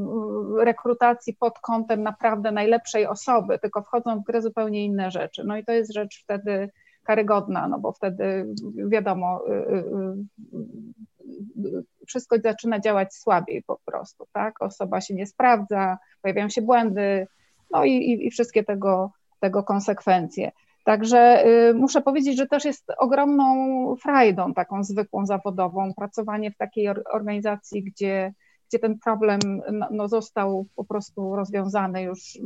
rekrutacji 0.60 1.34
pod 1.34 1.60
kątem 1.60 2.04
naprawdę 2.04 2.52
najlepszej 2.52 3.08
osoby, 3.08 3.60
tylko 3.60 3.82
wchodzą 3.82 4.20
w 4.20 4.24
grę 4.24 4.42
zupełnie 4.42 4.86
inne 4.86 5.12
rzeczy. 5.12 5.44
No 5.46 5.58
i 5.58 5.66
to 5.66 5.72
jest 5.72 5.94
rzecz 5.94 6.24
wtedy 6.24 6.70
karygodna, 7.06 7.68
no 7.68 7.80
bo 7.80 7.92
wtedy 7.92 8.54
wiadomo, 8.88 9.42
y, 9.48 9.52
y, 9.52 9.84
y, 11.66 11.84
wszystko 12.08 12.38
zaczyna 12.44 12.80
działać 12.80 13.14
słabiej 13.14 13.64
po 13.64 13.80
prostu, 13.86 14.26
tak? 14.34 14.62
Osoba 14.62 15.02
się 15.02 15.14
nie 15.16 15.28
sprawdza, 15.28 15.98
pojawiają 16.22 16.50
się 16.50 16.62
błędy, 16.62 17.28
no 17.72 17.86
i, 17.86 17.92
i, 17.92 18.28
i 18.28 18.32
wszystkie 18.32 18.64
tego, 18.64 19.12
tego 19.40 19.64
konsekwencje. 19.64 20.52
Także 20.84 21.48
y, 21.48 21.74
muszę 21.74 22.02
powiedzieć, 22.02 22.38
że 22.38 22.48
też 22.48 22.66
jest 22.66 22.92
ogromną 22.98 23.46
frajdą, 23.96 24.54
taką 24.54 24.84
zwykłą 24.84 25.26
zawodową, 25.26 25.94
pracowanie 25.94 26.52
w 26.52 26.58
takiej 26.58 26.88
organizacji, 27.14 27.84
gdzie, 27.84 28.34
gdzie 28.70 28.80
ten 28.80 29.00
problem 29.00 29.40
no, 29.72 29.88
no 29.92 30.08
został 30.08 30.66
po 30.76 30.84
prostu 30.84 31.36
rozwiązany 31.36 32.02
już 32.02 32.40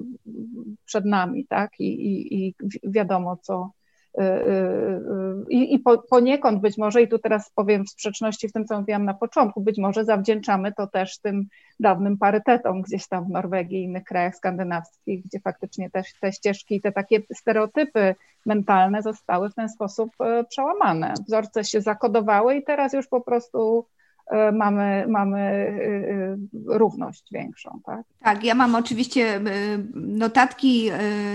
przed 0.86 1.06
nami, 1.06 1.46
tak? 1.46 1.80
I, 1.80 1.86
i, 1.86 2.48
i 2.48 2.56
wiadomo, 2.84 3.38
co, 3.42 3.72
Y, 4.18 4.22
y, 4.22 4.26
y, 4.26 5.46
I, 5.50 5.74
i 5.74 5.80
po, 5.80 5.98
poniekąd 5.98 6.62
być 6.62 6.78
może, 6.78 7.02
i 7.02 7.08
tu 7.08 7.20
teraz 7.20 7.52
powiem 7.56 7.86
w 7.86 7.90
sprzeczności 7.90 8.48
w 8.48 8.52
tym, 8.52 8.66
co 8.66 8.80
mówiłam 8.80 9.06
na 9.06 9.14
początku, 9.14 9.62
być 9.62 9.78
może 9.78 10.06
zawdzięczamy 10.06 10.74
to 10.74 10.88
też 10.88 11.20
tym 11.20 11.48
dawnym 11.80 12.18
parytetom 12.18 12.82
gdzieś 12.82 13.08
tam 13.08 13.26
w 13.26 13.30
Norwegii 13.30 13.80
i 13.80 13.84
innych 13.84 14.04
krajach 14.04 14.36
skandynawskich, 14.36 15.26
gdzie 15.26 15.40
faktycznie 15.40 15.90
też 15.90 16.14
te 16.22 16.34
ścieżki 16.34 16.76
i 16.76 16.82
te 16.82 16.92
takie 16.92 17.22
stereotypy 17.34 18.16
mentalne 18.46 19.02
zostały 19.02 19.50
w 19.50 19.56
ten 19.56 19.70
sposób 19.70 20.12
przełamane. 20.50 21.14
Wzorce 21.28 21.64
się 21.64 21.82
zakodowały 21.82 22.56
i 22.56 22.64
teraz 22.64 22.94
już 22.94 23.08
po 23.08 23.22
prostu 23.22 23.86
mamy, 24.54 25.06
mamy 25.08 25.40
e, 25.40 25.74
e, 25.74 26.38
równość 26.66 27.24
większą. 27.32 27.80
Tak? 27.86 28.02
tak, 28.24 28.44
ja 28.44 28.56
mam 28.56 28.76
oczywiście 28.76 29.42
notatki 29.96 30.90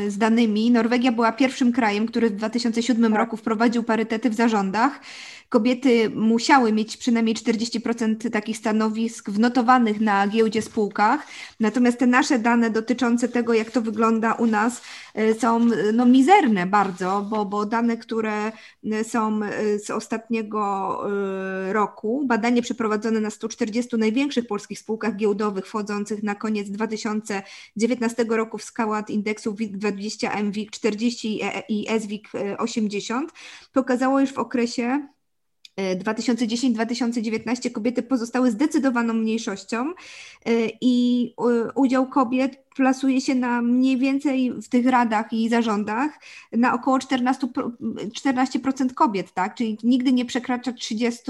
z 0.08 0.18
danymi. 0.18 0.70
Norwegia 0.70 1.12
była 1.12 1.32
pierwszym 1.32 1.72
krajem, 1.72 2.06
który 2.06 2.30
w 2.30 2.36
2007 2.36 3.12
tak. 3.12 3.20
roku 3.20 3.36
wprowadził 3.36 3.82
parytety 3.82 4.30
w 4.30 4.34
zarządach 4.34 5.00
kobiety 5.48 6.10
musiały 6.10 6.72
mieć 6.72 6.96
przynajmniej 6.96 7.34
40% 7.34 8.30
takich 8.30 8.56
stanowisk 8.56 9.30
w 9.30 9.38
notowanych 9.38 10.00
na 10.00 10.28
giełdzie 10.28 10.62
spółkach. 10.62 11.26
Natomiast 11.60 11.98
te 11.98 12.06
nasze 12.06 12.38
dane 12.38 12.70
dotyczące 12.70 13.28
tego, 13.28 13.54
jak 13.54 13.70
to 13.70 13.82
wygląda 13.82 14.32
u 14.32 14.46
nas, 14.46 14.82
są 15.38 15.68
no, 15.92 16.06
mizerne 16.06 16.66
bardzo, 16.66 17.26
bo, 17.30 17.44
bo 17.44 17.66
dane, 17.66 17.96
które 17.96 18.52
są 19.02 19.40
z 19.84 19.90
ostatniego 19.90 21.00
roku, 21.72 22.24
badanie 22.26 22.62
przeprowadzone 22.62 23.20
na 23.20 23.30
140 23.30 23.96
największych 23.96 24.46
polskich 24.46 24.78
spółkach 24.78 25.16
giełdowych 25.16 25.66
wchodzących 25.66 26.22
na 26.22 26.34
koniec 26.34 26.70
2019 26.70 28.24
roku 28.28 28.58
w 28.58 28.62
skład 28.62 29.10
indeksu 29.10 29.52
WIG20, 29.52 30.44
MWIG 30.44 30.70
40 30.70 31.40
i 31.68 31.86
SWIG 32.00 32.28
80, 32.58 33.32
pokazało 33.72 34.20
już 34.20 34.32
w 34.32 34.38
okresie 34.38 35.13
2010-2019 35.78 37.70
kobiety 37.72 38.02
pozostały 38.02 38.50
zdecydowaną 38.50 39.14
mniejszością 39.14 39.92
i 40.80 41.34
udział 41.74 42.08
kobiet 42.08 42.64
plasuje 42.74 43.20
się 43.20 43.34
na 43.34 43.62
mniej 43.62 43.98
więcej 43.98 44.52
w 44.52 44.68
tych 44.68 44.86
radach 44.86 45.32
i 45.32 45.48
zarządach 45.48 46.20
na 46.52 46.74
około 46.74 46.98
14, 46.98 47.46
14% 47.46 48.94
kobiet, 48.94 49.32
tak? 49.32 49.54
Czyli 49.54 49.78
nigdy 49.82 50.12
nie 50.12 50.24
przekracza 50.24 50.72
30, 50.72 51.22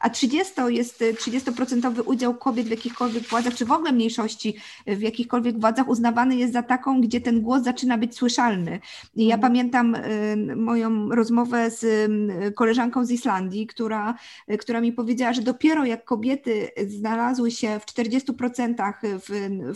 a 0.00 0.10
30 0.10 0.52
jest 0.68 1.04
30% 1.14 2.02
udział 2.04 2.34
kobiet 2.34 2.66
w 2.66 2.70
jakichkolwiek 2.70 3.28
władzach, 3.28 3.54
czy 3.54 3.64
w 3.64 3.72
ogóle 3.72 3.92
mniejszości 3.92 4.56
w 4.86 5.00
jakichkolwiek 5.00 5.60
władzach 5.60 5.88
uznawany 5.88 6.36
jest 6.36 6.52
za 6.52 6.62
taką, 6.62 7.00
gdzie 7.00 7.20
ten 7.20 7.40
głos 7.40 7.62
zaczyna 7.62 7.98
być 7.98 8.16
słyszalny. 8.16 8.80
I 9.16 9.26
ja 9.26 9.34
mhm. 9.34 9.52
pamiętam 9.52 9.94
y, 9.94 10.56
moją 10.56 11.08
rozmowę 11.08 11.70
z 11.70 12.10
koleżanką 12.54 13.04
z 13.04 13.10
Islandii, 13.10 13.66
która, 13.66 14.14
która 14.58 14.80
mi 14.80 14.92
powiedziała, 14.92 15.32
że 15.32 15.42
dopiero 15.42 15.84
jak 15.84 16.04
kobiety 16.04 16.70
znalazły 16.86 17.50
się 17.50 17.80
w 17.80 17.86
40% 17.86 18.92
w, 19.02 19.28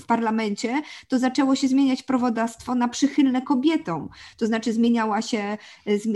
w 0.03 0.07
parlamencie, 0.07 0.83
to 1.13 1.19
zaczęło 1.19 1.57
się 1.57 1.69
zmieniać 1.69 2.03
prawodawstwo 2.03 2.75
na 2.75 2.89
przychylne 2.89 3.43
kobietom. 3.43 4.09
To 4.37 4.47
znaczy 4.47 4.73
zmieniała 4.73 5.23
się, 5.23 5.59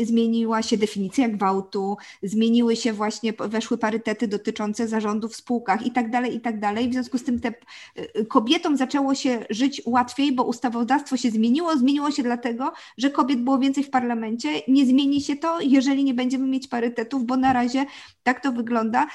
zmieniła 0.04 0.62
się 0.62 0.76
definicja 0.76 1.28
gwałtu, 1.28 1.96
zmieniły 2.22 2.76
się 2.76 2.92
właśnie, 2.92 3.32
weszły 3.38 3.78
parytety 3.78 4.28
dotyczące 4.28 4.88
zarządów 4.88 5.32
w 5.32 5.36
spółkach 5.36 5.86
i 5.86 5.90
tak 5.90 6.10
dalej, 6.10 6.36
i 6.36 6.40
tak 6.40 6.60
dalej. 6.60 6.88
W 6.88 6.92
związku 6.92 7.18
z 7.18 7.24
tym 7.24 7.40
te, 7.40 7.52
y, 8.18 8.24
kobietom 8.24 8.76
zaczęło 8.76 9.14
się 9.14 9.46
żyć 9.50 9.82
łatwiej, 9.86 10.32
bo 10.32 10.44
ustawodawstwo 10.44 11.16
się 11.16 11.30
zmieniło. 11.30 11.76
Zmieniło 11.76 12.10
się 12.10 12.22
dlatego, 12.22 12.72
że 12.98 13.10
kobiet 13.10 13.40
było 13.40 13.58
więcej 13.58 13.84
w 13.84 13.90
parlamencie. 13.90 14.48
Nie 14.68 14.86
zmieni 14.86 15.20
się 15.20 15.36
to, 15.36 15.60
jeżeli 15.60 16.04
nie 16.04 16.14
będziemy 16.14 16.46
mieć 16.46 16.68
parytetów, 16.68 17.24
bo 17.24 17.36
na 17.36 17.52
razie 17.52 17.86
tak 18.22 18.40
to 18.42 18.52
wygląda. 18.52 19.06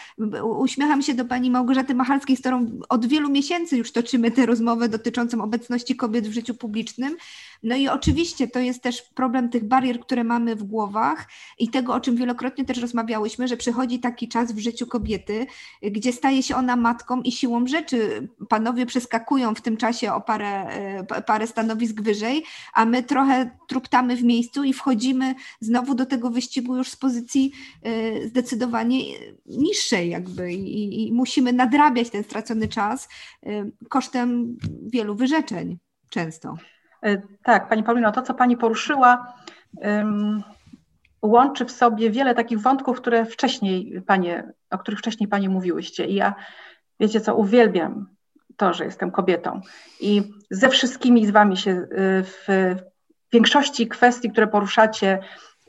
Uśmiecham 0.57 1.01
się 1.01 1.13
do 1.13 1.25
pani 1.25 1.51
Małgorzaty 1.51 1.95
Machalskiej, 1.95 2.38
z 2.38 2.39
którą 2.39 2.79
od 2.89 3.05
wielu 3.05 3.29
miesięcy 3.29 3.77
już 3.77 3.91
toczymy 3.91 4.32
tę 4.32 4.45
rozmowę 4.45 4.89
dotyczącą 4.89 5.41
obecności 5.41 5.70
kobiet 5.95 6.28
w 6.28 6.34
życiu 6.34 6.55
publicznym. 6.55 7.17
No 7.64 7.76
i 7.76 7.88
oczywiście 7.88 8.47
to 8.47 8.59
jest 8.59 8.82
też 8.84 9.01
problem 9.01 9.49
tych 9.49 9.64
barier, 9.64 9.99
które 9.99 10.24
mamy 10.24 10.55
w 10.55 10.64
głowach 10.64 11.28
i 11.59 11.70
tego, 11.70 11.93
o 11.93 11.99
czym 11.99 12.16
wielokrotnie 12.16 12.66
też 12.66 12.78
rozmawiałyśmy, 12.78 13.47
że 13.47 13.57
przychodzi 13.57 13.99
taki 13.99 14.28
czas 14.28 14.51
w 14.51 14.59
życiu 14.59 14.88
kobiety, 14.88 15.47
gdzie 15.82 16.14
staje 16.14 16.43
się 16.43 16.55
ona 16.55 16.76
matką 16.76 17.22
i 17.22 17.32
siłą 17.32 17.68
rzeczy 17.68 18.28
panowie 18.49 18.86
przeskakują 18.86 19.55
w 19.55 19.62
tym 19.62 19.78
czasie 19.78 20.14
o 20.14 20.22
parę, 20.22 20.68
e, 20.68 21.22
parę 21.22 21.47
stanowisk 21.47 22.01
wyżej, 22.01 22.43
a 22.74 22.86
my 22.86 23.03
trochę 23.03 23.57
truptamy 23.68 24.16
w 24.16 24.24
miejscu 24.24 24.64
i 24.64 24.74
wchodzimy 24.74 25.36
znowu 25.59 25.95
do 25.95 26.05
tego 26.05 26.30
wyścigu 26.30 26.78
już 26.78 26.89
z 26.89 26.95
pozycji 26.95 27.51
e, 27.84 28.28
zdecydowanie 28.28 28.99
niższej 29.45 30.09
jakby 30.09 30.53
i, 30.53 31.07
i 31.07 31.14
musimy 31.14 31.53
nadrabiać 31.53 32.09
ten 32.09 32.24
stracony 32.24 32.68
czas 32.68 33.09
e, 33.43 33.70
kosztem 33.89 34.57
wielu 34.82 35.16
wyrzeczeń 35.16 35.78
często. 36.09 36.57
E, 37.05 37.21
tak, 37.43 37.69
Pani 37.69 37.83
Paulino, 37.83 38.11
to 38.11 38.21
co 38.21 38.33
Pani 38.33 38.57
poruszyła, 38.57 39.33
um, 39.75 40.43
łączy 41.21 41.65
w 41.65 41.71
sobie 41.71 42.09
wiele 42.09 42.35
takich 42.35 42.59
wątków, 42.59 42.97
które 42.97 43.25
wcześniej 43.25 44.01
Panie, 44.07 44.53
o 44.69 44.77
których 44.77 44.99
wcześniej 44.99 45.27
Panie 45.29 45.49
mówiłyście. 45.49 46.05
I 46.05 46.15
ja, 46.15 46.35
wiecie 46.99 47.21
co, 47.21 47.35
uwielbiam 47.35 48.07
to, 48.57 48.73
że 48.73 48.85
jestem 48.85 49.11
kobietą. 49.11 49.61
I 49.99 50.23
ze 50.49 50.69
wszystkimi 50.69 51.25
z 51.25 51.31
Wami 51.31 51.57
się 51.57 51.71
e, 51.71 51.87
w 52.23 52.47
większości 53.33 53.87
kwestii, 53.87 54.31
które 54.31 54.47
poruszacie, 54.47 55.19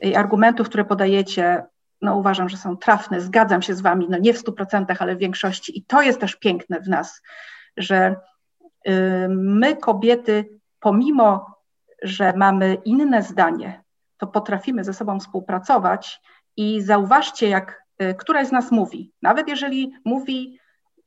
i 0.01 0.15
argumentów, 0.15 0.69
które 0.69 0.85
podajecie, 0.85 1.63
no 2.01 2.17
uważam, 2.17 2.49
że 2.49 2.57
są 2.57 2.77
trafne, 2.77 3.21
zgadzam 3.21 3.61
się 3.61 3.75
z 3.75 3.81
Wami, 3.81 4.07
no 4.09 4.17
nie 4.17 4.33
w 4.33 4.37
stu 4.37 4.53
procentach, 4.53 5.01
ale 5.01 5.15
w 5.15 5.19
większości. 5.19 5.77
I 5.77 5.83
to 5.85 6.01
jest 6.01 6.19
też 6.19 6.35
piękne 6.35 6.79
w 6.79 6.87
nas, 6.87 7.21
że 7.77 8.15
y, 8.87 8.91
my 9.29 9.75
kobiety 9.75 10.49
pomimo, 10.83 11.55
że 12.01 12.33
mamy 12.35 12.77
inne 12.85 13.23
zdanie, 13.23 13.83
to 14.17 14.27
potrafimy 14.27 14.83
ze 14.83 14.93
sobą 14.93 15.19
współpracować 15.19 16.21
i 16.57 16.81
zauważcie, 16.81 17.49
jak 17.49 17.83
y, 18.01 18.15
któraś 18.15 18.47
z 18.47 18.51
nas 18.51 18.71
mówi, 18.71 19.11
nawet 19.21 19.47
jeżeli 19.47 19.93
mówi 20.05 20.59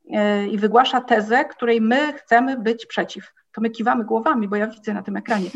y, 0.05 0.47
i 0.47 0.57
wygłasza 0.57 1.01
tezę, 1.01 1.45
której 1.45 1.81
my 1.81 2.13
chcemy 2.13 2.57
być 2.57 2.85
przeciw, 2.85 3.33
to 3.51 3.61
my 3.61 3.69
kiwamy 3.69 4.05
głowami, 4.05 4.47
bo 4.47 4.55
ja 4.55 4.67
widzę 4.67 4.93
na 4.93 5.03
tym 5.03 5.17
ekranie. 5.17 5.49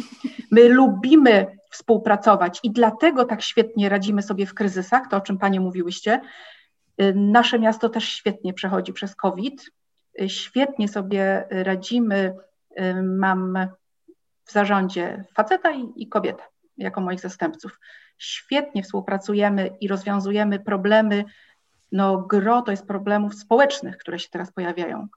My 0.51 0.69
lubimy 0.69 1.57
współpracować 1.69 2.59
i 2.63 2.72
dlatego 2.72 3.26
tak 3.26 3.41
świetnie 3.41 3.89
radzimy 3.89 4.22
sobie 4.22 4.45
w 4.45 4.53
kryzysach, 4.53 5.07
to 5.09 5.17
o 5.17 5.22
czym 5.22 5.38
Panie 5.38 5.59
mówiłyście. 5.59 6.22
Y, 7.01 7.13
nasze 7.15 7.59
miasto 7.59 7.89
też 7.89 8.09
świetnie 8.09 8.53
przechodzi 8.53 8.93
przez 8.93 9.15
COVID, 9.15 9.72
świetnie 10.28 10.88
sobie 10.88 11.47
radzimy. 11.49 12.36
Mam 13.03 13.57
w 14.52 14.54
zarządzie 14.54 15.24
faceta 15.36 15.72
i, 15.72 15.91
i 15.95 16.08
kobietę 16.08 16.43
jako 16.78 17.02
moich 17.02 17.20
zastępców. 17.20 17.80
Świetnie 18.18 18.84
współpracujemy 18.84 19.78
i 19.82 19.88
rozwiązujemy 19.88 20.60
problemy, 20.60 21.24
no 21.91 22.18
gro 22.18 22.62
to 22.62 22.72
jest 22.72 22.88
problemów 22.88 23.36
społecznych, 23.36 23.97
które 23.97 24.20
się 24.20 24.30
teraz 24.30 24.52
pojawiają. 24.52 25.08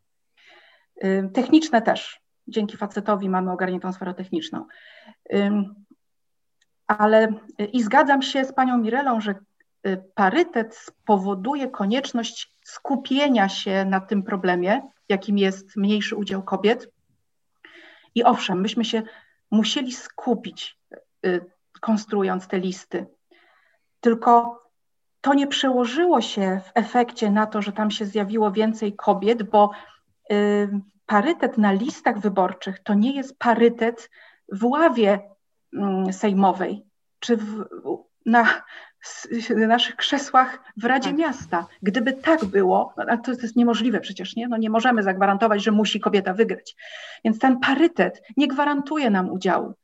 Techniczne 1.34 1.82
też. 1.82 2.20
Dzięki 2.48 2.76
facetowi 2.76 3.28
mamy 3.28 3.52
ogarniętą 3.52 3.92
sferę 3.92 4.14
techniczną. 4.14 4.66
Ale 6.86 7.32
i 7.72 7.82
zgadzam 7.82 8.22
się 8.22 8.44
z 8.44 8.52
panią 8.52 8.78
Mirelą, 8.78 9.20
że 9.20 9.34
y, 9.86 10.02
parytet 10.14 10.74
spowoduje 10.76 11.68
konieczność 11.68 12.56
skupienia 12.64 13.48
się 13.48 13.84
na 13.84 14.00
tym 14.00 14.22
problemie, 14.22 14.82
jakim 15.08 15.38
jest 15.38 15.76
mniejszy 15.76 16.16
udział 16.16 16.42
kobiet. 16.42 16.90
I 18.14 18.24
owszem, 18.24 18.60
myśmy 18.60 18.84
się 18.84 19.02
musieli 19.54 19.92
skupić, 19.92 20.78
y, 21.26 21.44
konstruując 21.80 22.48
te 22.48 22.58
listy. 22.58 23.06
Tylko 24.00 24.62
to 25.20 25.34
nie 25.34 25.46
przełożyło 25.46 26.20
się 26.20 26.60
w 26.64 26.70
efekcie 26.74 27.30
na 27.30 27.46
to, 27.46 27.62
że 27.62 27.72
tam 27.72 27.90
się 27.90 28.06
zjawiło 28.06 28.52
więcej 28.52 28.96
kobiet, 28.96 29.42
bo 29.42 29.70
y, 30.32 30.68
parytet 31.06 31.58
na 31.58 31.72
listach 31.72 32.18
wyborczych 32.18 32.78
to 32.78 32.94
nie 32.94 33.16
jest 33.16 33.38
parytet 33.38 34.10
w 34.48 34.64
ławie 34.64 35.30
mm, 35.72 36.12
sejmowej 36.12 36.86
czy 37.20 37.36
w, 37.36 37.64
na 38.26 38.62
naszych 39.56 39.96
krzesłach 39.96 40.58
w 40.76 40.84
Radzie 40.84 41.10
tak. 41.10 41.18
Miasta. 41.18 41.66
Gdyby 41.82 42.12
tak 42.12 42.44
było, 42.44 42.94
no, 42.96 43.18
to 43.18 43.30
jest 43.30 43.56
niemożliwe 43.56 44.00
przecież, 44.00 44.36
nie? 44.36 44.48
No 44.48 44.56
nie 44.56 44.70
możemy 44.70 45.02
zagwarantować, 45.02 45.62
że 45.62 45.70
musi 45.70 46.00
kobieta 46.00 46.34
wygrać. 46.34 46.76
Więc 47.24 47.38
ten 47.38 47.60
parytet 47.60 48.22
nie 48.36 48.48
gwarantuje 48.48 49.10
nam 49.10 49.30
udziału. 49.30 49.74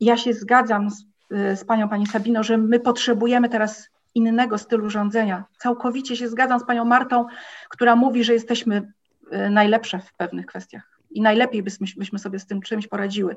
Ja 0.00 0.16
się 0.16 0.32
zgadzam 0.32 0.90
z, 0.90 1.04
z 1.30 1.64
panią, 1.64 1.88
pani 1.88 2.06
Sabino, 2.06 2.42
że 2.42 2.58
my 2.58 2.80
potrzebujemy 2.80 3.48
teraz 3.48 3.88
innego 4.14 4.58
stylu 4.58 4.90
rządzenia. 4.90 5.44
Całkowicie 5.58 6.16
się 6.16 6.28
zgadzam 6.28 6.60
z 6.60 6.64
panią 6.64 6.84
Martą, 6.84 7.26
która 7.68 7.96
mówi, 7.96 8.24
że 8.24 8.32
jesteśmy 8.32 8.92
y, 9.32 9.50
najlepsze 9.50 9.98
w 9.98 10.14
pewnych 10.14 10.46
kwestiach 10.46 10.98
i 11.10 11.20
najlepiej 11.20 11.62
byśmy, 11.62 11.86
byśmy 11.96 12.18
sobie 12.18 12.38
z 12.38 12.46
tym 12.46 12.60
czymś 12.60 12.86
poradziły. 12.86 13.36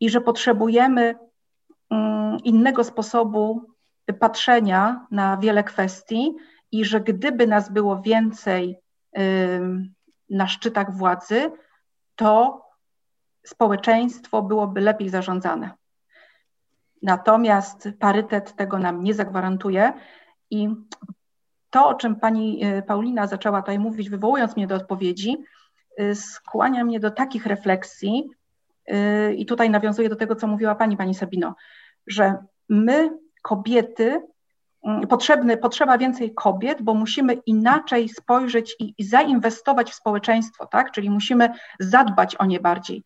I 0.00 0.10
że 0.10 0.20
potrzebujemy 0.20 1.14
innego 2.44 2.84
sposobu 2.84 3.74
patrzenia 4.20 5.06
na 5.10 5.36
wiele 5.36 5.64
kwestii 5.64 6.34
i 6.72 6.84
że 6.84 7.00
gdyby 7.00 7.46
nas 7.46 7.72
było 7.72 8.02
więcej 8.02 8.76
na 10.30 10.46
szczytach 10.46 10.96
władzy, 10.96 11.50
to 12.16 12.62
społeczeństwo 13.46 14.42
byłoby 14.42 14.80
lepiej 14.80 15.08
zarządzane. 15.08 15.70
Natomiast 17.02 17.88
parytet 17.98 18.56
tego 18.56 18.78
nam 18.78 19.04
nie 19.04 19.14
zagwarantuje 19.14 19.92
i 20.50 20.68
to, 21.70 21.88
o 21.88 21.94
czym 21.94 22.16
pani 22.16 22.64
y, 22.66 22.82
Paulina 22.82 23.26
zaczęła 23.26 23.62
tutaj 23.62 23.78
mówić, 23.78 24.10
wywołując 24.10 24.56
mnie 24.56 24.66
do 24.66 24.74
odpowiedzi, 24.74 25.36
y, 26.00 26.14
skłania 26.14 26.84
mnie 26.84 27.00
do 27.00 27.10
takich 27.10 27.46
refleksji, 27.46 28.30
y, 28.92 29.34
i 29.34 29.46
tutaj 29.46 29.70
nawiązuję 29.70 30.08
do 30.08 30.16
tego, 30.16 30.36
co 30.36 30.46
mówiła 30.46 30.74
pani, 30.74 30.96
pani 30.96 31.14
Sabino, 31.14 31.54
że 32.10 32.36
my 32.68 33.10
kobiety, 33.42 34.22
mm, 34.84 35.06
potrzebny, 35.06 35.56
potrzeba 35.56 35.98
więcej 35.98 36.34
kobiet, 36.34 36.82
bo 36.82 36.94
musimy 36.94 37.34
inaczej 37.34 38.08
spojrzeć 38.08 38.76
i, 38.78 38.94
i 38.98 39.04
zainwestować 39.04 39.90
w 39.90 39.94
społeczeństwo, 39.94 40.66
tak? 40.66 40.92
Czyli 40.92 41.10
musimy 41.10 41.52
zadbać 41.80 42.36
o 42.36 42.46
nie 42.46 42.60
bardziej. 42.60 43.04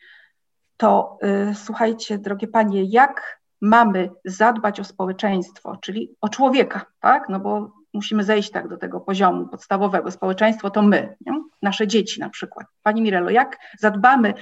to 0.77 1.19
y, 1.51 1.55
słuchajcie, 1.55 2.19
drogie 2.19 2.49
panie, 2.49 2.85
jak 2.85 3.41
mamy 3.61 4.11
zadbać 4.25 4.81
o 4.81 4.85
społeczeństwo, 4.85 5.77
czyli 5.77 6.17
o 6.21 6.29
człowieka, 6.29 6.87
tak? 7.01 7.29
No 7.29 7.41
bo 7.41 7.73
musimy 7.95 8.25
zejść 8.25 8.51
tak 8.51 8.69
do 8.69 8.77
tego 8.77 9.01
poziomu 9.01 9.49
podstawowego. 9.49 10.11
Społeczeństwo 10.11 10.71
to 10.71 10.83
my, 10.83 11.17
nie? 11.27 11.33
nasze 11.63 11.87
dzieci 11.87 12.21
na 12.21 12.31
przykład. 12.31 12.67
Pani 12.83 13.03
Mirelo, 13.03 13.31
jak 13.31 13.59
zadbamy 13.79 14.35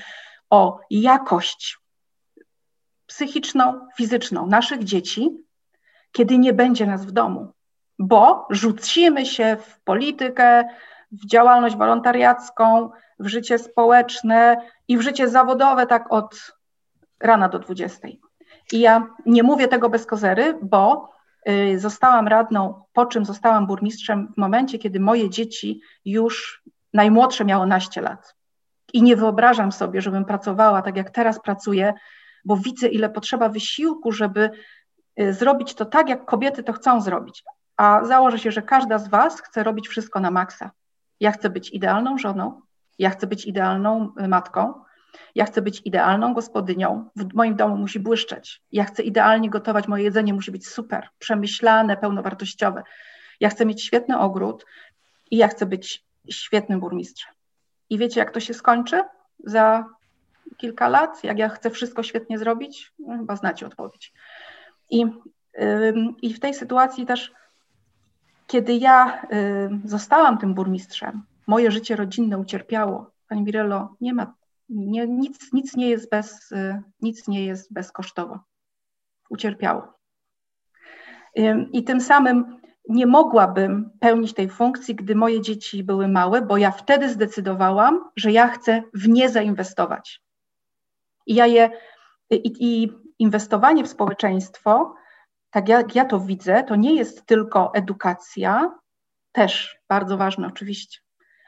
o 0.51 0.81
jakość 0.91 1.82
psychiczną, 3.13 3.87
fizyczną 3.97 4.47
naszych 4.47 4.85
dzieci, 4.85 5.31
kiedy 6.13 6.39
nie 6.39 6.53
będzie 6.53 6.87
nas 6.87 7.07
w 7.07 7.11
domu? 7.11 7.53
Bo 7.99 8.47
rzucimy 8.51 9.27
się 9.27 9.57
w 9.57 9.81
politykę, 9.81 10.65
w 11.13 11.27
działalność 11.27 11.77
wolontariacką, 11.77 12.91
w 13.19 13.27
życie 13.27 13.59
społeczne 13.59 14.57
i 14.89 14.99
w 14.99 15.01
życie 15.01 15.29
zawodowe 15.29 15.87
tak 15.87 16.13
od 16.13 16.53
rana 17.21 17.49
do 17.49 17.59
20. 17.59 18.09
I 18.73 18.81
ja 18.81 19.07
nie 19.27 19.43
mówię 19.43 19.69
tego 19.69 19.89
bez 19.89 20.07
kozery, 20.07 20.59
bo 20.63 21.11
y, 21.49 21.79
zostałam 21.79 22.29
radną, 22.29 22.85
po 22.93 23.07
czym 23.07 23.25
zostałam 23.25 23.67
burmistrzem 23.67 24.33
w 24.35 24.37
momencie, 24.37 24.79
kiedy 24.79 25.01
moje 25.01 25.31
dzieci 25.31 25.81
już 26.05 26.63
najmłodsze 26.93 27.45
miało 27.45 27.67
naście 27.67 28.01
lat. 28.01 28.35
I 28.93 29.03
nie 29.03 29.17
wyobrażam 29.17 29.73
sobie, 29.73 30.01
żebym 30.01 30.25
pracowała 30.25 30.83
tak 30.83 30.97
jak 30.97 31.11
teraz 31.11 31.41
pracuję, 31.41 31.95
bo 32.45 32.57
widzę, 32.57 32.89
ile 32.89 33.11
potrzeba 33.11 33.49
wysiłku, 33.49 34.13
żeby 34.13 34.51
y, 35.21 35.33
zrobić 35.33 35.75
to 35.75 35.85
tak, 35.85 36.09
jak 36.09 36.25
kobiety 36.25 36.63
to 36.63 36.73
chcą 36.73 37.01
zrobić. 37.01 37.45
A 37.77 38.05
założę 38.05 38.39
się, 38.39 38.51
że 38.51 38.63
każda 38.63 38.99
z 38.99 39.09
Was 39.09 39.41
chce 39.41 39.63
robić 39.63 39.89
wszystko 39.89 40.21
na 40.21 40.31
maksa. 40.31 40.71
Ja 41.21 41.33
chcę 41.33 41.51
być 41.51 41.71
idealną 41.71 42.19
żoną, 42.19 42.61
ja 42.99 43.11
chcę 43.11 43.27
być 43.27 43.47
idealną 43.47 44.13
y, 44.21 44.29
matką, 44.29 44.75
ja 45.35 45.45
chcę 45.45 45.63
być 45.63 45.83
idealną 45.85 46.35
gospodynią, 46.35 47.11
w 47.17 47.35
moim 47.35 47.57
domu 47.57 47.77
musi 47.77 48.01
błyszczeć. 48.01 48.63
Ja 48.73 48.85
chcę 48.85 49.03
idealnie 49.03 49.51
gotować, 49.51 49.89
moje 49.89 50.05
jedzenie 50.05 50.35
musi 50.35 50.51
być 50.53 50.69
super, 50.69 51.09
przemyślane, 51.19 51.97
pełnowartościowe. 51.97 52.83
Ja 53.41 53.49
chcę 53.49 53.67
mieć 53.67 53.83
świetny 53.83 54.19
ogród 54.19 54.67
i 55.31 55.37
ja 55.37 55.49
chcę 55.49 55.67
być 55.67 56.05
świetnym 56.31 56.81
burmistrzem. 56.81 57.35
I 57.91 57.99
wiecie, 57.99 58.21
jak 58.21 58.31
to 58.31 58.41
się 58.41 58.55
skończy 58.55 59.03
za 59.45 59.85
kilka 60.63 60.89
lat, 60.89 61.25
jak 61.25 61.39
ja 61.39 61.49
chcę 61.49 61.71
wszystko 61.71 62.03
świetnie 62.03 62.39
zrobić? 62.39 62.93
No, 62.99 63.17
chyba 63.17 63.37
znacie 63.37 63.67
odpowiedź. 63.67 64.13
I, 64.91 65.07
I 66.23 66.35
w 66.35 66.41
tej 66.41 66.55
sytuacji 66.55 67.07
też, 67.07 67.33
kiedy 68.47 68.75
ja 68.75 69.27
zostałam 69.85 70.39
tym 70.39 70.55
burmistrzem, 70.55 71.23
moje 71.47 71.71
życie 71.71 71.97
rodzinne 71.97 72.39
ucierpiało. 72.39 73.11
Pani 73.29 73.43
Mirello, 73.43 73.97
nie 74.01 74.15
ma 74.15 74.35
nie, 74.73 75.07
nic, 75.07 75.53
nic, 75.53 75.77
nie 75.77 75.91
jest 75.91 76.11
bez, 76.11 76.53
y, 76.53 76.83
nic 77.03 77.29
nie 77.29 77.45
jest 77.45 77.73
bezkosztowo. 77.73 78.41
Ucierpiało. 79.31 79.93
I 81.73 81.85
tym 81.85 82.01
samym 82.01 82.61
nie 82.89 83.07
mogłabym 83.07 83.91
pełnić 84.01 84.35
tej 84.35 84.49
funkcji, 84.49 84.95
gdy 84.95 85.15
moje 85.15 85.41
dzieci 85.41 85.85
były 85.85 86.09
małe, 86.09 86.43
bo 86.43 86.57
ja 86.57 86.71
wtedy 86.71 87.09
zdecydowałam, 87.09 88.11
że 88.17 88.33
ja 88.33 88.49
chcę 88.49 88.83
w 88.95 89.09
nie 89.09 89.29
zainwestować. 89.29 90.23
I 91.27 91.35
ja 91.35 91.47
je, 91.47 91.71
i, 92.31 92.53
i 92.61 92.93
inwestowanie 93.19 93.85
w 93.85 93.89
społeczeństwo, 93.89 94.95
tak 95.51 95.69
jak 95.69 95.95
ja 95.95 96.05
to 96.05 96.21
widzę, 96.21 96.65
to 96.65 96.77
nie 96.77 96.95
jest 96.95 97.27
tylko 97.27 97.75
edukacja, 97.75 98.71
też 99.33 99.79
bardzo 99.89 100.17
ważne 100.17 100.47
oczywiście, 100.47 101.01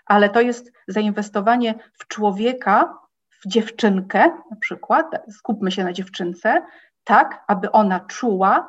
ale 0.06 0.30
to 0.30 0.40
jest 0.40 0.72
zainwestowanie 0.88 1.74
w 1.92 2.08
człowieka, 2.08 2.98
dziewczynkę, 3.46 4.20
na 4.50 4.56
przykład, 4.60 5.06
skupmy 5.30 5.72
się 5.72 5.84
na 5.84 5.92
dziewczynce, 5.92 6.62
tak, 7.04 7.44
aby 7.46 7.72
ona 7.72 8.00
czuła 8.00 8.68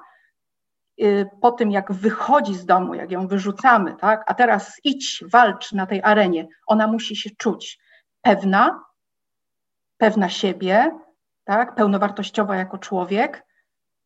y, 1.01 1.29
po 1.41 1.51
tym, 1.51 1.71
jak 1.71 1.91
wychodzi 1.91 2.55
z 2.55 2.65
domu, 2.65 2.93
jak 2.93 3.11
ją 3.11 3.27
wyrzucamy, 3.27 3.95
tak, 3.95 4.23
a 4.27 4.33
teraz 4.33 4.79
idź, 4.83 5.23
walcz 5.31 5.71
na 5.71 5.85
tej 5.85 6.01
arenie, 6.03 6.47
ona 6.67 6.87
musi 6.87 7.15
się 7.15 7.29
czuć 7.37 7.79
pewna, 8.21 8.83
pewna 10.05 10.29
siebie, 10.29 10.91
tak, 11.43 11.75
pełnowartościowa 11.75 12.55
jako 12.55 12.77
człowiek 12.77 13.45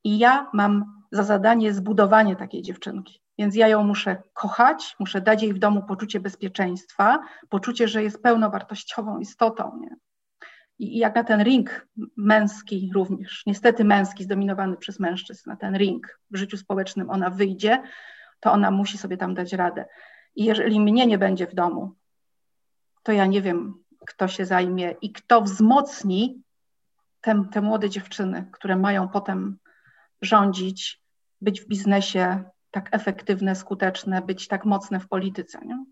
i 0.04 0.20
ja 0.20 0.50
mam 0.54 1.04
za 1.12 1.24
zadanie 1.24 1.74
zbudowanie 1.74 2.36
takiej 2.36 2.62
dziewczynki. 2.62 3.22
Więc 3.38 3.56
ja 3.56 3.68
ją 3.68 3.84
muszę 3.84 4.24
kochać, 4.34 4.96
muszę 5.00 5.22
dać 5.22 5.44
jej 5.44 5.54
w 5.54 5.60
domu 5.60 5.84
poczucie 5.84 6.20
bezpieczeństwa, 6.20 7.20
poczucie, 7.50 7.88
że 7.88 8.04
jest 8.04 8.24
pełnowartościową 8.24 9.20
istotą. 9.20 9.80
Nie? 9.82 9.96
I 10.80 10.98
jak 10.98 11.16
na 11.16 11.24
ten 11.24 11.44
ring 11.44 11.88
męski 12.18 12.92
również, 12.96 13.44
niestety 13.46 13.86
męski, 13.86 14.24
zdominowany 14.24 14.78
przez 14.78 15.00
mężczyzn, 15.00 15.50
na 15.50 15.56
ten 15.56 15.78
ring 15.78 16.20
w 16.32 16.38
życiu 16.38 16.58
społecznym 16.58 17.10
ona 17.10 17.30
wyjdzie, 17.30 17.84
to 18.40 18.52
ona 18.52 18.72
musi 18.72 18.98
sobie 18.98 19.18
tam 19.18 19.34
dać 19.34 19.54
radę. 19.54 19.86
I 20.36 20.46
jeżeli 20.46 20.80
mnie 20.80 21.08
nie 21.08 21.18
będzie 21.18 21.48
w 21.48 21.56
domu, 21.56 21.96
to 23.04 23.12
ja 23.12 23.26
nie 23.26 23.42
wiem, 23.42 23.84
kto 24.08 24.28
się 24.28 24.46
zajmie 24.46 24.96
i 25.02 25.12
kto 25.12 25.42
wzmocni 25.42 26.44
te, 27.22 27.44
te 27.52 27.62
młode 27.62 27.90
dziewczyny, 27.90 28.48
które 28.52 28.76
mają 28.76 29.10
potem 29.10 29.58
rządzić, 30.22 31.02
być 31.42 31.62
w 31.62 31.68
biznesie 31.68 32.44
tak 32.72 32.90
efektywne, 32.92 33.56
skuteczne, 33.56 34.22
być 34.22 34.48
tak 34.48 34.66
mocne 34.66 35.00
w 35.00 35.08
polityce. 35.08 35.60
Nie? 35.66 35.86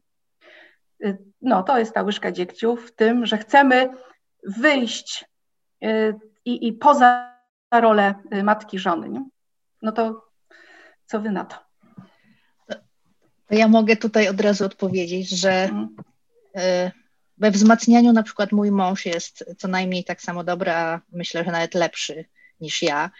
Y, 1.05 1.17
no, 1.41 1.63
to 1.63 1.79
jest 1.79 1.93
ta 1.93 2.03
łyżka 2.03 2.31
dziegciu 2.31 2.75
w 2.75 2.95
tym, 2.95 3.25
że 3.25 3.37
chcemy 3.37 3.89
wyjść 4.43 5.25
y, 5.83 6.15
i, 6.45 6.67
i 6.67 6.73
poza 6.73 7.37
rolę 7.71 8.15
y, 8.33 8.43
matki 8.43 8.79
żony. 8.79 9.09
Nie? 9.09 9.25
No 9.81 9.91
to 9.91 10.27
co 11.05 11.21
wy 11.21 11.31
na 11.31 11.45
to? 11.45 11.55
To 13.47 13.55
ja 13.55 13.67
mogę 13.67 13.95
tutaj 13.95 14.29
od 14.29 14.41
razu 14.41 14.65
odpowiedzieć, 14.65 15.29
że 15.29 15.51
mhm. 15.63 15.95
y, 16.57 16.91
we 17.37 17.51
wzmacnianiu 17.51 18.13
na 18.13 18.23
przykład 18.23 18.51
mój 18.51 18.71
mąż 18.71 19.05
jest 19.05 19.45
co 19.57 19.67
najmniej 19.67 20.03
tak 20.03 20.21
samo 20.21 20.43
dobry, 20.43 20.71
a 20.71 21.01
myślę, 21.11 21.43
że 21.43 21.51
nawet 21.51 21.73
lepszy 21.73 22.25
niż 22.61 22.81
ja 22.81 23.11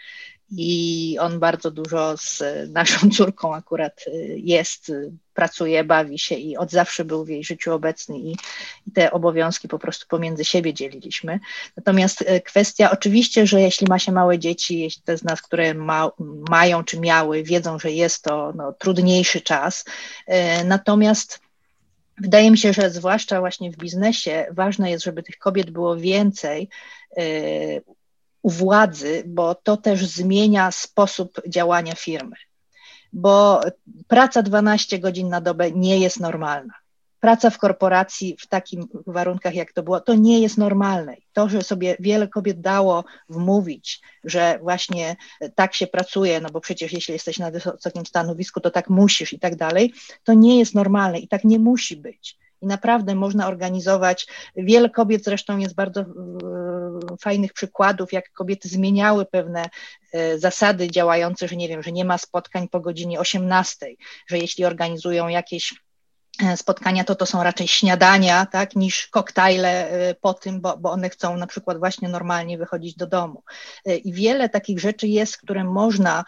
i 0.50 1.16
on 1.20 1.38
bardzo 1.38 1.70
dużo 1.70 2.16
z 2.16 2.42
naszą 2.68 3.10
córką 3.16 3.54
akurat 3.54 4.04
y, 4.06 4.36
jest, 4.38 4.88
y, 4.88 5.12
pracuje, 5.34 5.84
bawi 5.84 6.18
się 6.18 6.34
i 6.34 6.56
od 6.56 6.70
zawsze 6.70 7.04
był 7.04 7.24
w 7.24 7.28
jej 7.28 7.44
życiu 7.44 7.74
obecny 7.74 8.18
i, 8.18 8.36
i 8.86 8.90
te 8.94 9.10
obowiązki 9.10 9.68
po 9.68 9.78
prostu 9.78 10.06
pomiędzy 10.08 10.44
siebie 10.44 10.74
dzieliliśmy. 10.74 11.40
Natomiast 11.76 12.22
y, 12.22 12.40
kwestia, 12.40 12.90
oczywiście, 12.90 13.46
że 13.46 13.60
jeśli 13.60 13.86
ma 13.88 13.98
się 13.98 14.12
małe 14.12 14.38
dzieci, 14.38 14.78
jeśli 14.78 15.02
te 15.02 15.18
z 15.18 15.24
nas, 15.24 15.42
które 15.42 15.74
ma, 15.74 16.10
mają 16.50 16.84
czy 16.84 17.00
miały, 17.00 17.42
wiedzą, 17.42 17.78
że 17.78 17.90
jest 17.90 18.22
to 18.22 18.52
no, 18.56 18.72
trudniejszy 18.72 19.40
czas, 19.40 19.84
natomiast 20.64 21.40
Wydaje 22.20 22.50
mi 22.50 22.58
się, 22.58 22.72
że 22.72 22.90
zwłaszcza 22.90 23.40
właśnie 23.40 23.70
w 23.70 23.76
biznesie 23.76 24.46
ważne 24.50 24.90
jest, 24.90 25.04
żeby 25.04 25.22
tych 25.22 25.38
kobiet 25.38 25.70
było 25.70 25.96
więcej, 25.96 26.68
u 28.42 28.50
władzy, 28.50 29.22
bo 29.26 29.54
to 29.54 29.76
też 29.76 30.06
zmienia 30.06 30.70
sposób 30.70 31.40
działania 31.48 31.94
firmy. 31.94 32.36
Bo 33.12 33.60
praca 34.08 34.42
12 34.42 34.98
godzin 34.98 35.28
na 35.28 35.40
dobę 35.40 35.72
nie 35.72 35.98
jest 35.98 36.20
normalna. 36.20 36.74
Praca 37.20 37.50
w 37.50 37.58
korporacji 37.58 38.36
w 38.40 38.46
takich 38.46 38.80
warunkach, 39.06 39.54
jak 39.54 39.72
to 39.72 39.82
było, 39.82 40.00
to 40.00 40.14
nie 40.14 40.40
jest 40.40 40.58
normalne. 40.58 41.16
To, 41.32 41.48
że 41.48 41.62
sobie 41.62 41.96
wiele 42.00 42.28
kobiet 42.28 42.60
dało 42.60 43.04
wmówić, 43.28 44.00
że 44.24 44.58
właśnie 44.62 45.16
tak 45.54 45.74
się 45.74 45.86
pracuje, 45.86 46.40
no 46.40 46.50
bo 46.50 46.60
przecież 46.60 46.92
jeśli 46.92 47.12
jesteś 47.12 47.38
na 47.38 47.50
wysokim 47.50 48.06
stanowisku, 48.06 48.60
to 48.60 48.70
tak 48.70 48.90
musisz 48.90 49.32
i 49.32 49.38
tak 49.38 49.56
dalej, 49.56 49.92
to 50.24 50.34
nie 50.34 50.58
jest 50.58 50.74
normalne 50.74 51.18
i 51.18 51.28
tak 51.28 51.44
nie 51.44 51.58
musi 51.58 51.96
być. 51.96 52.38
I 52.62 52.66
naprawdę 52.66 53.14
można 53.14 53.48
organizować, 53.48 54.26
wiele 54.56 54.90
kobiet 54.90 55.24
zresztą 55.24 55.58
jest 55.58 55.74
bardzo 55.74 56.00
e, 56.00 56.06
fajnych 57.20 57.52
przykładów, 57.52 58.12
jak 58.12 58.32
kobiety 58.32 58.68
zmieniały 58.68 59.26
pewne 59.26 59.68
e, 60.12 60.38
zasady 60.38 60.90
działające, 60.90 61.48
że 61.48 61.56
nie 61.56 61.68
wiem, 61.68 61.82
że 61.82 61.92
nie 61.92 62.04
ma 62.04 62.18
spotkań 62.18 62.68
po 62.68 62.80
godzinie 62.80 63.20
18, 63.20 63.86
że 64.26 64.38
jeśli 64.38 64.64
organizują 64.64 65.28
jakieś 65.28 65.74
spotkania 66.56 67.04
to 67.04 67.14
to 67.14 67.26
są 67.26 67.42
raczej 67.42 67.68
śniadania, 67.68 68.46
tak, 68.46 68.76
niż 68.76 69.06
koktajle 69.06 69.90
e, 69.90 70.14
po 70.14 70.34
tym, 70.34 70.60
bo, 70.60 70.76
bo 70.76 70.90
one 70.90 71.10
chcą 71.10 71.36
na 71.36 71.46
przykład 71.46 71.78
właśnie 71.78 72.08
normalnie 72.08 72.58
wychodzić 72.58 72.96
do 72.96 73.06
domu. 73.06 73.42
E, 73.86 73.96
I 73.96 74.12
wiele 74.12 74.48
takich 74.48 74.80
rzeczy 74.80 75.08
jest, 75.08 75.36
które 75.36 75.64
można 75.64 76.24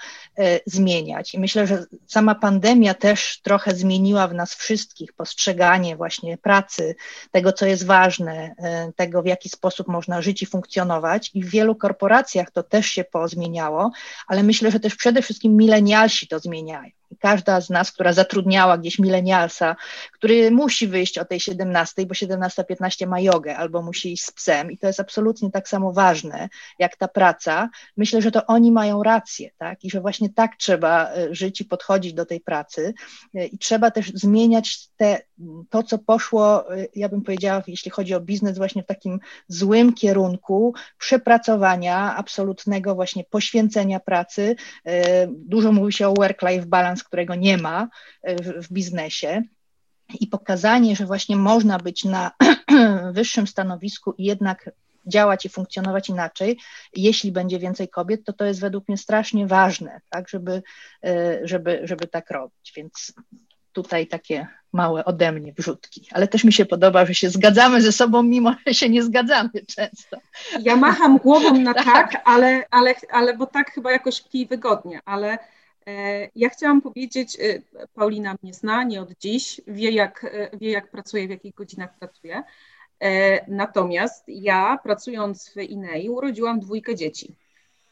zmieniać. 0.66 1.34
I 1.34 1.40
myślę, 1.40 1.66
że 1.66 1.84
sama 2.06 2.34
pandemia 2.34 2.94
też 2.94 3.40
trochę 3.42 3.74
zmieniła 3.74 4.28
w 4.28 4.34
nas 4.34 4.54
wszystkich 4.54 5.12
postrzeganie 5.12 5.96
właśnie 5.96 6.38
pracy, 6.38 6.94
tego, 7.30 7.52
co 7.52 7.66
jest 7.66 7.86
ważne, 7.86 8.54
tego, 8.96 9.22
w 9.22 9.26
jaki 9.26 9.48
sposób 9.48 9.88
można 9.88 10.22
żyć 10.22 10.42
i 10.42 10.46
funkcjonować. 10.46 11.30
I 11.34 11.44
w 11.44 11.50
wielu 11.50 11.74
korporacjach 11.74 12.50
to 12.50 12.62
też 12.62 12.86
się 12.86 13.04
pozmieniało, 13.04 13.90
ale 14.26 14.42
myślę, 14.42 14.70
że 14.70 14.80
też 14.80 14.96
przede 14.96 15.22
wszystkim 15.22 15.56
milenialsi 15.56 16.28
to 16.28 16.38
zmieniają 16.38 16.99
każda 17.18 17.60
z 17.60 17.70
nas, 17.70 17.92
która 17.92 18.12
zatrudniała 18.12 18.78
gdzieś 18.78 18.98
milenialsa, 18.98 19.76
który 20.12 20.50
musi 20.50 20.88
wyjść 20.88 21.18
o 21.18 21.24
tej 21.24 21.40
17, 21.40 22.06
bo 22.06 22.14
17.15 22.14 23.06
ma 23.06 23.20
jogę 23.20 23.56
albo 23.56 23.82
musi 23.82 24.12
iść 24.12 24.24
z 24.24 24.32
psem 24.32 24.70
i 24.70 24.78
to 24.78 24.86
jest 24.86 25.00
absolutnie 25.00 25.50
tak 25.50 25.68
samo 25.68 25.92
ważne 25.92 26.48
jak 26.78 26.96
ta 26.96 27.08
praca, 27.08 27.68
myślę, 27.96 28.22
że 28.22 28.30
to 28.30 28.46
oni 28.46 28.72
mają 28.72 29.02
rację, 29.02 29.50
tak? 29.58 29.84
I 29.84 29.90
że 29.90 30.00
właśnie 30.00 30.30
tak 30.30 30.56
trzeba 30.56 31.12
e, 31.12 31.34
żyć 31.34 31.60
i 31.60 31.64
podchodzić 31.64 32.14
do 32.14 32.26
tej 32.26 32.40
pracy 32.40 32.94
e, 33.34 33.46
i 33.46 33.58
trzeba 33.58 33.90
też 33.90 34.12
zmieniać 34.14 34.88
te, 34.96 35.22
to, 35.70 35.82
co 35.82 35.98
poszło, 35.98 36.76
e, 36.76 36.86
ja 36.94 37.08
bym 37.08 37.22
powiedziała, 37.22 37.62
jeśli 37.66 37.90
chodzi 37.90 38.14
o 38.14 38.20
biznes, 38.20 38.58
właśnie 38.58 38.82
w 38.82 38.86
takim 38.86 39.20
złym 39.48 39.94
kierunku 39.94 40.74
przepracowania, 40.98 42.16
absolutnego 42.16 42.94
właśnie 42.94 43.24
poświęcenia 43.24 44.00
pracy. 44.00 44.56
Dużo 45.28 45.72
mówi 45.72 45.92
się 45.92 46.08
o 46.08 46.14
work-life 46.14 46.66
balance, 46.66 46.99
którego 47.04 47.34
nie 47.34 47.58
ma 47.58 47.88
w, 48.24 48.66
w 48.66 48.72
biznesie 48.72 49.42
i 50.20 50.26
pokazanie, 50.26 50.96
że 50.96 51.06
właśnie 51.06 51.36
można 51.36 51.78
być 51.78 52.04
na 52.04 52.30
wyższym 53.12 53.46
stanowisku 53.46 54.14
i 54.18 54.24
jednak 54.24 54.70
działać 55.06 55.44
i 55.44 55.48
funkcjonować 55.48 56.08
inaczej, 56.08 56.58
jeśli 56.96 57.32
będzie 57.32 57.58
więcej 57.58 57.88
kobiet, 57.88 58.24
to 58.24 58.32
to 58.32 58.44
jest 58.44 58.60
według 58.60 58.88
mnie 58.88 58.98
strasznie 58.98 59.46
ważne, 59.46 60.00
tak, 60.10 60.28
żeby, 60.28 60.62
e, 61.04 61.40
żeby, 61.42 61.80
żeby 61.84 62.06
tak 62.06 62.30
robić. 62.30 62.72
Więc 62.76 63.12
tutaj 63.72 64.06
takie 64.06 64.46
małe 64.72 65.04
ode 65.04 65.32
mnie 65.32 65.52
wrzutki. 65.52 66.06
Ale 66.12 66.28
też 66.28 66.44
mi 66.44 66.52
się 66.52 66.66
podoba, 66.66 67.06
że 67.06 67.14
się 67.14 67.30
zgadzamy 67.30 67.82
ze 67.82 67.92
sobą, 67.92 68.22
mimo 68.22 68.54
że 68.66 68.74
się 68.74 68.88
nie 68.88 69.02
zgadzamy 69.02 69.50
często. 69.76 70.16
Ja 70.60 70.76
macham 70.76 71.18
głową 71.18 71.60
na 71.60 71.74
tak, 71.84 71.84
tak 71.84 72.22
ale, 72.24 72.64
ale, 72.70 72.94
ale 73.10 73.36
bo 73.36 73.46
tak 73.46 73.70
chyba 73.70 73.92
jakoś 73.92 74.24
mniej 74.34 74.46
wygodnie, 74.46 75.00
ale 75.04 75.32
e, 75.32 75.38
ja 76.34 76.48
chciałam 76.48 76.80
powiedzieć, 76.80 77.36
e, 77.40 77.62
Paulina 77.94 78.36
mnie 78.42 78.54
zna, 78.54 78.84
nie 78.84 79.02
od 79.02 79.18
dziś, 79.18 79.60
wie 79.66 79.90
jak, 79.90 80.24
e, 80.24 80.56
wie 80.58 80.70
jak 80.70 80.90
pracuję, 80.90 81.26
w 81.26 81.30
jakich 81.30 81.54
godzinach 81.54 81.98
pracuję. 81.98 82.42
E, 83.00 83.44
natomiast 83.50 84.24
ja, 84.28 84.78
pracując 84.82 85.50
w 85.50 85.56
INEI, 85.56 86.08
urodziłam 86.08 86.60
dwójkę 86.60 86.94
dzieci. 86.94 87.34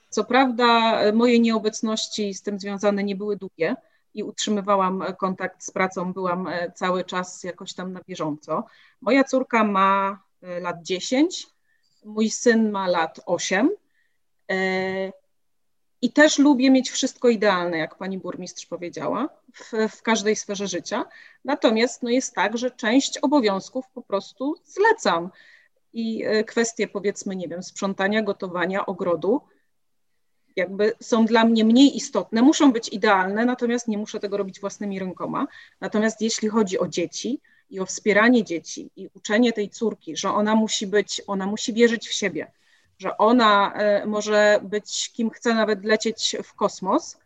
Co 0.08 0.24
prawda, 0.24 1.00
moje 1.12 1.40
nieobecności 1.40 2.34
z 2.34 2.42
tym 2.42 2.60
związane 2.60 3.04
nie 3.04 3.16
były 3.16 3.36
długie 3.36 3.76
i 4.14 4.22
utrzymywałam 4.22 5.04
kontakt 5.18 5.64
z 5.64 5.70
pracą, 5.70 6.12
byłam 6.12 6.46
e, 6.46 6.72
cały 6.72 7.04
czas 7.04 7.44
jakoś 7.44 7.74
tam 7.74 7.92
na 7.92 8.00
bieżąco. 8.08 8.64
Moja 9.00 9.24
córka 9.24 9.64
ma 9.64 10.22
e, 10.42 10.60
lat 10.60 10.82
10, 10.82 11.46
mój 12.04 12.30
syn 12.30 12.70
ma 12.70 12.88
lat 12.88 13.20
8. 13.26 13.70
I 16.02 16.12
też 16.12 16.38
lubię 16.38 16.70
mieć 16.70 16.90
wszystko 16.90 17.28
idealne, 17.28 17.78
jak 17.78 17.94
pani 17.94 18.18
burmistrz 18.18 18.66
powiedziała, 18.66 19.28
w, 19.54 19.72
w, 19.96 20.02
każdej 20.02 20.36
sferze 20.36 20.66
życia. 20.66 21.04
Natomiast 21.44 22.02
no 22.02 22.10
jest 22.10 22.34
tak, 22.34 22.58
że 22.58 22.70
część 22.70 23.18
obowiązków 23.18 23.84
po 23.94 24.02
prostu 24.02 24.54
zlecam. 24.64 25.30
I 25.92 26.24
e, 26.24 26.44
kwestie, 26.44 26.88
powiedzmy, 26.88 27.36
nie 27.36 27.48
wiem, 27.48 27.62
sprzątania, 27.62 28.22
gotowania, 28.22 28.86
ogrodu, 28.86 29.40
jakby 30.56 30.92
są 31.00 31.26
dla 31.26 31.44
mnie 31.44 31.64
mniej 31.64 31.96
istotne, 31.96 32.42
muszą 32.42 32.72
być 32.72 32.88
idealne, 32.88 33.44
natomiast 33.44 33.88
nie 33.88 33.98
muszę 33.98 34.20
tego 34.20 34.36
robić 34.36 34.60
własnymi 34.60 34.98
rękoma. 34.98 35.46
Natomiast 35.80 36.20
jeśli 36.20 36.48
chodzi 36.48 36.78
o 36.78 36.88
dzieci 36.88 37.40
i 37.70 37.80
o 37.80 37.86
wspieranie 37.86 38.44
dzieci 38.44 38.90
i 38.96 39.08
uczenie 39.14 39.52
tej 39.52 39.70
córki, 39.70 40.16
że 40.16 40.30
ona 40.30 40.54
musi 40.54 40.86
być, 40.86 41.22
ona 41.26 41.46
musi 41.46 41.72
wierzyć 41.72 42.08
w 42.08 42.12
siebie, 42.12 42.52
że 42.98 43.16
ona 43.16 43.72
e, 43.74 44.06
może 44.06 44.60
być 44.62 45.10
kim 45.12 45.30
chce 45.30 45.54
nawet 45.54 45.84
lecieć 45.84 46.36
w 46.44 46.54
kosmos, 46.54 47.18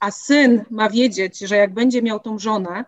a 0.00 0.10
syn 0.10 0.64
ma 0.70 0.90
wiedzieć, 0.90 1.38
że 1.38 1.56
jak 1.56 1.74
będzie 1.74 2.02
miał 2.02 2.20
tą 2.20 2.38
żonę, 2.38 2.84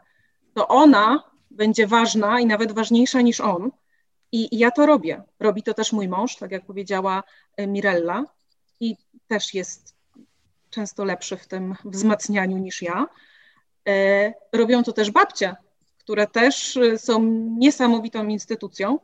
to 0.55 0.69
ona 0.69 1.23
będzie 1.51 1.87
ważna 1.87 2.41
i 2.41 2.47
nawet 2.47 2.73
ważniejsza 2.73 3.21
niż 3.21 3.41
on. 3.41 3.71
I, 4.33 4.59
ja 4.59 4.71
to 4.71 4.87
robię. 4.87 5.23
Robi 5.41 5.63
to 5.63 5.75
też 5.75 5.93
mój 5.93 6.09
mąż, 6.09 6.37
tak 6.37 6.51
jak 6.51 6.65
powiedziała 6.65 7.23
e, 7.57 7.67
Mirella, 7.67 8.25
i 8.81 8.97
też 9.27 9.55
jest 9.55 9.95
często 10.71 11.05
lepszy 11.05 11.37
w 11.37 11.47
tym 11.47 11.75
wzmacnianiu 11.85 12.59
niż 12.59 12.83
ja. 12.83 13.07
E, 13.89 14.33
robią 14.53 14.85
to 14.85 14.93
też 14.93 15.11
babcie, 15.11 15.57
które 15.99 16.27
też 16.27 16.79
są 16.97 17.23
niesamowitą 17.59 18.27
instytucją 18.27 18.99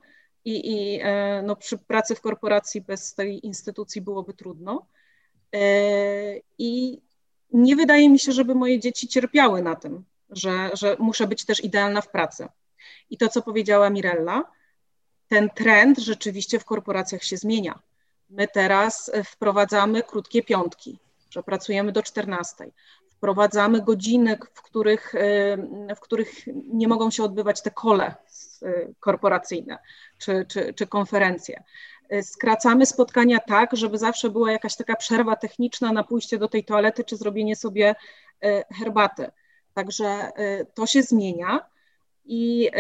i, 0.49 0.73
i 0.73 1.01
e, 1.03 1.43
no, 1.43 1.57
przy 1.57 1.79
pracy 1.79 2.15
w 2.15 2.21
korporacji 2.21 2.81
bez 2.81 3.15
tej 3.15 3.47
instytucji 3.47 4.01
byłoby 4.01 4.35
trudno. 4.35 4.87
E, 5.55 5.61
I 6.59 7.01
nie 7.53 7.77
wydaje 7.77 8.09
mi 8.09 8.19
się, 8.19 8.33
żeby 8.33 8.55
moje 8.55 8.81
dzieci 8.81 9.09
cierpiały 9.09 9.63
na 9.63 9.77
tym, 9.77 10.05
że, 10.31 10.71
że 10.73 10.97
muszę 10.99 11.27
być 11.27 11.45
też 11.45 11.65
idealna 11.65 12.01
w 12.01 12.11
pracy. 12.11 12.49
I 13.11 13.17
to, 13.17 13.29
co 13.29 13.43
powiedziała 13.43 13.91
Mirella, 13.91 14.45
ten 15.29 15.51
trend 15.51 15.99
rzeczywiście 15.99 16.59
w 16.59 16.65
korporacjach 16.65 17.25
się 17.25 17.37
zmienia. 17.37 17.79
My 18.31 18.49
teraz 18.49 19.11
wprowadzamy 19.25 20.03
krótkie 20.03 20.43
piątki, 20.43 20.99
że 21.31 21.43
pracujemy 21.43 21.93
do 21.93 22.03
14 22.03 22.71
wprowadzamy 23.19 23.83
godziny, 23.83 24.39
w 24.55 24.63
których, 24.63 25.15
y, 25.15 25.95
w 25.97 26.01
których 26.01 26.47
nie 26.73 26.89
mogą 26.89 27.11
się 27.11 27.25
odbywać 27.25 27.63
te 27.63 27.71
kole 27.71 28.15
korporacyjne 29.01 29.79
czy, 30.19 30.47
czy, 30.49 30.75
czy 30.75 30.87
konferencje. 30.87 31.63
Y, 32.13 32.23
skracamy 32.23 32.87
spotkania 32.87 33.39
tak, 33.39 33.77
żeby 33.77 33.99
zawsze 33.99 34.31
była 34.31 34.53
jakaś 34.53 34.77
taka 34.77 34.97
przerwa 34.97 35.37
techniczna 35.37 35.93
na 35.93 36.05
pójście 36.05 36.39
do 36.39 36.49
tej 36.49 36.65
toalety 36.65 37.05
czy 37.05 37.17
zrobienie 37.17 37.57
sobie 37.57 37.95
herbaty. 38.79 39.31
Także 39.75 40.31
to 40.75 40.87
się 40.87 41.03
zmienia 41.03 41.67
i 42.25 42.71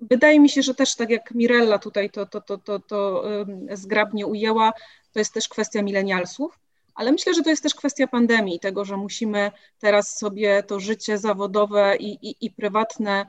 wydaje 0.00 0.40
mi 0.40 0.48
się, 0.48 0.62
że 0.62 0.74
też 0.74 0.96
tak 0.96 1.10
jak 1.10 1.30
Mirella 1.30 1.78
tutaj 1.78 2.10
to, 2.10 2.26
to, 2.26 2.40
to, 2.40 2.58
to, 2.58 2.78
to 2.78 3.24
zgrabnie 3.72 4.26
ujęła, 4.26 4.72
to 5.12 5.18
jest 5.18 5.34
też 5.34 5.48
kwestia 5.48 5.82
milenialsów, 5.82 6.58
ale 6.94 7.12
myślę, 7.12 7.34
że 7.34 7.42
to 7.42 7.50
jest 7.50 7.62
też 7.62 7.74
kwestia 7.74 8.06
pandemii, 8.06 8.60
tego, 8.60 8.84
że 8.84 8.96
musimy 8.96 9.50
teraz 9.78 10.18
sobie 10.18 10.62
to 10.62 10.80
życie 10.80 11.18
zawodowe 11.18 11.96
i, 11.96 12.28
i, 12.30 12.36
i 12.46 12.50
prywatne 12.50 13.26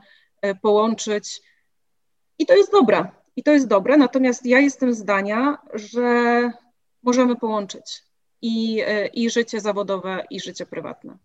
połączyć. 0.62 1.42
I 2.38 2.46
to 2.46 2.54
jest 2.54 2.72
dobre. 2.72 3.08
I 3.36 3.42
to 3.42 3.52
jest 3.52 3.68
dobre. 3.68 3.96
Natomiast 3.96 4.46
ja 4.46 4.60
jestem 4.60 4.94
zdania, 4.94 5.58
że 5.74 6.02
możemy 7.02 7.36
połączyć 7.36 8.02
i, 8.42 8.82
e, 8.86 9.06
i 9.06 9.30
życie 9.30 9.60
zawodowe, 9.60 10.24
i 10.30 10.40
życie 10.40 10.66
prywatne. 10.66 11.16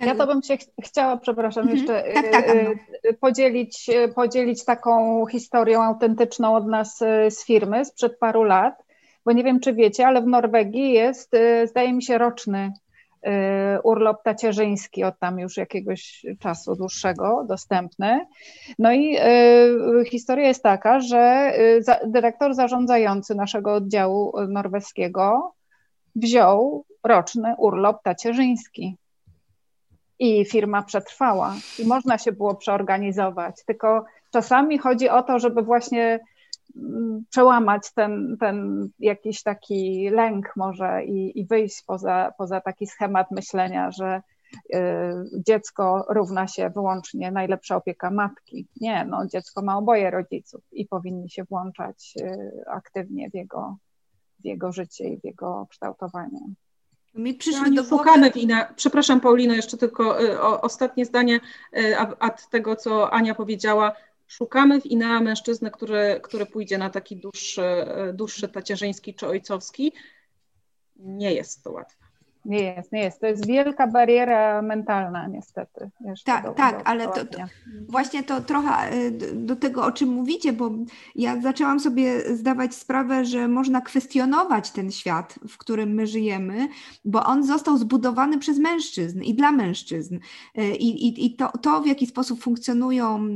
Ja 0.00 0.14
to 0.14 0.26
bym 0.26 0.42
się 0.42 0.56
ch 0.56 0.60
chciała, 0.84 1.16
przepraszam, 1.16 1.62
mhm. 1.62 1.78
jeszcze 1.78 2.14
tak, 2.14 2.30
tak, 2.32 2.56
no. 2.64 3.10
podzielić, 3.20 3.90
podzielić 4.14 4.64
taką 4.64 5.24
historią 5.26 5.82
autentyczną 5.82 6.56
od 6.56 6.66
nas 6.66 6.98
z 7.28 7.44
firmy 7.44 7.84
sprzed 7.84 8.18
paru 8.18 8.42
lat 8.42 8.86
bo 9.26 9.32
nie 9.32 9.44
wiem, 9.44 9.60
czy 9.60 9.72
wiecie, 9.72 10.06
ale 10.06 10.22
w 10.22 10.26
Norwegii 10.26 10.92
jest, 10.92 11.34
y, 11.34 11.66
zdaje 11.66 11.92
mi 11.92 12.02
się, 12.02 12.18
roczny 12.18 12.72
urlop 13.82 14.22
tacierzyński 14.22 15.04
od 15.04 15.18
tam 15.18 15.38
już 15.38 15.56
jakiegoś 15.56 16.26
czasu 16.40 16.76
dłuższego 16.76 17.44
dostępny. 17.48 18.26
No 18.78 18.92
i 18.92 19.16
y, 19.16 20.04
historia 20.10 20.48
jest 20.48 20.62
taka, 20.62 21.00
że 21.00 21.52
dyrektor 22.06 22.54
zarządzający 22.54 23.34
naszego 23.34 23.74
oddziału 23.74 24.32
norweskiego 24.48 25.52
wziął 26.16 26.84
roczny 27.04 27.54
urlop 27.58 28.02
tacierzyński. 28.02 28.96
I 30.18 30.44
firma 30.44 30.82
przetrwała, 30.82 31.54
i 31.78 31.86
można 31.86 32.18
się 32.18 32.32
było 32.32 32.54
przeorganizować. 32.54 33.64
Tylko 33.66 34.04
czasami 34.32 34.78
chodzi 34.78 35.08
o 35.08 35.22
to, 35.22 35.38
żeby 35.38 35.62
właśnie 35.62 36.20
przełamać 37.30 37.92
ten, 37.94 38.36
ten 38.40 38.88
jakiś 38.98 39.42
taki 39.42 40.10
lęk 40.10 40.52
może 40.56 41.04
i, 41.04 41.40
i 41.40 41.46
wyjść 41.46 41.82
poza, 41.86 42.32
poza 42.38 42.60
taki 42.60 42.86
schemat 42.86 43.30
myślenia, 43.30 43.90
że 43.90 44.22
y, 44.74 44.78
dziecko 45.46 46.06
równa 46.08 46.46
się 46.46 46.70
wyłącznie 46.70 47.30
najlepsza 47.30 47.76
opieka 47.76 48.10
matki. 48.10 48.68
Nie, 48.80 49.04
no 49.04 49.26
dziecko 49.26 49.62
ma 49.62 49.78
oboje 49.78 50.10
rodziców 50.10 50.64
i 50.72 50.86
powinni 50.86 51.30
się 51.30 51.44
włączać 51.44 52.14
y, 52.20 52.64
aktywnie 52.66 53.30
w 53.30 53.34
jego, 53.34 53.76
w 54.40 54.44
jego 54.44 54.72
życie 54.72 55.08
i 55.08 55.20
w 55.20 55.24
jego 55.24 55.66
kształtowanie. 55.70 56.40
Mi 57.16 57.34
przyszły 57.34 57.70
do 57.70 57.84
głowy... 57.84 58.28
Ina. 58.34 58.64
Przepraszam 58.76 59.20
Paulino, 59.20 59.54
jeszcze 59.54 59.76
tylko 59.76 60.22
y, 60.22 60.40
o, 60.40 60.60
ostatnie 60.60 61.04
zdanie 61.04 61.40
y, 61.78 61.98
a, 61.98 62.16
a 62.18 62.30
tego, 62.30 62.76
co 62.76 63.12
Ania 63.12 63.34
powiedziała 63.34 63.92
Szukamy 64.26 64.80
w 64.80 64.86
INEA 64.86 65.20
mężczyznę, 65.20 65.70
który, 65.70 66.20
który 66.22 66.46
pójdzie 66.46 66.78
na 66.78 66.90
taki 66.90 67.16
dłuższy, 67.16 67.62
dłuższy 68.14 68.48
tacierzyński 68.48 69.14
czy 69.14 69.26
ojcowski. 69.26 69.92
Nie 70.96 71.34
jest 71.34 71.64
to 71.64 71.72
łatwe. 71.72 72.05
Nie 72.46 72.62
jest, 72.62 72.92
nie 72.92 73.00
jest. 73.00 73.20
To 73.20 73.26
jest 73.26 73.46
wielka 73.46 73.86
bariera 73.86 74.62
mentalna, 74.62 75.28
niestety. 75.28 75.90
Tak, 76.24 76.44
do, 76.44 76.52
tak, 76.52 76.78
do 76.78 76.86
ale 76.86 77.08
to, 77.08 77.24
to, 77.24 77.38
właśnie 77.88 78.22
to 78.22 78.40
trochę 78.40 78.94
y, 78.94 79.10
do 79.34 79.56
tego, 79.56 79.84
o 79.84 79.92
czym 79.92 80.08
mówicie, 80.08 80.52
bo 80.52 80.70
ja 81.14 81.40
zaczęłam 81.40 81.80
sobie 81.80 82.36
zdawać 82.36 82.74
sprawę, 82.74 83.24
że 83.24 83.48
można 83.48 83.80
kwestionować 83.80 84.70
ten 84.70 84.90
świat, 84.90 85.38
w 85.48 85.58
którym 85.58 85.94
my 85.94 86.06
żyjemy, 86.06 86.68
bo 87.04 87.24
on 87.24 87.44
został 87.44 87.76
zbudowany 87.76 88.38
przez 88.38 88.58
mężczyzn 88.58 89.22
i 89.22 89.34
dla 89.34 89.52
mężczyzn. 89.52 90.18
Y, 90.58 90.76
I, 90.76 91.06
i, 91.06 91.26
i 91.26 91.36
to, 91.36 91.48
to, 91.62 91.80
w 91.80 91.86
jaki 91.86 92.06
sposób 92.06 92.42
funkcjonują 92.42 93.26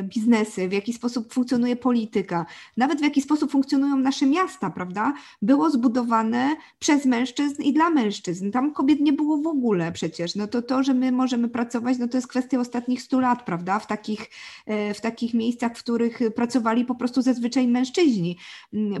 y, 0.00 0.02
biznesy, 0.02 0.68
w 0.68 0.72
jaki 0.72 0.92
sposób 0.92 1.32
funkcjonuje 1.32 1.76
polityka, 1.76 2.46
nawet 2.76 2.98
w 2.98 3.02
jaki 3.02 3.22
sposób 3.22 3.50
funkcjonują 3.50 3.96
nasze 3.96 4.26
miasta, 4.26 4.70
prawda, 4.70 5.14
było 5.42 5.70
zbudowane 5.70 6.56
przez 6.78 7.06
mężczyzn 7.06 7.62
i 7.62 7.72
dla 7.72 7.90
mężczyzn. 7.90 8.37
Tam 8.52 8.72
kobiet 8.72 9.00
nie 9.00 9.12
było 9.12 9.38
w 9.42 9.46
ogóle 9.46 9.92
przecież. 9.92 10.34
No 10.34 10.46
to 10.46 10.62
to, 10.62 10.82
że 10.82 10.94
my 10.94 11.12
możemy 11.12 11.48
pracować, 11.48 11.98
no 11.98 12.08
to 12.08 12.16
jest 12.16 12.28
kwestia 12.28 12.60
ostatnich 12.60 13.02
stu 13.02 13.20
lat, 13.20 13.44
prawda? 13.44 13.78
W 13.78 13.86
takich, 13.86 14.30
e, 14.66 14.94
w 14.94 15.00
takich 15.00 15.34
miejscach, 15.34 15.76
w 15.78 15.82
których 15.82 16.20
pracowali 16.36 16.84
po 16.84 16.94
prostu 16.94 17.22
zazwyczaj 17.22 17.68
mężczyźni, 17.68 18.38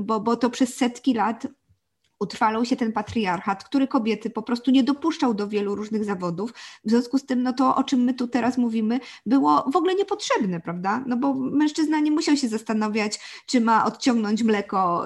bo, 0.00 0.20
bo 0.20 0.36
to 0.36 0.50
przez 0.50 0.76
setki 0.76 1.14
lat 1.14 1.46
utrwalał 2.20 2.64
się 2.64 2.76
ten 2.76 2.92
patriarchat, 2.92 3.64
który 3.64 3.88
kobiety 3.88 4.30
po 4.30 4.42
prostu 4.42 4.70
nie 4.70 4.82
dopuszczał 4.82 5.34
do 5.34 5.48
wielu 5.48 5.74
różnych 5.74 6.04
zawodów. 6.04 6.54
W 6.84 6.90
związku 6.90 7.18
z 7.18 7.26
tym, 7.26 7.42
no 7.42 7.52
to 7.52 7.76
o 7.76 7.84
czym 7.84 8.00
my 8.00 8.14
tu 8.14 8.28
teraz 8.28 8.58
mówimy, 8.58 9.00
było 9.26 9.70
w 9.72 9.76
ogóle 9.76 9.94
niepotrzebne, 9.94 10.60
prawda? 10.60 11.04
No 11.06 11.16
bo 11.16 11.34
mężczyzna 11.34 12.00
nie 12.00 12.10
musiał 12.10 12.36
się 12.36 12.48
zastanawiać, 12.48 13.20
czy 13.46 13.60
ma 13.60 13.84
odciągnąć 13.84 14.42
mleko, 14.42 15.04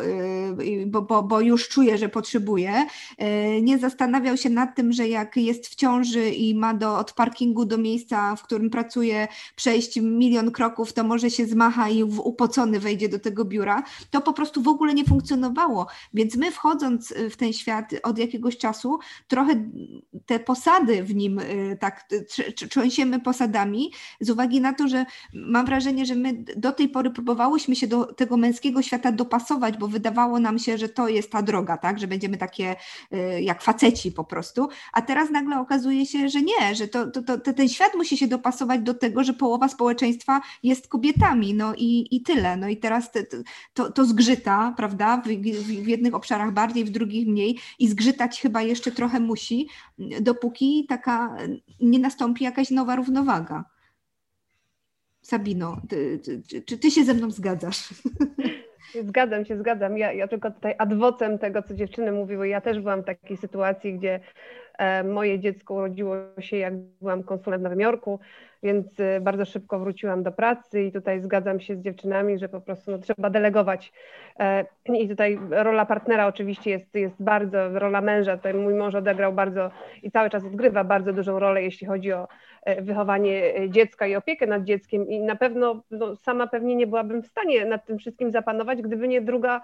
yy, 0.58 0.86
bo, 0.86 1.02
bo, 1.02 1.22
bo 1.22 1.40
już 1.40 1.68
czuje, 1.68 1.98
że 1.98 2.08
potrzebuje. 2.08 2.86
Yy, 3.18 3.62
nie 3.62 3.78
zastanawiał 3.78 4.36
się 4.36 4.50
nad 4.50 4.76
tym, 4.76 4.92
że 4.92 5.08
jak 5.08 5.36
jest 5.36 5.66
w 5.66 5.74
ciąży 5.74 6.30
i 6.30 6.54
ma 6.54 6.74
do, 6.74 6.98
od 6.98 7.12
parkingu 7.12 7.64
do 7.64 7.78
miejsca, 7.78 8.36
w 8.36 8.42
którym 8.42 8.70
pracuje, 8.70 9.28
przejść 9.56 10.00
milion 10.00 10.50
kroków, 10.50 10.92
to 10.92 11.04
może 11.04 11.30
się 11.30 11.46
zmacha 11.46 11.88
i 11.88 12.02
upocony 12.02 12.80
wejdzie 12.80 13.08
do 13.08 13.18
tego 13.18 13.44
biura. 13.44 13.82
To 14.10 14.20
po 14.20 14.32
prostu 14.32 14.62
w 14.62 14.68
ogóle 14.68 14.94
nie 14.94 15.04
funkcjonowało. 15.04 15.86
Więc 16.14 16.36
my 16.36 16.50
wchodząc 16.50 17.01
Y, 17.10 17.30
w 17.30 17.36
ten 17.36 17.52
świat 17.52 17.94
od 18.02 18.18
jakiegoś 18.18 18.58
czasu, 18.58 18.98
trochę 19.28 19.64
te 20.26 20.40
posady 20.40 21.02
w 21.02 21.14
nim 21.14 21.38
y, 21.38 21.76
tak 21.80 22.08
trzęsiemy 22.70 23.20
posadami, 23.20 23.92
z 24.20 24.30
uwagi 24.30 24.60
na 24.60 24.72
to, 24.72 24.88
że 24.88 25.06
mam 25.34 25.66
wrażenie, 25.66 26.06
że 26.06 26.14
my 26.14 26.44
do 26.56 26.72
tej 26.72 26.88
pory 26.88 27.10
próbowałyśmy 27.10 27.76
się 27.76 27.86
do 27.86 28.04
tego 28.04 28.36
męskiego 28.36 28.82
świata 28.82 29.12
dopasować, 29.12 29.78
bo 29.78 29.88
wydawało 29.88 30.40
nam 30.40 30.58
się, 30.58 30.78
że 30.78 30.88
to 30.88 31.08
jest 31.08 31.30
ta 31.30 31.42
droga, 31.42 31.76
tak, 31.76 31.98
że 31.98 32.06
będziemy 32.06 32.36
takie 32.36 32.76
y, 33.12 33.42
jak 33.42 33.62
faceci 33.62 34.12
po 34.12 34.24
prostu, 34.24 34.68
a 34.92 35.02
teraz 35.02 35.30
nagle 35.30 35.60
okazuje 35.60 36.06
się, 36.06 36.28
że 36.28 36.42
nie, 36.42 36.74
że 36.74 36.88
to, 36.88 37.10
to, 37.10 37.22
to 37.38 37.52
ten 37.52 37.68
świat 37.68 37.94
musi 37.94 38.16
się 38.16 38.26
dopasować 38.26 38.80
do 38.80 38.94
tego, 38.94 39.24
że 39.24 39.32
połowa 39.32 39.68
społeczeństwa 39.68 40.40
jest 40.62 40.88
kobietami, 40.88 41.54
no 41.54 41.74
i, 41.74 42.16
i 42.16 42.22
tyle, 42.22 42.56
no 42.56 42.68
i 42.68 42.76
teraz 42.76 43.10
te, 43.10 43.24
to, 43.74 43.92
to 43.92 44.04
zgrzyta, 44.04 44.74
prawda, 44.76 45.22
w, 45.26 45.28
w 45.82 45.88
jednych 45.88 46.14
obszarach 46.14 46.52
bardziej, 46.52 46.84
w 46.84 46.90
drugich 46.92 47.28
mniej 47.28 47.58
i 47.78 47.88
zgrzytać 47.88 48.40
chyba 48.40 48.62
jeszcze 48.62 48.90
trochę 48.90 49.20
musi, 49.20 49.68
dopóki 50.20 50.86
taka 50.88 51.36
nie 51.80 51.98
nastąpi 51.98 52.44
jakaś 52.44 52.70
nowa 52.70 52.96
równowaga. 52.96 53.64
Sabino, 55.22 55.80
ty, 55.88 56.18
ty, 56.18 56.62
czy 56.62 56.78
ty 56.78 56.90
się 56.90 57.04
ze 57.04 57.14
mną 57.14 57.30
zgadzasz? 57.30 57.88
Zgadzam 59.08 59.44
się, 59.44 59.58
zgadzam. 59.58 59.98
Ja, 59.98 60.12
ja 60.12 60.28
tylko 60.28 60.50
tutaj 60.50 60.74
adwocem 60.78 61.38
tego, 61.38 61.62
co 61.62 61.74
dziewczyny 61.74 62.12
mówiły. 62.12 62.48
Ja 62.48 62.60
też 62.60 62.80
byłam 62.80 63.02
w 63.02 63.04
takiej 63.04 63.36
sytuacji, 63.36 63.98
gdzie 63.98 64.20
e, 64.78 65.04
moje 65.04 65.40
dziecko 65.40 65.74
urodziło 65.74 66.16
się, 66.40 66.56
jak 66.56 66.78
byłam 66.78 67.22
konsulem 67.22 67.60
w 67.60 67.62
Nowym 67.62 67.80
Jorku 67.80 68.20
więc 68.62 69.00
y, 69.00 69.20
bardzo 69.20 69.44
szybko 69.44 69.78
wróciłam 69.78 70.22
do 70.22 70.32
pracy 70.32 70.82
i 70.82 70.92
tutaj 70.92 71.20
zgadzam 71.20 71.60
się 71.60 71.76
z 71.76 71.80
dziewczynami, 71.80 72.38
że 72.38 72.48
po 72.48 72.60
prostu 72.60 72.90
no, 72.90 72.98
trzeba 72.98 73.30
delegować. 73.30 73.92
E, 74.38 74.66
I 74.84 75.08
tutaj 75.08 75.38
rola 75.50 75.86
partnera 75.86 76.26
oczywiście 76.26 76.70
jest, 76.70 76.94
jest 76.94 77.22
bardzo, 77.22 77.78
rola 77.78 78.00
męża, 78.00 78.36
tutaj 78.36 78.54
mój 78.54 78.74
mąż 78.74 78.94
odegrał 78.94 79.32
bardzo 79.32 79.70
i 80.02 80.10
cały 80.10 80.30
czas 80.30 80.44
odgrywa 80.44 80.84
bardzo 80.84 81.12
dużą 81.12 81.38
rolę, 81.38 81.62
jeśli 81.62 81.86
chodzi 81.86 82.12
o 82.12 82.28
e, 82.62 82.82
wychowanie 82.82 83.54
e, 83.56 83.70
dziecka 83.70 84.06
i 84.06 84.16
opiekę 84.16 84.46
nad 84.46 84.64
dzieckiem 84.64 85.08
i 85.08 85.20
na 85.20 85.36
pewno 85.36 85.82
no, 85.90 86.16
sama 86.16 86.46
pewnie 86.46 86.76
nie 86.76 86.86
byłabym 86.86 87.22
w 87.22 87.26
stanie 87.26 87.64
nad 87.64 87.86
tym 87.86 87.98
wszystkim 87.98 88.30
zapanować, 88.30 88.82
gdyby 88.82 89.08
nie 89.08 89.20
druga 89.20 89.60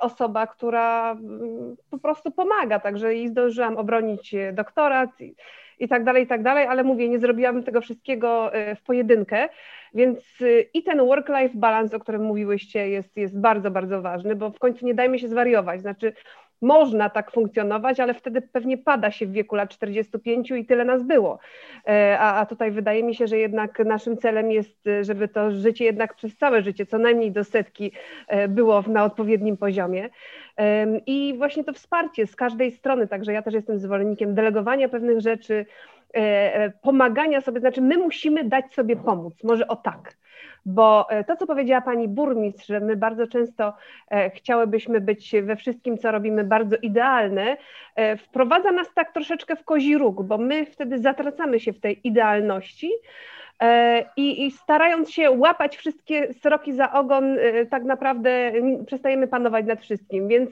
osoba, 0.00 0.46
która 0.46 1.12
mm, 1.12 1.76
po 1.90 1.98
prostu 1.98 2.30
pomaga, 2.30 2.78
także 2.78 3.14
i 3.14 3.28
zdążyłam 3.28 3.76
obronić 3.76 4.34
doktorat 4.52 5.10
i 5.82 5.88
tak 5.88 6.04
dalej, 6.04 6.24
i 6.24 6.26
tak 6.26 6.42
dalej, 6.42 6.66
ale 6.66 6.84
mówię, 6.84 7.08
nie 7.08 7.18
zrobiłabym 7.18 7.64
tego 7.64 7.80
wszystkiego 7.80 8.54
e, 8.54 8.76
w 8.76 8.82
pojedynkę, 8.82 9.48
więc 9.94 10.18
e, 10.40 10.60
i 10.60 10.82
ten 10.82 10.98
work-life 10.98 11.54
balance, 11.54 11.96
o 11.96 12.00
którym 12.00 12.22
mówiłyście, 12.22 12.88
jest, 12.88 13.16
jest 13.16 13.40
bardzo, 13.40 13.70
bardzo 13.70 14.02
ważny, 14.02 14.36
bo 14.36 14.50
w 14.50 14.58
końcu 14.58 14.86
nie 14.86 14.94
dajmy 14.94 15.18
się 15.18 15.28
zwariować, 15.28 15.80
znaczy 15.80 16.12
można 16.62 17.10
tak 17.10 17.30
funkcjonować, 17.30 18.00
ale 18.00 18.14
wtedy 18.14 18.42
pewnie 18.42 18.78
pada 18.78 19.10
się 19.10 19.26
w 19.26 19.32
wieku 19.32 19.56
lat 19.56 19.70
45 19.70 20.50
i 20.50 20.66
tyle 20.66 20.84
nas 20.84 21.02
było. 21.02 21.38
E, 21.88 22.18
a, 22.18 22.40
a 22.40 22.46
tutaj 22.46 22.70
wydaje 22.70 23.02
mi 23.02 23.14
się, 23.14 23.26
że 23.26 23.38
jednak 23.38 23.78
naszym 23.78 24.16
celem 24.16 24.50
jest, 24.50 24.88
żeby 25.00 25.28
to 25.28 25.50
życie 25.50 25.84
jednak 25.84 26.14
przez 26.14 26.36
całe 26.36 26.62
życie, 26.62 26.86
co 26.86 26.98
najmniej 26.98 27.32
do 27.32 27.44
setki, 27.44 27.92
było 28.48 28.82
na 28.82 29.04
odpowiednim 29.04 29.56
poziomie. 29.56 30.10
I 31.06 31.34
właśnie 31.38 31.64
to 31.64 31.72
wsparcie 31.72 32.26
z 32.26 32.36
każdej 32.36 32.72
strony, 32.72 33.08
także 33.08 33.32
ja 33.32 33.42
też 33.42 33.54
jestem 33.54 33.78
zwolennikiem 33.78 34.34
delegowania 34.34 34.88
pewnych 34.88 35.20
rzeczy, 35.20 35.66
e, 36.14 36.18
e, 36.54 36.70
pomagania 36.70 37.40
sobie, 37.40 37.60
znaczy 37.60 37.80
my 37.80 37.98
musimy 37.98 38.44
dać 38.44 38.74
sobie 38.74 38.96
pomóc, 38.96 39.34
może 39.44 39.68
o 39.68 39.76
tak. 39.76 40.16
Bo 40.66 41.10
e, 41.10 41.24
to, 41.24 41.36
co 41.36 41.46
powiedziała 41.46 41.80
pani 41.80 42.08
burmistrz, 42.08 42.66
że 42.66 42.80
my 42.80 42.96
bardzo 42.96 43.26
często 43.26 43.72
chciałybyśmy 44.34 45.00
być 45.00 45.34
we 45.42 45.56
wszystkim, 45.56 45.98
co 45.98 46.12
robimy, 46.12 46.44
bardzo 46.44 46.76
idealne, 46.76 47.56
wprowadza 48.18 48.72
nas 48.72 48.94
tak 48.94 49.12
troszeczkę 49.12 49.56
w 49.56 49.64
kozi 49.64 49.98
róg, 49.98 50.22
bo 50.22 50.38
my 50.38 50.66
wtedy 50.66 50.98
zatracamy 50.98 51.60
się 51.60 51.72
w 51.72 51.80
tej 51.80 52.06
idealności, 52.08 52.90
E, 52.92 53.41
I, 54.16 54.46
I, 54.46 54.50
starając 54.50 55.10
się 55.10 55.30
łapać 55.30 55.76
wszystkie 55.76 56.34
sroki 56.34 56.72
za 56.72 56.92
ogon, 56.92 57.38
e, 57.38 57.66
tak 57.66 57.84
naprawdę 57.84 58.52
przestajemy 58.86 59.28
panować 59.28 59.66
nad 59.66 59.80
wszystkim, 59.80 60.28
więc 60.28 60.50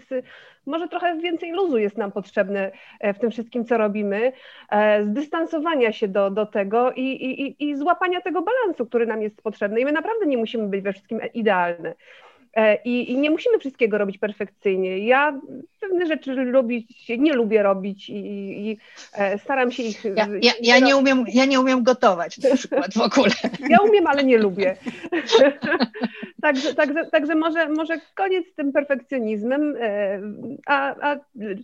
może 0.67 0.89
trochę 0.89 1.19
więcej 1.19 1.53
luzu 1.53 1.79
jest 1.79 1.99
nam 1.99 2.13
potrzebne 2.13 2.71
e, 3.01 3.15
w 3.15 3.19
tym 3.19 3.31
wszystkim, 3.31 3.65
co 3.65 3.79
robimy, 3.79 4.33
zdystansowania 5.05 5.93
się 5.93 6.09
do, 6.09 6.31
do 6.31 6.47
tego 6.47 6.93
i, 6.93 7.03
i, 7.03 7.69
i 7.69 7.77
złapania 7.77 8.21
tego 8.21 8.43
balansu, 8.43 8.87
który 8.87 9.07
nam 9.07 9.23
jest 9.23 9.43
potrzebny. 9.43 9.81
I 9.81 9.85
my 9.85 9.93
naprawdę 9.93 10.27
nie 10.27 10.39
musimy 10.39 10.69
być 10.69 10.81
we 10.81 10.93
wszystkim 10.93 11.21
idealne. 11.35 11.95
E, 12.55 12.83
I, 12.85 13.13
I, 13.13 13.19
nie 13.19 13.31
musimy 13.31 13.59
wszystkiego 13.59 13.99
robić 13.99 14.19
perfekcyjnie. 14.19 14.99
Ja 14.99 15.41
pewne 15.81 16.07
rzeczy 16.07 16.33
lubić, 16.33 17.09
nie 17.19 17.33
lubię 17.33 17.63
robić 17.63 18.09
i, 18.09 18.15
i 18.71 18.79
e, 19.15 19.39
staram 19.39 19.73
się 19.73 19.83
ich. 19.83 20.05
Ja, 20.05 20.29
ja, 20.43 20.53
ja, 20.63 20.79
nie 20.79 20.97
umiem, 20.97 21.25
ja 21.29 21.45
nie 21.45 21.61
umiem 21.61 21.83
gotować 21.83 22.39
na 22.39 22.57
przykład 22.57 22.95
w 22.95 23.01
ogóle. 23.01 23.33
Ja 23.69 23.79
umiem, 23.79 24.07
ale 24.07 24.25
nie 24.25 24.39
lubię. 24.39 24.77
także, 26.43 26.75
także, 26.75 27.05
także 27.07 27.35
może, 27.35 27.69
może 27.69 27.95
koniec 28.15 28.47
z 28.47 28.55
tym 28.55 28.73
perfekcjonizmem, 28.73 29.77
e, 29.81 30.21
a, 30.67 30.95
a 31.11 31.17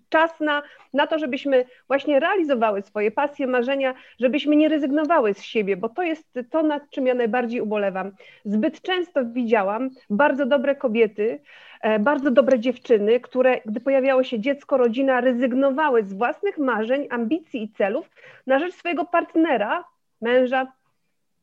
czas 0.08 0.40
na, 0.40 0.62
na 0.92 1.06
to, 1.06 1.18
żebyśmy 1.18 1.64
właśnie 1.88 2.20
realizowały 2.20 2.82
swoje 2.82 3.10
pasje, 3.10 3.46
marzenia, 3.46 3.94
żebyśmy 4.20 4.56
nie 4.56 4.68
rezygnowały 4.68 5.34
z 5.34 5.42
siebie, 5.42 5.76
bo 5.76 5.88
to 5.88 6.02
jest 6.02 6.38
to, 6.50 6.62
nad 6.62 6.90
czym 6.90 7.06
ja 7.06 7.14
najbardziej 7.14 7.60
ubolewam. 7.60 8.12
Zbyt 8.44 8.82
często 8.82 9.24
widziałam 9.24 9.90
bardzo 10.10 10.46
dobre 10.46 10.76
kobiety, 10.76 11.32
e, 11.32 11.65
bardzo 12.00 12.30
dobre 12.30 12.58
dziewczyny, 12.60 13.20
które, 13.20 13.60
gdy 13.66 13.80
pojawiało 13.80 14.24
się 14.24 14.40
dziecko, 14.40 14.76
rodzina, 14.76 15.20
rezygnowały 15.20 16.04
z 16.04 16.12
własnych 16.12 16.58
marzeń, 16.58 17.06
ambicji 17.10 17.62
i 17.62 17.68
celów 17.68 18.10
na 18.46 18.58
rzecz 18.58 18.74
swojego 18.74 19.04
partnera, 19.04 19.84
męża, 20.20 20.72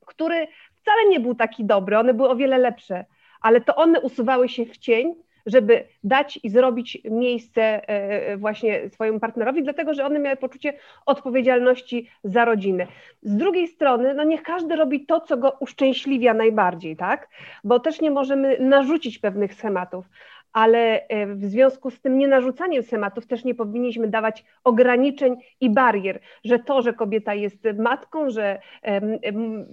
który 0.05 0.47
wcale 0.75 1.09
nie 1.09 1.19
był 1.19 1.35
taki 1.35 1.65
dobry, 1.65 1.97
one 1.97 2.13
były 2.13 2.29
o 2.29 2.35
wiele 2.35 2.57
lepsze, 2.57 3.05
ale 3.41 3.61
to 3.61 3.75
one 3.75 4.01
usuwały 4.01 4.49
się 4.49 4.65
w 4.65 4.77
cień 4.77 5.15
żeby 5.45 5.87
dać 6.03 6.39
i 6.43 6.49
zrobić 6.49 6.97
miejsce 7.11 7.61
e, 7.61 7.87
e, 8.27 8.37
właśnie 8.37 8.89
swojemu 8.89 9.19
partnerowi, 9.19 9.63
dlatego 9.63 9.93
że 9.93 10.05
one 10.05 10.19
miały 10.19 10.37
poczucie 10.37 10.73
odpowiedzialności 11.05 12.09
za 12.23 12.45
rodzinę. 12.45 12.87
Z 13.21 13.35
drugiej 13.35 13.67
strony, 13.67 14.13
no 14.13 14.23
niech 14.23 14.43
każdy 14.43 14.75
robi 14.75 15.05
to, 15.05 15.21
co 15.21 15.37
go 15.37 15.57
uszczęśliwia 15.59 16.33
najbardziej, 16.33 16.95
tak? 16.95 17.29
Bo 17.63 17.79
też 17.79 18.01
nie 18.01 18.11
możemy 18.11 18.57
narzucić 18.59 19.19
pewnych 19.19 19.53
schematów 19.53 20.05
ale 20.53 21.07
e, 21.07 21.25
w 21.27 21.45
związku 21.45 21.91
z 21.91 22.01
tym 22.01 22.17
nienarzucaniem 22.17 22.83
schematów 22.83 23.27
też 23.27 23.43
nie 23.43 23.55
powinniśmy 23.55 24.07
dawać 24.07 24.45
ograniczeń 24.63 25.35
i 25.61 25.69
barier, 25.69 26.19
że 26.43 26.59
to, 26.59 26.81
że 26.81 26.93
kobieta 26.93 27.33
jest 27.33 27.67
matką, 27.77 28.29
że 28.29 28.59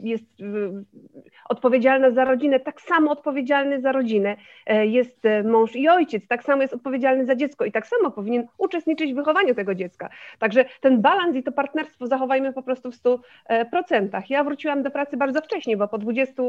jest 0.03 0.25
odpowiedzialna 1.49 2.11
za 2.11 2.25
rodzinę, 2.25 2.61
tak 2.61 2.81
samo 2.81 3.11
odpowiedzialny 3.11 3.81
za 3.81 3.93
rodzinę 3.93 4.37
e, 4.67 4.87
jest 4.87 5.25
e, 5.25 5.43
mąż 5.43 5.77
i 5.77 5.89
ojciec, 5.89 6.27
tak 6.29 6.43
samo 6.45 6.63
jest 6.63 6.75
odpowiedzialny 6.75 7.27
za 7.27 7.35
dziecko 7.35 7.65
i 7.65 7.73
tak 7.73 7.87
samo 7.87 8.11
powinien 8.11 8.47
uczestniczyć 8.59 9.13
w 9.13 9.17
wychowaniu 9.17 9.55
tego 9.55 9.75
dziecka. 9.75 10.09
Także 10.39 10.65
ten 10.81 11.01
balans 11.01 11.37
i 11.37 11.43
to 11.43 11.53
partnerstwo 11.53 12.07
zachowajmy 12.07 12.53
po 12.53 12.63
prostu 12.63 12.91
w 12.91 12.95
100%. 12.95 14.23
Ja 14.29 14.45
wróciłam 14.45 14.83
do 14.83 14.91
pracy 14.91 15.17
bardzo 15.17 15.41
wcześnie, 15.41 15.77
bo 15.77 15.89
po 15.89 15.99
20 15.99 16.43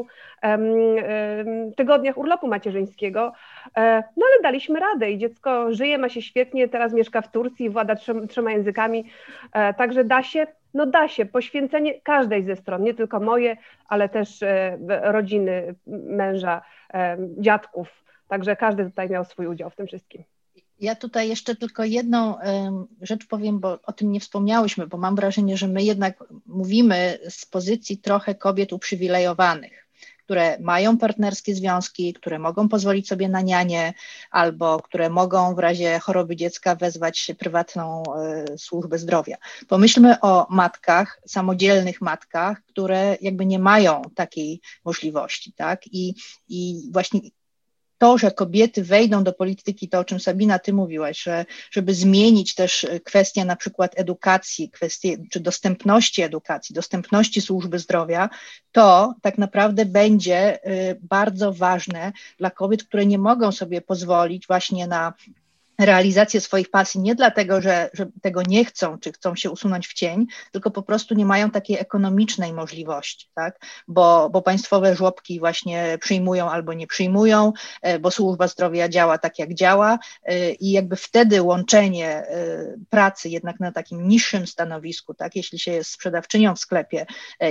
tygodniach 1.75 2.17
urlopu 2.17 2.47
macierzyńskiego 2.47 3.33
no 4.21 4.27
ale 4.33 4.41
daliśmy 4.43 4.79
radę 4.79 5.11
i 5.11 5.17
dziecko 5.17 5.73
żyje, 5.73 5.97
ma 5.97 6.09
się 6.09 6.21
świetnie, 6.21 6.69
teraz 6.69 6.93
mieszka 6.93 7.21
w 7.21 7.31
Turcji, 7.31 7.69
włada 7.69 7.95
trzema, 8.29 8.51
językami, 8.51 9.05
e, 9.53 9.73
także 9.73 10.03
da 10.03 10.23
się, 10.23 10.47
no 10.73 10.85
da 10.85 11.07
się, 11.07 11.25
poświęcenie 11.25 12.01
każdej 12.01 12.43
ze 12.43 12.55
stron, 12.55 12.83
nie 12.83 12.93
tylko 12.93 13.19
moje, 13.19 13.57
ale 13.87 14.09
też 14.09 14.43
e, 14.43 14.77
rodziny, 15.01 15.75
męża, 15.87 16.61
e, 16.93 17.17
dziadków, 17.37 18.03
także 18.27 18.55
każdy 18.55 18.85
tutaj 18.85 19.09
miał 19.09 19.25
swój 19.25 19.47
udział 19.47 19.69
w 19.69 19.75
tym 19.75 19.87
wszystkim. 19.87 20.23
Ja 20.79 20.95
tutaj 20.95 21.29
jeszcze 21.29 21.55
tylko 21.55 21.83
jedną 21.83 22.35
rzecz 23.01 23.27
powiem, 23.27 23.59
bo 23.59 23.79
o 23.83 23.93
tym 23.93 24.11
nie 24.11 24.19
wspomniałyśmy, 24.19 24.87
bo 24.87 24.97
mam 24.97 25.15
wrażenie, 25.15 25.57
że 25.57 25.67
my 25.67 25.83
jednak 25.83 26.23
mówimy 26.45 27.17
z 27.29 27.45
pozycji 27.45 27.97
trochę 27.97 28.35
kobiet 28.35 28.73
uprzywilejowanych 28.73 29.87
które 30.23 30.57
mają 30.59 30.97
partnerskie 30.97 31.55
związki, 31.55 32.13
które 32.13 32.39
mogą 32.39 32.69
pozwolić 32.69 33.07
sobie 33.07 33.29
na 33.29 33.41
nianie, 33.41 33.93
albo 34.31 34.79
które 34.79 35.09
mogą 35.09 35.55
w 35.55 35.59
razie 35.59 35.99
choroby 35.99 36.35
dziecka 36.35 36.75
wezwać 36.75 37.31
prywatną 37.39 38.03
e, 38.15 38.57
służbę 38.57 38.97
zdrowia. 38.97 39.37
Pomyślmy 39.67 40.19
o 40.19 40.47
matkach, 40.49 41.21
samodzielnych 41.25 42.01
matkach, 42.01 42.61
które 42.65 43.17
jakby 43.21 43.45
nie 43.45 43.59
mają 43.59 44.01
takiej 44.15 44.61
możliwości, 44.85 45.53
tak? 45.53 45.87
I, 45.87 46.15
i 46.49 46.89
właśnie 46.91 47.19
to, 48.01 48.17
że 48.17 48.31
kobiety 48.31 48.83
wejdą 48.83 49.23
do 49.23 49.33
polityki, 49.33 49.89
to 49.89 49.99
o 49.99 50.03
czym 50.03 50.19
Sabina, 50.19 50.59
ty 50.59 50.73
mówiłaś, 50.73 51.23
że 51.23 51.45
żeby 51.71 51.93
zmienić 51.93 52.55
też 52.55 52.83
e, 52.83 52.99
kwestię 52.99 53.45
na 53.45 53.55
przykład 53.55 53.91
edukacji, 53.95 54.71
czy 55.31 55.39
dostępności 55.39 56.21
edukacji, 56.21 56.75
dostępności 56.75 57.41
służby 57.41 57.79
zdrowia, 57.79 58.29
to 58.71 59.13
tak 59.21 59.37
naprawdę 59.37 59.85
będzie 59.85 60.63
e, 60.63 60.95
bardzo 60.95 61.53
ważne 61.53 62.11
dla 62.37 62.49
kobiet, 62.49 62.83
które 62.83 63.05
nie 63.05 63.17
mogą 63.17 63.51
sobie 63.51 63.81
pozwolić 63.81 64.47
właśnie 64.47 64.87
na 64.87 65.13
realizację 65.85 66.41
swoich 66.41 66.69
pasji 66.69 67.01
nie 67.01 67.15
dlatego, 67.15 67.61
że, 67.61 67.89
że, 67.93 68.07
tego 68.21 68.41
nie 68.47 68.65
chcą, 68.65 68.97
czy 68.97 69.11
chcą 69.11 69.35
się 69.35 69.51
usunąć 69.51 69.87
w 69.87 69.93
cień, 69.93 70.25
tylko 70.51 70.71
po 70.71 70.83
prostu 70.83 71.15
nie 71.15 71.25
mają 71.25 71.51
takiej 71.51 71.77
ekonomicznej 71.79 72.53
możliwości, 72.53 73.27
tak? 73.35 73.59
bo, 73.87 74.29
bo 74.29 74.41
państwowe 74.41 74.95
żłobki 74.95 75.39
właśnie 75.39 75.97
przyjmują 76.01 76.49
albo 76.49 76.73
nie 76.73 76.87
przyjmują, 76.87 77.53
e, 77.81 77.99
bo 77.99 78.11
służba 78.11 78.47
zdrowia 78.47 78.89
działa 78.89 79.17
tak, 79.17 79.39
jak 79.39 79.53
działa 79.53 79.99
e, 80.23 80.51
i 80.51 80.71
jakby 80.71 80.95
wtedy 80.95 81.41
łączenie 81.41 82.07
e, 82.07 82.25
pracy 82.89 83.29
jednak 83.29 83.59
na 83.59 83.71
takim 83.71 84.07
niższym 84.07 84.47
stanowisku, 84.47 85.13
tak? 85.13 85.35
jeśli 85.35 85.59
się 85.59 85.71
jest 85.71 85.91
sprzedawczynią 85.91 86.55
w 86.55 86.59
sklepie 86.59 87.05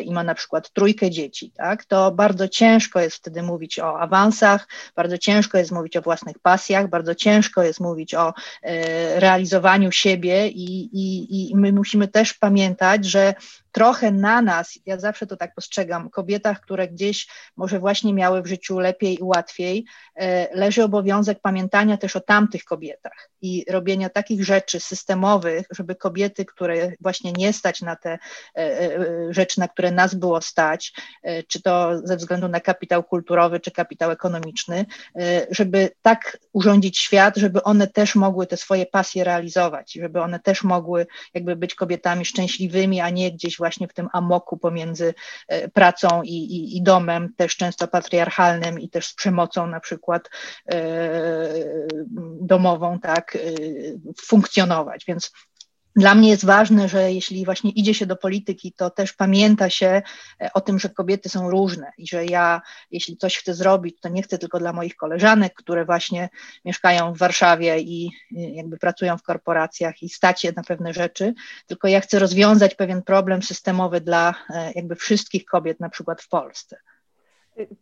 i 0.05 0.13
ma 0.13 0.25
na 0.25 0.35
przykład 0.35 0.73
trójkę 0.73 1.11
dzieci, 1.11 1.53
tak? 1.57 1.85
to 1.85 2.11
bardzo 2.11 2.49
ciężko 2.49 3.01
jest 3.01 3.17
wtedy 3.17 3.43
mówić 3.43 3.79
o 3.79 4.01
awansach, 4.01 4.69
bardzo 4.97 5.19
ciężko 5.19 5.59
jest 5.59 5.73
mówić 5.73 5.97
o 5.97 6.03
własnych 6.03 6.39
pasjach, 6.39 6.89
bardzo 6.89 7.15
ciężko 7.15 7.63
jest 7.63 7.81
mówić 7.81 8.15
o 8.15 8.20
o 8.21 8.33
e, 8.63 9.21
realizowaniu 9.21 9.93
siebie 9.93 10.49
i, 10.49 10.83
i, 10.93 11.51
i 11.51 11.57
my 11.57 11.73
musimy 11.73 12.09
też 12.09 12.35
pamiętać, 12.35 13.05
że 13.05 13.35
trochę 13.73 14.11
na 14.11 14.43
nas, 14.43 14.79
ja 14.87 14.99
zawsze 14.99 15.27
to 15.27 15.37
tak 15.37 15.55
postrzegam, 15.55 16.11
kobietach, 16.11 16.61
które 16.61 16.89
gdzieś 16.89 17.29
może 17.57 17.79
właśnie 17.79 18.15
miały 18.15 18.43
w 18.43 18.47
życiu 18.47 18.79
lepiej 18.79 19.19
i 19.21 19.23
łatwiej, 19.23 19.85
e, 20.15 20.57
leży 20.57 20.85
obowiązek 20.85 21.41
pamiętania 21.43 21.97
też 21.97 22.17
o 22.17 22.21
tamtych 22.21 22.65
kobietach 22.65 23.31
i 23.43 23.65
robienia 23.71 24.09
takich 24.09 24.45
rzeczy 24.45 24.81
systemowych, 24.81 25.67
żeby 25.71 25.95
kobiety, 25.95 26.45
które 26.45 26.93
właśnie 27.01 27.33
nie 27.33 27.53
stać 27.53 27.83
na 27.83 27.97
te 27.97 28.19
e, 28.57 28.91
rzeczy, 29.31 29.61
na 29.61 29.69
które 29.69 29.91
nas 29.91 30.15
było 30.15 30.41
stać, 30.41 30.93
czy 31.49 31.63
to 31.63 32.01
ze 32.05 32.17
względu 32.17 32.49
na 32.49 32.61
kapitał 32.61 33.05
kulturowy, 33.05 33.61
czy 33.61 33.71
kapitał 33.71 34.11
ekonomiczny, 34.11 34.87
żeby 35.51 35.91
tak 36.03 36.39
urządzić 36.53 36.99
świat, 36.99 37.37
żeby 37.37 37.63
one 37.63 37.87
też 37.87 38.15
mogły 38.15 38.47
te 38.47 38.57
swoje 38.57 38.87
pasje 38.87 39.25
realizować, 39.25 39.93
żeby 39.93 40.21
one 40.21 40.41
też 40.41 40.65
mogły 40.65 41.07
jakby 41.35 41.57
być 41.57 41.75
kobietami 41.75 42.25
szczęśliwymi, 42.25 43.01
a 43.01 43.11
nie 43.11 43.33
gdzieś 43.33 43.59
właśnie 43.61 43.89
w 43.89 43.95
tym 43.95 44.09
amoku 44.13 44.59
pomiędzy 44.59 45.15
e, 45.49 45.69
pracą 45.69 46.23
i, 46.23 46.35
i, 46.35 46.77
i 46.77 46.83
domem, 46.83 47.35
też 47.37 47.57
często 47.57 47.89
patriarchalnym 47.89 48.81
i 48.81 48.89
też 48.89 49.07
z 49.07 49.15
przemocą 49.15 49.67
na 49.67 49.81
przykład 49.81 50.31
e, 50.73 50.81
domową, 52.41 52.99
tak, 52.99 53.37
e, 53.37 53.41
funkcjonować. 54.23 55.05
Więc 55.09 55.33
dla 55.97 56.15
mnie 56.15 56.29
jest 56.29 56.45
ważne, 56.45 56.89
że 56.89 57.13
jeśli 57.13 57.45
właśnie 57.45 57.71
idzie 57.71 57.95
się 57.95 58.07
do 58.07 58.17
polityki, 58.17 58.73
to 58.73 58.91
też 58.91 59.13
pamięta 59.13 59.71
się 59.71 60.03
e, 60.41 60.53
o 60.55 60.61
tym, 60.61 60.79
że 60.79 60.89
kobiety 60.89 61.29
są 61.29 61.51
różne 61.51 61.93
i 61.99 62.07
że 62.07 62.25
ja, 62.25 62.63
jeśli 62.91 63.17
coś 63.17 63.39
chcę 63.39 63.55
zrobić, 63.55 63.97
to 64.01 64.09
nie 64.09 64.23
chcę 64.23 64.39
tylko 64.39 64.59
dla 64.59 64.73
moich 64.73 64.97
koleżanek, 64.97 65.55
które 65.55 65.85
właśnie 65.85 66.29
mieszkają 66.65 67.13
w 67.13 67.19
Warszawie 67.19 67.81
i 67.81 68.11
jakby 68.31 68.79
pracują 68.79 69.19
w 69.19 69.23
korporacjach 69.23 70.03
i 70.03 70.09
stać 70.09 70.43
się 70.43 70.53
na 70.57 70.63
pewne 70.63 70.93
rzeczy, 70.93 71.35
tylko 71.67 71.89
ja 71.89 72.01
chcę 72.01 72.19
rozwiązać 72.19 72.75
pewien 72.75 73.03
problem 73.03 73.43
systemowy 73.43 74.01
dla 74.01 74.35
e, 74.51 74.73
jakby 74.75 74.95
wszystkich 74.97 75.45
kobiet, 75.45 75.81
na 75.81 75.89
przykład 75.89 76.23
w 76.23 76.29
Polsce. 76.29 76.77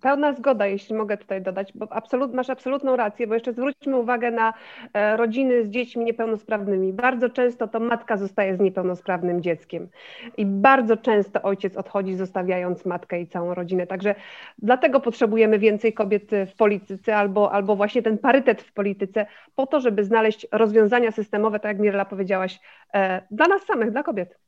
Pełna 0.01 0.33
zgoda, 0.33 0.67
jeśli 0.67 0.95
mogę 0.95 1.17
tutaj 1.17 1.43
dodać, 1.43 1.73
bo 1.75 1.93
absolut, 1.93 2.35
masz 2.35 2.51
absolutną 2.51 2.97
rację, 2.97 3.27
bo 3.27 3.35
jeszcze 3.35 3.53
zwróćmy 3.53 3.97
uwagę 3.97 4.31
na 4.31 4.55
e, 4.93 5.17
rodziny 5.17 5.65
z 5.65 5.69
dziećmi 5.69 6.05
niepełnosprawnymi. 6.05 6.93
Bardzo 6.93 7.31
często 7.31 7.69
to 7.69 7.81
matka 7.81 8.17
zostaje 8.17 8.57
z 8.57 8.61
niepełnosprawnym 8.61 9.43
dzieckiem 9.43 9.89
i 10.37 10.47
bardzo 10.47 10.97
często 10.97 11.43
ojciec 11.43 11.77
odchodzi, 11.77 12.15
zostawiając 12.15 12.87
matkę 12.87 13.21
i 13.21 13.27
całą 13.27 13.55
rodzinę. 13.55 13.87
Także 13.87 14.15
dlatego 14.59 15.01
potrzebujemy 15.01 15.59
więcej 15.59 15.93
kobiet 15.93 16.31
w 16.53 16.57
polityce 16.57 17.17
albo, 17.17 17.53
albo 17.53 17.77
właśnie 17.77 18.03
ten 18.03 18.19
parytet 18.19 18.63
w 18.63 18.73
polityce, 18.73 19.27
po 19.55 19.67
to, 19.67 19.81
żeby 19.81 20.05
znaleźć 20.05 20.47
rozwiązania 20.53 21.11
systemowe, 21.11 21.61
tak 21.61 21.69
jak 21.69 21.79
Mirela 21.79 22.05
powiedziałaś, 22.05 22.61
e, 22.95 23.23
dla 23.31 23.47
nas 23.47 23.63
samych, 23.63 23.91
dla 23.91 24.03
kobiet. 24.03 24.48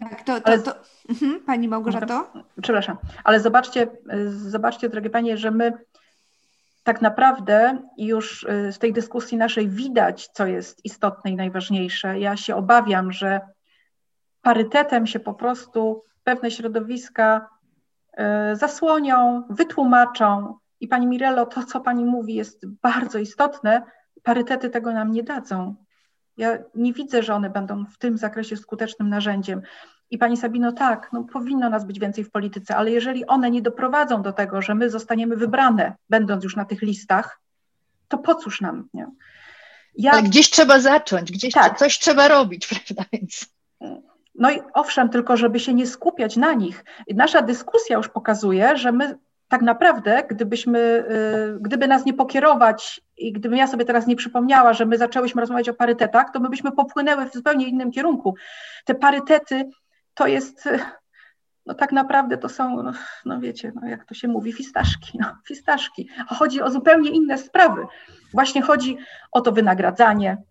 Tak, 0.00 0.22
to, 0.22 0.40
to, 0.40 0.58
to... 0.58 0.74
Mhm, 1.08 1.40
pani 1.40 1.68
Małgorzato? 1.68 2.32
Przepraszam, 2.62 2.96
ale 3.24 3.40
zobaczcie, 3.40 3.86
zobaczcie, 4.28 4.88
drogie 4.88 5.10
Panie, 5.10 5.36
że 5.36 5.50
my 5.50 5.72
tak 6.88 7.02
naprawdę 7.02 7.78
już 7.98 8.42
y, 8.42 8.72
z 8.72 8.78
tej 8.78 8.92
dyskusji 8.92 9.38
naszej 9.38 9.68
widać, 9.68 10.28
co 10.28 10.46
jest 10.46 10.84
istotne 10.84 11.30
i 11.30 11.36
najważniejsze. 11.36 12.18
Ja 12.18 12.36
się 12.36 12.56
obawiam, 12.56 13.12
że 13.12 13.40
parytetem 14.42 15.06
się 15.06 15.20
po 15.20 15.34
prostu 15.34 16.02
pewne 16.24 16.50
środowiska 16.50 17.48
y, 18.52 18.56
zasłonią, 18.56 19.42
wytłumaczą. 19.50 20.58
I 20.80 20.88
Pani 20.88 21.06
Mirello, 21.06 21.46
to 21.46 21.64
co 21.64 21.80
Pani 21.80 22.04
mówi 22.04 22.34
jest 22.34 22.66
bardzo 22.66 23.18
istotne, 23.18 23.82
parytety 24.22 24.70
tego 24.70 24.92
nam 24.92 25.12
nie 25.12 25.22
dadzą. 25.22 25.74
Ja 26.38 26.58
nie 26.74 26.92
widzę, 26.92 27.22
że 27.22 27.34
one 27.34 27.50
będą 27.50 27.84
w 27.84 27.98
tym 27.98 28.18
zakresie 28.18 28.56
skutecznym 28.56 29.08
narzędziem. 29.08 29.62
I 30.10 30.18
Pani 30.18 30.36
Sabino, 30.36 30.72
tak, 30.72 31.08
no 31.12 31.24
powinno 31.24 31.70
nas 31.70 31.84
być 31.84 32.00
więcej 32.00 32.24
w 32.24 32.30
polityce, 32.30 32.76
ale 32.76 32.90
jeżeli 32.90 33.26
one 33.26 33.50
nie 33.50 33.62
doprowadzą 33.62 34.22
do 34.22 34.32
tego, 34.32 34.62
że 34.62 34.74
my 34.74 34.90
zostaniemy 34.90 35.36
wybrane, 35.36 35.96
będąc 36.10 36.44
już 36.44 36.56
na 36.56 36.64
tych 36.64 36.82
listach, 36.82 37.40
to 38.08 38.18
po 38.18 38.34
cóż 38.34 38.60
nam, 38.60 38.88
nie? 38.94 39.06
Ja... 39.94 40.12
Ale 40.12 40.22
gdzieś 40.22 40.50
trzeba 40.50 40.80
zacząć, 40.80 41.32
gdzieś 41.32 41.54
tak. 41.54 41.78
coś 41.78 41.98
trzeba 41.98 42.28
robić, 42.28 42.66
prawda? 42.70 43.04
Więc... 43.12 43.46
No 44.34 44.50
i 44.50 44.60
owszem, 44.74 45.08
tylko 45.08 45.36
żeby 45.36 45.60
się 45.60 45.74
nie 45.74 45.86
skupiać 45.86 46.36
na 46.36 46.52
nich. 46.52 46.84
Nasza 47.14 47.42
dyskusja 47.42 47.96
już 47.96 48.08
pokazuje, 48.08 48.76
że 48.76 48.92
my 48.92 49.18
tak 49.48 49.62
naprawdę, 49.62 50.24
gdybyśmy, 50.30 50.78
y, 50.78 51.58
gdyby 51.60 51.88
nas 51.88 52.04
nie 52.04 52.14
pokierować 52.14 53.00
i 53.16 53.32
gdybym 53.32 53.58
ja 53.58 53.66
sobie 53.66 53.84
teraz 53.84 54.06
nie 54.06 54.16
przypomniała, 54.16 54.72
że 54.72 54.86
my 54.86 54.98
zaczęłyśmy 54.98 55.40
rozmawiać 55.40 55.68
o 55.68 55.74
parytetach, 55.74 56.26
to 56.32 56.40
my 56.40 56.48
byśmy 56.48 56.72
popłynęły 56.72 57.26
w 57.26 57.32
zupełnie 57.32 57.68
innym 57.68 57.90
kierunku. 57.90 58.34
Te 58.84 58.94
parytety 58.94 59.68
to 60.14 60.26
jest, 60.26 60.68
no 61.66 61.74
tak 61.74 61.92
naprawdę 61.92 62.38
to 62.38 62.48
są, 62.48 62.82
no, 62.82 62.92
no 63.24 63.40
wiecie, 63.40 63.72
no 63.74 63.88
jak 63.88 64.04
to 64.04 64.14
się 64.14 64.28
mówi, 64.28 64.52
fistaszki, 64.52 65.18
no, 65.20 65.36
fistaszki. 65.48 66.08
Chodzi 66.28 66.62
o 66.62 66.70
zupełnie 66.70 67.10
inne 67.10 67.38
sprawy. 67.38 67.86
Właśnie 68.34 68.62
chodzi 68.62 68.98
o 69.32 69.40
to 69.40 69.52
wynagradzanie, 69.52 70.42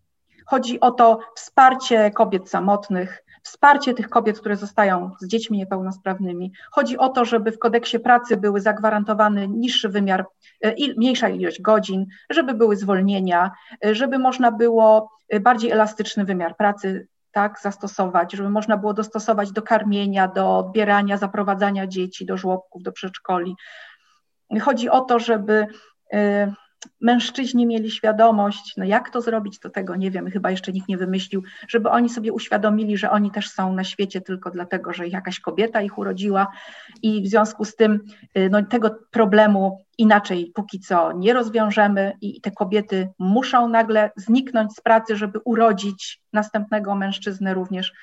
chodzi 0.46 0.80
o 0.80 0.92
to 0.92 1.20
wsparcie 1.36 2.12
kobiet 2.12 2.50
samotnych, 2.50 3.24
wsparcie 3.48 3.94
tych 3.94 4.10
kobiet, 4.10 4.40
które 4.40 4.56
zostają 4.56 5.12
z 5.20 5.28
dziećmi 5.28 5.58
niepełnosprawnymi. 5.58 6.52
Chodzi 6.72 6.98
o 6.98 7.10
to, 7.10 7.26
żeby 7.26 7.52
w 7.52 7.60
kodeksie 7.60 8.00
pracy 8.00 8.38
były 8.38 8.62
zagwarantowany 8.62 9.48
niższy 9.48 9.90
wymiar, 9.90 10.26
e, 10.62 10.76
mniejsza 10.98 11.30
ilość 11.30 11.62
godzin, 11.62 12.06
żeby 12.30 12.54
były 12.54 12.76
zwolnienia, 12.76 13.52
e, 13.86 13.96
żeby 13.96 14.20
można 14.20 14.52
było 14.52 15.12
e, 15.30 15.40
bardziej 15.40 15.72
elastyczny 15.72 16.26
wymiar 16.26 16.58
pracy 16.58 17.08
tak, 17.32 17.60
zastosować, 17.60 18.34
żeby 18.34 18.50
można 18.50 18.78
było 18.78 18.94
dostosować 18.94 19.52
do 19.52 19.62
karmienia, 19.62 20.28
do 20.28 20.58
odbierania, 20.58 21.18
zaprowadzania 21.18 21.88
dzieci 21.88 22.26
do 22.26 22.38
żłobków, 22.38 22.84
do 22.84 22.92
przedszkoli. 22.92 23.56
Chodzi 24.62 24.90
o 24.90 25.02
to, 25.02 25.20
żeby 25.20 25.68
mężczyźni 27.02 27.66
mieli 27.66 27.92
świadomość, 27.92 28.74
no 28.78 28.86
jak 28.86 29.10
to 29.10 29.22
zrobić, 29.22 29.60
to 29.60 29.70
tego 29.70 29.96
nie 29.96 30.12
wiem, 30.12 30.32
chyba 30.32 30.52
jeszcze 30.52 30.72
nikt 30.72 30.88
nie 30.88 30.98
wymyślił, 30.98 31.44
żeby 31.68 31.90
oni 31.90 32.10
sobie 32.10 32.34
uświadomili, 32.34 32.98
że 32.98 33.12
oni 33.12 33.32
też 33.32 33.50
są 33.50 33.74
na 33.74 33.84
świecie 33.84 34.22
tylko 34.22 34.52
dlatego, 34.52 34.94
że 34.94 35.08
jakaś 35.08 35.40
kobieta 35.40 35.82
ich 35.82 35.98
urodziła. 35.98 36.48
I 37.02 37.24
w 37.24 37.28
związku 37.28 37.66
z 37.66 37.76
tym 37.76 38.00
y, 38.38 38.50
no, 38.50 38.64
tego 38.66 39.00
problemu 39.12 39.86
inaczej 39.98 40.52
póki 40.56 40.80
co 40.80 41.12
nie 41.12 41.34
rozwiążemy 41.34 42.14
i 42.22 42.42
te 42.42 42.52
kobiety 42.52 43.10
muszą 43.20 43.70
nagle 43.70 44.12
zniknąć 44.16 44.74
z 44.74 44.82
pracy, 44.82 45.16
żeby 45.16 45.40
urodzić 45.46 46.22
następnego 46.34 46.96
mężczyznę 46.96 47.54
również 47.54 47.94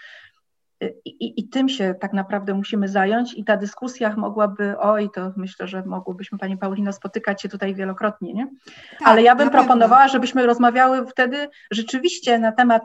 i, 1.04 1.40
I, 1.40 1.48
tym 1.48 1.68
się 1.68 1.94
tak 2.00 2.12
naprawdę 2.12 2.54
musimy 2.54 2.88
zająć 2.88 3.34
i 3.34 3.44
ta 3.44 3.56
dyskusja 3.56 4.14
mogłaby, 4.16 4.74
oj, 4.78 5.10
to 5.14 5.32
myślę, 5.36 5.68
że 5.68 5.82
mogłybyśmy 5.86 6.38
Pani 6.38 6.58
Paulino 6.58 6.92
spotykać 6.92 7.42
się 7.42 7.48
tutaj 7.48 7.74
wielokrotnie, 7.74 8.34
nie? 8.34 8.46
Tak, 8.98 9.08
Ale 9.08 9.22
ja 9.22 9.34
bym 9.34 9.50
proponowała, 9.50 10.02
pewno. 10.02 10.12
żebyśmy 10.12 10.46
rozmawiały 10.46 11.06
wtedy 11.06 11.48
rzeczywiście 11.70 12.38
na 12.38 12.52
temat 12.52 12.82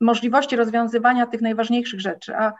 możliwości 0.00 0.56
rozwiązywania 0.56 1.26
tych 1.26 1.40
najważniejszych 1.40 2.00
rzeczy, 2.00 2.36
a 2.36 2.52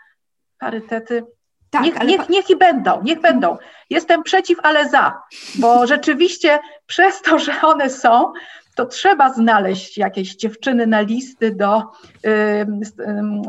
parytety 0.59 1.25
tak, 1.71 1.83
niech, 1.83 2.01
ale... 2.01 2.11
niech, 2.11 2.29
niech 2.29 2.51
i 2.51 2.57
będą, 2.57 3.03
niech 3.03 3.21
będą. 3.21 3.57
Jestem 3.91 4.23
przeciw, 4.23 4.59
ale 4.63 4.89
za, 4.89 5.23
bo 5.55 5.87
rzeczywiście 5.87 6.59
przez 6.87 7.23
to, 7.23 7.39
że 7.39 7.53
one 7.63 7.91
są, 7.91 8.33
to 8.77 8.87
trzeba 8.87 9.33
znaleźć 9.33 9.99
jakieś 9.99 10.37
dziewczyny 10.37 10.87
na 10.87 11.01
listy 11.01 11.55
do 11.55 11.83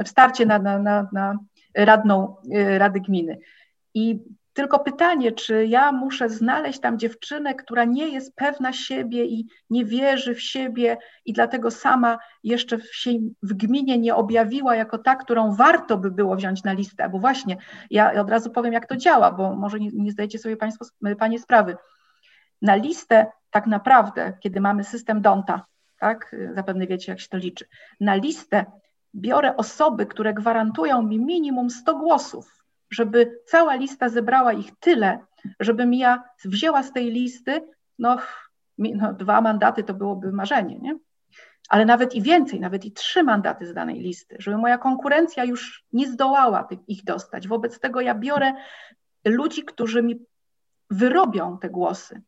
starcie 0.05 0.45
na, 0.45 0.59
na, 0.59 0.79
na, 0.79 1.07
na 1.13 1.37
radną 1.75 2.35
y, 2.55 2.77
Rady 2.77 2.99
Gminy. 2.99 3.37
I 3.93 4.19
tylko 4.53 4.79
pytanie, 4.79 5.31
czy 5.31 5.65
ja 5.65 5.91
muszę 5.91 6.29
znaleźć 6.29 6.79
tam 6.79 6.99
dziewczynę, 6.99 7.55
która 7.55 7.85
nie 7.85 8.07
jest 8.09 8.35
pewna 8.35 8.73
siebie 8.73 9.25
i 9.25 9.47
nie 9.69 9.85
wierzy 9.85 10.35
w 10.35 10.41
siebie 10.41 10.97
i 11.25 11.33
dlatego 11.33 11.71
sama 11.71 12.17
jeszcze 12.43 12.77
się 12.91 13.11
w 13.43 13.53
gminie 13.53 13.97
nie 13.97 14.15
objawiła 14.15 14.75
jako 14.75 14.97
ta, 14.97 15.15
którą 15.15 15.55
warto 15.55 15.97
by 15.97 16.11
było 16.11 16.35
wziąć 16.35 16.63
na 16.63 16.73
listę. 16.73 17.09
Bo 17.09 17.19
właśnie, 17.19 17.57
ja 17.89 18.21
od 18.21 18.29
razu 18.29 18.49
powiem, 18.49 18.73
jak 18.73 18.87
to 18.87 18.95
działa, 18.95 19.31
bo 19.31 19.55
może 19.55 19.79
nie, 19.79 19.89
nie 19.93 20.11
zdajecie 20.11 20.39
sobie 20.39 20.57
Państwo, 20.57 20.85
Panie 21.19 21.39
sprawy. 21.39 21.77
Na 22.61 22.75
listę 22.75 23.25
tak 23.51 23.67
naprawdę, 23.67 24.33
kiedy 24.39 24.61
mamy 24.61 24.83
system 24.83 25.21
Donta, 25.21 25.65
tak, 25.99 26.35
zapewne 26.53 26.87
wiecie, 26.87 27.11
jak 27.11 27.19
się 27.19 27.27
to 27.27 27.37
liczy, 27.37 27.65
na 27.99 28.15
listę 28.15 28.65
biorę 29.15 29.57
osoby, 29.57 30.05
które 30.05 30.33
gwarantują 30.33 31.01
mi 31.01 31.19
minimum 31.19 31.69
100 31.69 31.95
głosów, 31.95 32.63
żeby 32.89 33.39
cała 33.45 33.75
lista 33.75 34.09
zebrała 34.09 34.53
ich 34.53 34.71
tyle, 34.79 35.19
żebym 35.59 35.93
ja 35.93 36.23
wzięła 36.45 36.83
z 36.83 36.93
tej 36.93 37.11
listy, 37.11 37.61
no, 37.99 38.17
no 38.77 39.13
dwa 39.13 39.41
mandaty 39.41 39.83
to 39.83 39.93
byłoby 39.93 40.31
marzenie, 40.31 40.79
nie? 40.79 40.97
ale 41.69 41.85
nawet 41.85 42.15
i 42.15 42.21
więcej, 42.21 42.59
nawet 42.59 42.85
i 42.85 42.91
trzy 42.91 43.23
mandaty 43.23 43.65
z 43.67 43.73
danej 43.73 43.99
listy, 43.99 44.35
żeby 44.39 44.57
moja 44.57 44.77
konkurencja 44.77 45.43
już 45.43 45.85
nie 45.93 46.07
zdołała 46.07 46.67
ich 46.87 47.03
dostać. 47.03 47.47
Wobec 47.47 47.79
tego 47.79 48.01
ja 48.01 48.15
biorę 48.15 48.53
ludzi, 49.25 49.63
którzy 49.63 50.03
mi 50.03 50.25
wyrobią 50.89 51.57
te 51.57 51.69
głosy. 51.69 52.21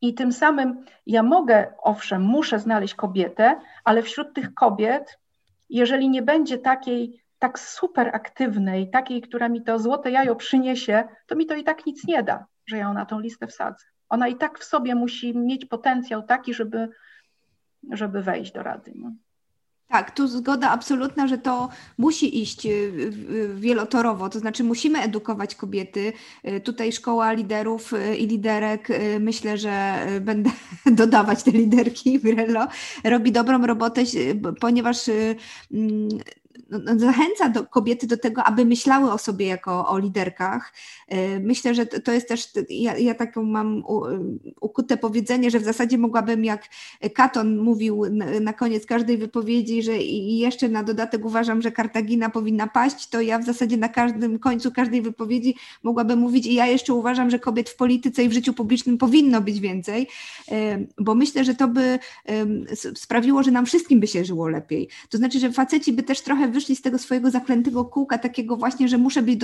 I 0.00 0.14
tym 0.14 0.32
samym 0.32 0.84
ja 1.06 1.22
mogę, 1.22 1.72
owszem, 1.82 2.22
muszę 2.22 2.58
znaleźć 2.58 2.94
kobietę, 2.94 3.60
ale 3.84 4.02
wśród 4.02 4.34
tych 4.34 4.54
kobiet, 4.54 5.18
jeżeli 5.70 6.10
nie 6.10 6.22
będzie 6.22 6.58
takiej 6.58 7.22
tak 7.38 7.58
super 7.58 8.10
aktywnej, 8.12 8.90
takiej, 8.90 9.20
która 9.20 9.48
mi 9.48 9.62
to 9.62 9.78
złote 9.78 10.10
jajo 10.10 10.36
przyniesie, 10.36 11.04
to 11.26 11.36
mi 11.36 11.46
to 11.46 11.54
i 11.54 11.64
tak 11.64 11.86
nic 11.86 12.06
nie 12.06 12.22
da, 12.22 12.46
że 12.66 12.76
ja 12.76 12.82
ją 12.82 12.94
na 12.94 13.06
tą 13.06 13.20
listę 13.20 13.46
wsadzę. 13.46 13.86
Ona 14.08 14.28
i 14.28 14.36
tak 14.36 14.58
w 14.58 14.64
sobie 14.64 14.94
musi 14.94 15.38
mieć 15.38 15.66
potencjał 15.66 16.22
taki, 16.22 16.54
żeby, 16.54 16.88
żeby 17.90 18.22
wejść 18.22 18.52
do 18.52 18.62
rady. 18.62 18.92
No. 18.94 19.12
Tak, 19.90 20.10
tu 20.10 20.28
zgoda 20.28 20.70
absolutna, 20.70 21.28
że 21.28 21.38
to 21.38 21.68
musi 21.98 22.42
iść 22.42 22.66
y, 22.66 23.12
wielotorowo, 23.54 24.28
to 24.28 24.38
znaczy 24.38 24.64
musimy 24.64 24.98
edukować 24.98 25.54
kobiety. 25.54 26.12
Y, 26.48 26.60
tutaj 26.60 26.92
szkoła 26.92 27.32
liderów 27.32 27.92
y, 27.92 28.16
i 28.16 28.26
liderek, 28.26 28.88
myślę, 29.20 29.58
że 29.58 30.06
będę 30.20 30.50
dodawać 31.02 31.42
te 31.42 31.50
liderki, 31.50 32.18
Wirello, 32.18 32.66
robi 33.04 33.32
dobrą 33.32 33.66
robotę, 33.66 34.02
ponieważ 34.60 35.10
mm, 35.72 36.08
zachęca 36.96 37.48
do, 37.48 37.66
kobiety 37.66 38.06
do 38.06 38.16
tego, 38.16 38.44
aby 38.44 38.64
myślały 38.64 39.12
o 39.12 39.18
sobie 39.18 39.46
jako 39.46 39.88
o 39.88 39.98
liderkach. 39.98 40.72
E, 41.08 41.40
myślę, 41.40 41.74
że 41.74 41.86
to 41.86 42.12
jest 42.12 42.28
też, 42.28 42.48
ja, 42.68 42.98
ja 42.98 43.14
taką 43.14 43.42
mam 43.42 43.82
ukute 44.60 44.96
powiedzenie, 44.96 45.50
że 45.50 45.58
w 45.60 45.64
zasadzie 45.64 45.98
mogłabym, 45.98 46.44
jak 46.44 46.68
Katon 47.14 47.58
mówił 47.58 48.02
na, 48.10 48.40
na 48.40 48.52
koniec 48.52 48.86
każdej 48.86 49.18
wypowiedzi, 49.18 49.82
że 49.82 49.98
i 49.98 50.38
jeszcze 50.38 50.68
na 50.68 50.82
dodatek 50.82 51.24
uważam, 51.24 51.62
że 51.62 51.72
Kartagina 51.72 52.30
powinna 52.30 52.66
paść, 52.66 53.08
to 53.08 53.20
ja 53.20 53.38
w 53.38 53.44
zasadzie 53.44 53.76
na 53.76 53.88
każdym 53.88 54.38
końcu 54.38 54.72
każdej 54.72 55.02
wypowiedzi 55.02 55.54
mogłabym 55.82 56.18
mówić 56.18 56.46
i 56.46 56.54
ja 56.54 56.66
jeszcze 56.66 56.94
uważam, 56.94 57.30
że 57.30 57.38
kobiet 57.38 57.70
w 57.70 57.76
polityce 57.76 58.24
i 58.24 58.28
w 58.28 58.32
życiu 58.32 58.54
publicznym 58.54 58.98
powinno 58.98 59.40
być 59.40 59.60
więcej, 59.60 60.08
e, 60.50 60.78
bo 60.98 61.14
myślę, 61.14 61.44
że 61.44 61.54
to 61.54 61.68
by 61.68 61.98
sprawiło, 62.94 63.42
że 63.42 63.50
nam 63.50 63.66
wszystkim 63.66 64.00
by 64.00 64.06
się 64.06 64.24
żyło 64.24 64.48
lepiej. 64.48 64.88
To 65.08 65.18
znaczy, 65.18 65.38
że 65.38 65.52
faceci 65.52 65.92
by 65.92 66.02
też 66.02 66.20
trochę 66.20 66.48
wyszli 66.48 66.59
z 66.66 66.82
tego 66.82 66.98
swojego 66.98 67.30
zaklętego 67.30 67.84
kółka, 67.84 68.18
takiego 68.18 68.56
właśnie, 68.56 68.88
że 68.88 68.98
muszę 68.98 69.22
być 69.22 69.40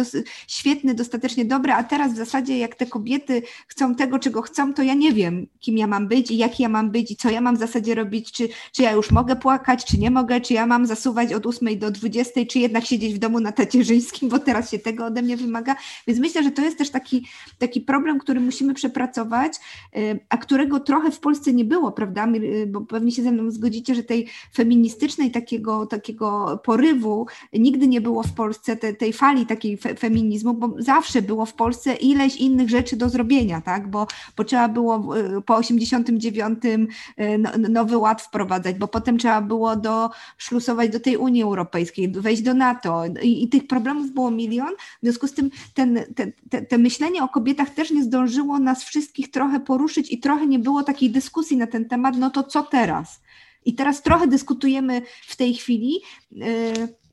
świetny, 0.49 0.95
dostatecznie 0.95 1.45
dobry, 1.45 1.73
a 1.73 1.85
teraz 1.85 2.13
w 2.13 2.17
zasadzie 2.17 2.59
jak 2.59 2.75
te 2.75 2.87
kobiety 2.87 3.43
chcą 3.67 3.95
tego, 3.95 4.19
czego 4.19 4.43
chcą, 4.43 4.75
to 4.75 4.83
ja 4.83 4.95
nie 4.95 5.13
wiem, 5.13 5.47
kim 5.61 5.79
ja 5.79 5.87
mam 5.87 6.09
być 6.09 6.31
i 6.31 6.37
jaki 6.37 6.63
ja 6.63 6.69
mam 6.69 6.91
być 6.91 7.11
i 7.11 7.17
co 7.17 7.31
ja 7.31 7.41
mam 7.41 7.57
w 7.57 7.59
zasadzie 7.59 7.95
robić, 7.95 8.33
czy, 8.33 8.49
czy 8.73 8.83
ja 8.83 8.93
już 8.93 9.11
mogę 9.11 9.37
płakać, 9.37 9.85
czy 9.85 9.99
nie 9.99 10.11
mogę, 10.11 10.41
czy 10.41 10.55
ja 10.55 10.67
mam 10.67 10.87
zasuwać 10.87 11.33
od 11.33 11.47
8 11.47 11.79
do 11.79 11.91
20, 11.91 12.41
czy 12.51 12.59
jednak 12.59 12.85
siedzieć 12.85 13.15
w 13.15 13.19
domu 13.19 13.41
na 13.41 13.53
tacierzyńskim, 13.53 14.29
bo 14.29 14.39
teraz 14.39 14.71
się 14.71 14.79
tego 14.79 15.05
ode 15.07 15.23
mnie 15.23 15.37
wymaga. 15.37 15.77
Więc 16.07 16.21
myślę, 16.21 16.43
że 16.43 16.51
to 16.51 16.63
jest 16.63 16.79
też 16.79 16.91
taki, 16.91 17.27
taki 17.59 17.81
problem, 17.81 18.19
który 18.19 18.41
musimy 18.41 18.75
przepracować, 18.75 19.53
y, 19.97 20.21
a 20.29 20.37
którego 20.37 20.81
trochę 20.81 21.11
w 21.11 21.21
Polsce 21.21 21.53
nie 21.53 21.65
było, 21.65 21.93
prawda? 21.93 22.27
Y, 22.27 22.67
bo 22.67 22.81
pewnie 22.81 23.13
się 23.13 23.23
ze 23.23 23.33
mną 23.33 23.51
zgodzicie, 23.51 23.95
że 23.95 24.03
tej 24.03 24.27
feministycznej 24.55 25.31
takiego, 25.31 25.87
takiego 25.87 26.61
porywu, 26.65 27.06
nigdy 27.53 27.89
nie 27.89 28.01
było 28.01 28.23
w 28.23 28.33
Polsce 28.33 28.77
te, 28.77 28.95
tej 28.95 29.13
fali 29.13 29.47
takiej 29.47 29.77
fe, 29.77 29.95
feminizmu, 29.95 30.55
bo 30.55 30.75
zawsze 30.79 31.23
było 31.23 31.47
w 31.47 31.53
Polsce 31.53 31.95
ileś 31.95 32.37
innych 32.37 32.71
rzeczy 32.71 32.97
do 32.97 33.09
zrobienia, 33.09 33.61
tak? 33.61 33.91
Bo, 33.91 34.07
bo 34.37 34.45
trzeba 34.45 34.69
było 34.69 35.17
y, 35.39 35.43
po 35.43 35.57
89 35.57 36.59
y, 36.65 37.39
no, 37.39 37.51
nowy 37.69 37.97
ład 37.97 38.23
wprowadzać, 38.23 38.77
bo 38.77 38.89
potem 38.89 39.19
trzeba 39.19 39.41
było 39.41 39.77
do, 39.77 40.11
szlusować 40.39 40.91
do 40.91 41.01
tej 41.01 41.17
Unii 41.17 41.43
Europejskiej, 41.43 42.09
wejść 42.09 42.43
do 42.43 42.55
NATO 42.55 43.05
i, 43.23 43.45
i 43.45 43.49
tych 43.49 43.67
problemów 43.67 44.11
było 44.11 44.31
milion, 44.31 44.75
w 45.03 45.03
związku 45.03 45.27
z 45.27 45.33
tym 45.33 45.51
ten, 45.75 46.01
te, 46.15 46.33
te, 46.51 46.63
te 46.63 46.79
myślenie 46.79 47.23
o 47.23 47.29
kobietach 47.29 47.71
też 47.71 47.91
nie 47.91 48.03
zdążyło 48.03 48.59
nas 48.59 48.85
wszystkich 48.85 49.31
trochę 49.31 49.61
poruszyć 49.61 50.13
i 50.13 50.19
trochę 50.19 50.47
nie 50.47 50.59
było 50.59 50.83
takiej 50.83 51.11
dyskusji 51.11 51.57
na 51.57 51.67
ten 51.67 51.89
temat, 51.89 52.17
no 52.19 52.31
to 52.31 52.43
co 52.43 52.63
teraz? 52.63 53.21
I 53.67 53.75
teraz 53.75 54.03
trochę 54.03 54.27
dyskutujemy 54.27 55.03
w 55.27 55.37
tej 55.37 55.55
chwili. 55.55 56.01
Y, 56.33 57.07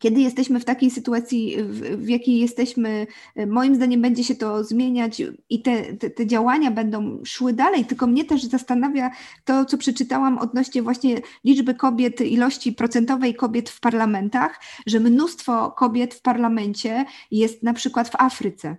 kiedy 0.00 0.20
jesteśmy 0.20 0.60
w 0.60 0.64
takiej 0.64 0.90
sytuacji, 0.90 1.56
w, 1.62 2.08
jakiej 2.08 2.38
jesteśmy, 2.38 3.06
moim 3.46 3.74
zdaniem 3.74 4.02
będzie 4.02 4.24
się 4.24 4.34
to 4.34 4.64
zmieniać 4.64 5.22
i 5.50 5.62
te, 5.62 5.96
te, 5.96 6.10
te, 6.10 6.26
działania 6.26 6.70
będą 6.70 7.20
szły 7.24 7.52
dalej. 7.52 7.84
Tylko 7.84 8.06
mnie 8.06 8.24
też 8.24 8.44
zastanawia 8.44 9.10
to, 9.44 9.64
co 9.64 9.78
przeczytałam 9.78 10.38
odnośnie 10.38 10.82
właśnie 10.82 11.20
liczby 11.44 11.74
kobiet, 11.74 12.20
ilości 12.20 12.72
procentowej 12.72 13.34
kobiet 13.34 13.70
w 13.70 13.80
parlamentach, 13.80 14.60
że 14.86 15.00
mnóstwo 15.00 15.70
kobiet 15.70 16.14
w 16.14 16.22
parlamencie 16.22 17.04
jest 17.30 17.62
na 17.62 17.72
przykład 17.72 18.08
w 18.08 18.16
Afryce 18.16 18.76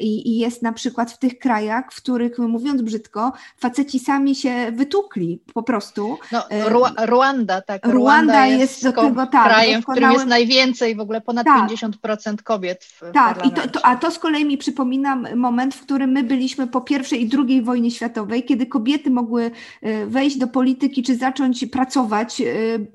I, 0.00 0.28
I, 0.28 0.38
jest 0.38 0.62
na 0.62 0.72
przykład 0.72 1.12
w 1.12 1.18
tych 1.18 1.38
krajach, 1.38 1.92
w 1.92 1.96
których, 1.96 2.38
mówiąc 2.38 2.82
brzydko, 2.82 3.32
faceci 3.56 3.98
sami 3.98 4.34
się 4.34 4.72
wytukli 4.72 5.42
po 5.54 5.62
prostu. 5.62 6.18
No, 6.32 6.50
e, 6.50 6.68
Ruanda, 7.06 7.60
tak. 7.60 7.86
Ruanda, 7.86 7.98
Ruanda 7.98 8.46
jest, 8.46 8.60
jest 8.60 8.96
do 8.96 9.02
tego 9.02 9.26
tak, 9.26 9.44
krajem, 9.44 9.82
w 9.82 9.86
którym 9.86 10.12
jest 10.12 10.26
najwięcej, 10.26 10.96
w 10.96 11.00
ogóle 11.00 11.20
ponad 11.20 11.46
tak, 11.46 11.70
50% 11.70 12.42
kobiet 12.42 12.84
w 12.84 13.12
Tak, 13.12 13.46
i 13.46 13.50
to, 13.50 13.68
to, 13.68 13.86
a 13.86 13.96
to 13.96 14.10
z 14.10 14.18
kolei 14.18 14.44
mi 14.44 14.58
przypominam 14.58 15.26
moment, 15.36 15.74
w 15.74 15.82
którym 15.82 16.10
my 16.10 16.22
byliśmy 16.22 16.66
po 16.66 16.80
pierwszej 16.80 17.22
i 17.22 17.28
drugiej 17.28 17.62
wojnie 17.62 17.90
światowej, 17.90 18.44
kiedy 18.44 18.66
kobiety 18.66 19.10
mogły 19.10 19.50
e, 19.82 20.06
wejść 20.06 20.38
do 20.38 20.46
polityki 20.46 21.02
czy 21.02 21.16
zacząć 21.16 21.66
pracować, 21.66 22.42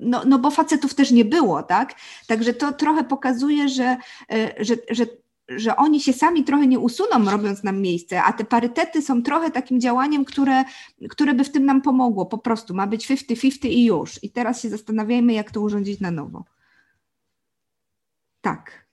no, 0.00 0.22
no 0.26 0.38
bo 0.38 0.50
facetów 0.50 0.94
też 0.94 1.10
nie 1.10 1.24
było, 1.24 1.62
tak? 1.62 1.94
Także 2.26 2.54
to 2.54 2.72
trochę 2.72 3.04
pokazuje, 3.04 3.68
że, 3.68 3.96
że, 4.60 4.74
że 4.90 5.06
że 5.48 5.76
oni 5.76 6.00
się 6.00 6.12
sami 6.12 6.44
trochę 6.44 6.66
nie 6.66 6.78
usuną, 6.78 7.30
robiąc 7.30 7.62
nam 7.62 7.80
miejsce, 7.80 8.22
a 8.22 8.32
te 8.32 8.44
parytety 8.44 9.02
są 9.02 9.22
trochę 9.22 9.50
takim 9.50 9.80
działaniem, 9.80 10.24
które, 10.24 10.64
które 11.10 11.34
by 11.34 11.44
w 11.44 11.52
tym 11.52 11.64
nam 11.64 11.82
pomogło. 11.82 12.26
Po 12.26 12.38
prostu 12.38 12.74
ma 12.74 12.86
być 12.86 13.08
50-50 13.08 13.66
i 13.68 13.84
już. 13.84 14.24
I 14.24 14.30
teraz 14.30 14.62
się 14.62 14.68
zastanawiajmy, 14.68 15.32
jak 15.32 15.50
to 15.50 15.60
urządzić 15.60 16.00
na 16.00 16.10
nowo. 16.10 16.44
Tak. 18.40 18.87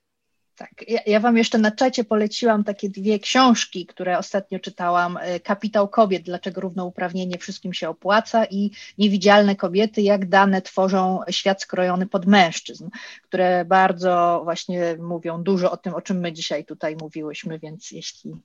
Tak, 0.58 0.72
ja, 0.88 1.00
ja, 1.06 1.20
Wam 1.20 1.38
jeszcze 1.38 1.58
na 1.58 1.72
czacie 1.72 2.04
poleciłam 2.04 2.64
takie 2.64 2.90
dwie 2.90 3.20
książki, 3.20 3.86
które 3.86 4.18
ostatnio 4.18 4.60
czytałam. 4.60 5.18
E, 5.22 5.40
Kapitał 5.40 5.88
Kobiet, 5.88 6.24
dlaczego 6.24 6.62
równouprawnienie 6.62 7.38
wszystkim 7.38 7.74
się 7.74 7.90
opłaca 7.90 8.46
i 8.46 8.72
Niewidzialne 8.98 9.56
kobiety, 9.56 10.02
jak 10.02 10.30
dane 10.30 10.62
tworzą 10.62 11.20
świat 11.30 11.62
skrojony 11.62 12.08
pod 12.08 12.26
mężczyzn, 12.26 12.90
które 13.22 13.66
bardzo 13.66 14.42
właśnie 14.44 14.98
mówią 15.00 15.44
dużo 15.44 15.72
o 15.72 15.78
tym, 15.78 15.94
o 15.94 16.02
czym 16.02 16.20
my 16.20 16.34
dzisiaj 16.34 16.66
tutaj 16.66 16.96
mówiłyśmy, 17.02 17.60
więc 17.60 17.92
jeśli 17.92 18.36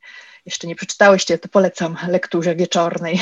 jeszcze 0.47 0.67
nie 0.67 0.75
przeczytałyście, 0.75 1.39
to 1.39 1.49
polecam 1.49 1.97
lekturze 2.09 2.57
wieczornej. 2.57 3.21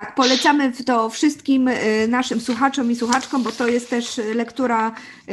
Tak, 0.00 0.14
polecamy 0.14 0.72
to 0.86 1.10
wszystkim 1.10 1.68
e, 1.68 2.06
naszym 2.08 2.40
słuchaczom 2.40 2.90
i 2.90 2.96
słuchaczkom, 2.96 3.42
bo 3.42 3.52
to 3.52 3.68
jest 3.68 3.90
też 3.90 4.20
lektura 4.34 4.94
e, 5.28 5.32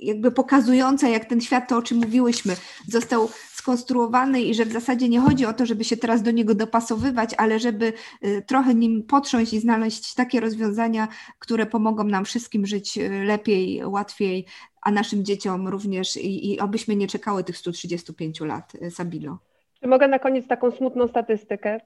jakby 0.00 0.30
pokazująca, 0.30 1.08
jak 1.08 1.24
ten 1.24 1.40
świat, 1.40 1.68
to 1.68 1.76
o 1.76 1.82
czym 1.82 1.98
mówiłyśmy, 1.98 2.56
został 2.88 3.28
skonstruowany 3.60 4.42
i 4.42 4.54
że 4.54 4.64
w 4.64 4.72
zasadzie 4.72 5.08
nie 5.08 5.20
chodzi 5.20 5.46
o 5.46 5.52
to, 5.52 5.66
żeby 5.66 5.84
się 5.84 5.96
teraz 5.96 6.22
do 6.22 6.30
niego 6.30 6.54
dopasowywać, 6.54 7.34
ale 7.36 7.58
żeby 7.58 7.92
y, 8.24 8.42
trochę 8.46 8.74
nim 8.74 9.02
potrząść 9.02 9.52
i 9.52 9.60
znaleźć 9.60 10.14
takie 10.14 10.40
rozwiązania, 10.40 11.08
które 11.38 11.66
pomogą 11.66 12.04
nam 12.04 12.24
wszystkim 12.24 12.66
żyć 12.66 12.98
y, 12.98 13.24
lepiej, 13.24 13.84
łatwiej, 13.84 14.46
a 14.82 14.90
naszym 14.90 15.24
dzieciom 15.24 15.68
również 15.68 16.16
i, 16.16 16.52
i 16.52 16.60
obyśmy 16.60 16.96
nie 16.96 17.06
czekały 17.06 17.44
tych 17.44 17.56
135 17.56 18.40
lat, 18.40 18.72
y, 18.74 18.90
Sabilo. 18.90 19.38
Czy 19.80 19.88
mogę 19.88 20.08
na 20.08 20.18
koniec 20.18 20.46
taką 20.46 20.70
smutną 20.70 21.08
statystykę? 21.08 21.80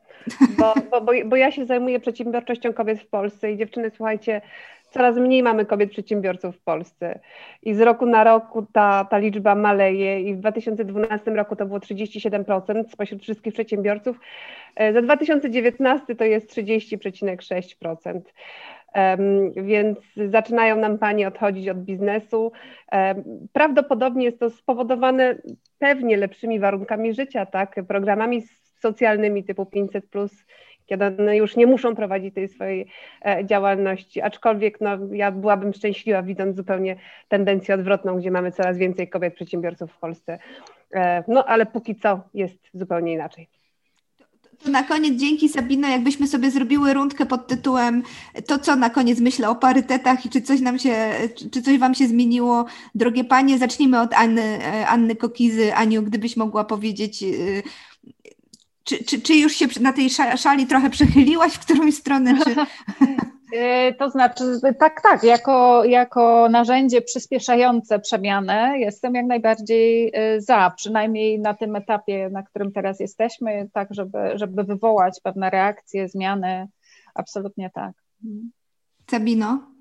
Bo, 0.58 0.74
bo, 0.90 1.00
bo, 1.00 1.12
bo, 1.26 1.36
ja 1.36 1.52
się 1.52 1.66
zajmuję 1.66 2.00
przedsiębiorczością 2.00 2.72
kobiet 2.72 3.00
w 3.00 3.06
Polsce 3.06 3.52
i 3.52 3.58
dziewczyny, 3.58 3.90
słuchajcie, 3.96 4.40
coraz 4.94 5.16
mniej 5.16 5.42
mamy 5.42 5.66
kobiet 5.66 5.90
przedsiębiorców 5.90 6.56
w 6.56 6.60
Polsce. 6.60 7.18
I 7.62 7.74
z 7.74 7.80
roku 7.80 8.06
na 8.06 8.24
rok 8.24 8.44
ta, 8.72 9.04
ta 9.04 9.18
liczba 9.18 9.54
maleje 9.54 10.20
i 10.20 10.34
w 10.34 10.38
2012 10.38 11.30
roku 11.30 11.56
to 11.56 11.66
było 11.66 11.78
37% 11.78 12.84
spośród 12.90 13.22
wszystkich 13.22 13.54
przedsiębiorców. 13.54 14.20
E, 14.76 14.92
za 14.92 15.02
2019 15.02 16.14
to 16.14 16.24
jest 16.24 16.50
30,6%. 16.50 18.20
Um, 18.94 19.52
więc 19.52 19.98
zaczynają 20.16 20.76
nam 20.76 20.98
panie 20.98 21.28
odchodzić 21.28 21.68
od 21.68 21.78
biznesu. 21.78 22.52
Um, 22.92 23.24
prawdopodobnie 23.52 24.24
jest 24.24 24.40
to 24.40 24.50
spowodowane 24.50 25.34
pewnie 25.78 26.16
lepszymi 26.16 26.60
warunkami 26.60 27.14
życia, 27.14 27.46
tak, 27.46 27.74
programami 27.88 28.42
socjalnymi 28.80 29.44
typu 29.44 29.66
500 29.66 30.06
plus 30.06 30.44
kiedy 30.86 31.04
one 31.04 31.36
już 31.36 31.56
nie 31.56 31.66
muszą 31.66 31.96
prowadzić 31.96 32.34
tej 32.34 32.48
swojej 32.48 32.86
e, 33.26 33.46
działalności. 33.46 34.22
Aczkolwiek 34.22 34.80
no, 34.80 34.90
ja 35.12 35.30
byłabym 35.30 35.72
szczęśliwa, 35.72 36.22
widząc 36.22 36.56
zupełnie 36.56 36.96
tendencję 37.28 37.74
odwrotną, 37.74 38.18
gdzie 38.18 38.30
mamy 38.30 38.52
coraz 38.52 38.78
więcej 38.78 39.08
kobiet 39.08 39.34
przedsiębiorców 39.34 39.92
w 39.92 39.98
Polsce. 39.98 40.38
E, 40.94 41.24
no 41.28 41.44
ale 41.44 41.66
póki 41.66 41.96
co 41.96 42.20
jest 42.34 42.58
zupełnie 42.74 43.12
inaczej. 43.12 43.48
To 44.64 44.70
na 44.70 44.82
koniec 44.82 45.14
dzięki 45.14 45.48
Sabino, 45.48 45.88
jakbyśmy 45.88 46.26
sobie 46.26 46.50
zrobiły 46.50 46.94
rundkę 46.94 47.26
pod 47.26 47.46
tytułem 47.46 48.02
to, 48.46 48.58
co 48.58 48.76
na 48.76 48.90
koniec 48.90 49.20
myślę 49.20 49.48
o 49.48 49.54
parytetach 49.54 50.26
i 50.26 50.30
czy 50.30 50.42
coś 50.42 50.60
nam 50.60 50.78
się, 50.78 50.94
czy 51.52 51.62
coś 51.62 51.78
Wam 51.78 51.94
się 51.94 52.06
zmieniło. 52.06 52.64
Drogie 52.94 53.24
Panie, 53.24 53.58
zacznijmy 53.58 54.00
od 54.00 54.14
Anny, 54.14 54.42
e, 54.42 54.86
Anny 54.86 55.16
Kokizy. 55.16 55.74
Aniu, 55.74 56.02
gdybyś 56.02 56.36
mogła 56.36 56.64
powiedzieć 56.64 57.24
czy, 58.84 59.04
czy, 59.04 59.22
czy 59.22 59.34
już 59.34 59.52
się 59.52 59.66
na 59.80 59.92
tej 59.92 60.10
szali 60.36 60.66
trochę 60.66 60.90
przechyliłaś 60.90 61.52
w 61.52 61.58
którąś 61.58 61.94
stronę? 61.94 62.34
Czy... 62.44 62.54
E, 63.56 63.94
to 63.98 64.10
znaczy, 64.10 64.44
tak, 64.78 65.00
tak, 65.02 65.22
jako, 65.22 65.84
jako 65.84 66.48
narzędzie 66.50 67.02
przyspieszające 67.02 67.98
przemianę 67.98 68.74
jestem 68.78 69.14
jak 69.14 69.26
najbardziej 69.26 70.10
e, 70.14 70.40
za, 70.40 70.72
przynajmniej 70.76 71.40
na 71.40 71.54
tym 71.54 71.76
etapie, 71.76 72.30
na 72.32 72.42
którym 72.42 72.72
teraz 72.72 73.00
jesteśmy, 73.00 73.68
tak, 73.72 73.88
żeby, 73.90 74.18
żeby 74.34 74.64
wywołać 74.64 75.20
pewne 75.22 75.50
reakcje, 75.50 76.08
zmiany, 76.08 76.68
absolutnie 77.14 77.70
tak. 77.74 77.92
Sabino? 79.10 79.73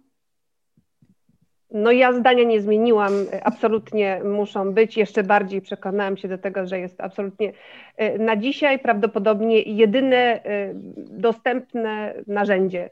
No 1.73 1.91
ja 1.91 2.13
zdania 2.13 2.43
nie 2.43 2.61
zmieniłam, 2.61 3.13
absolutnie 3.43 4.21
muszą 4.23 4.73
być. 4.73 4.97
Jeszcze 4.97 5.23
bardziej 5.23 5.61
przekonałam 5.61 6.17
się 6.17 6.27
do 6.27 6.37
tego, 6.37 6.67
że 6.67 6.79
jest 6.79 7.01
absolutnie 7.01 7.53
e, 7.97 8.19
na 8.19 8.35
dzisiaj 8.37 8.79
prawdopodobnie 8.79 9.61
jedyne 9.61 10.17
e, 10.17 10.73
dostępne 10.97 12.13
narzędzie. 12.27 12.89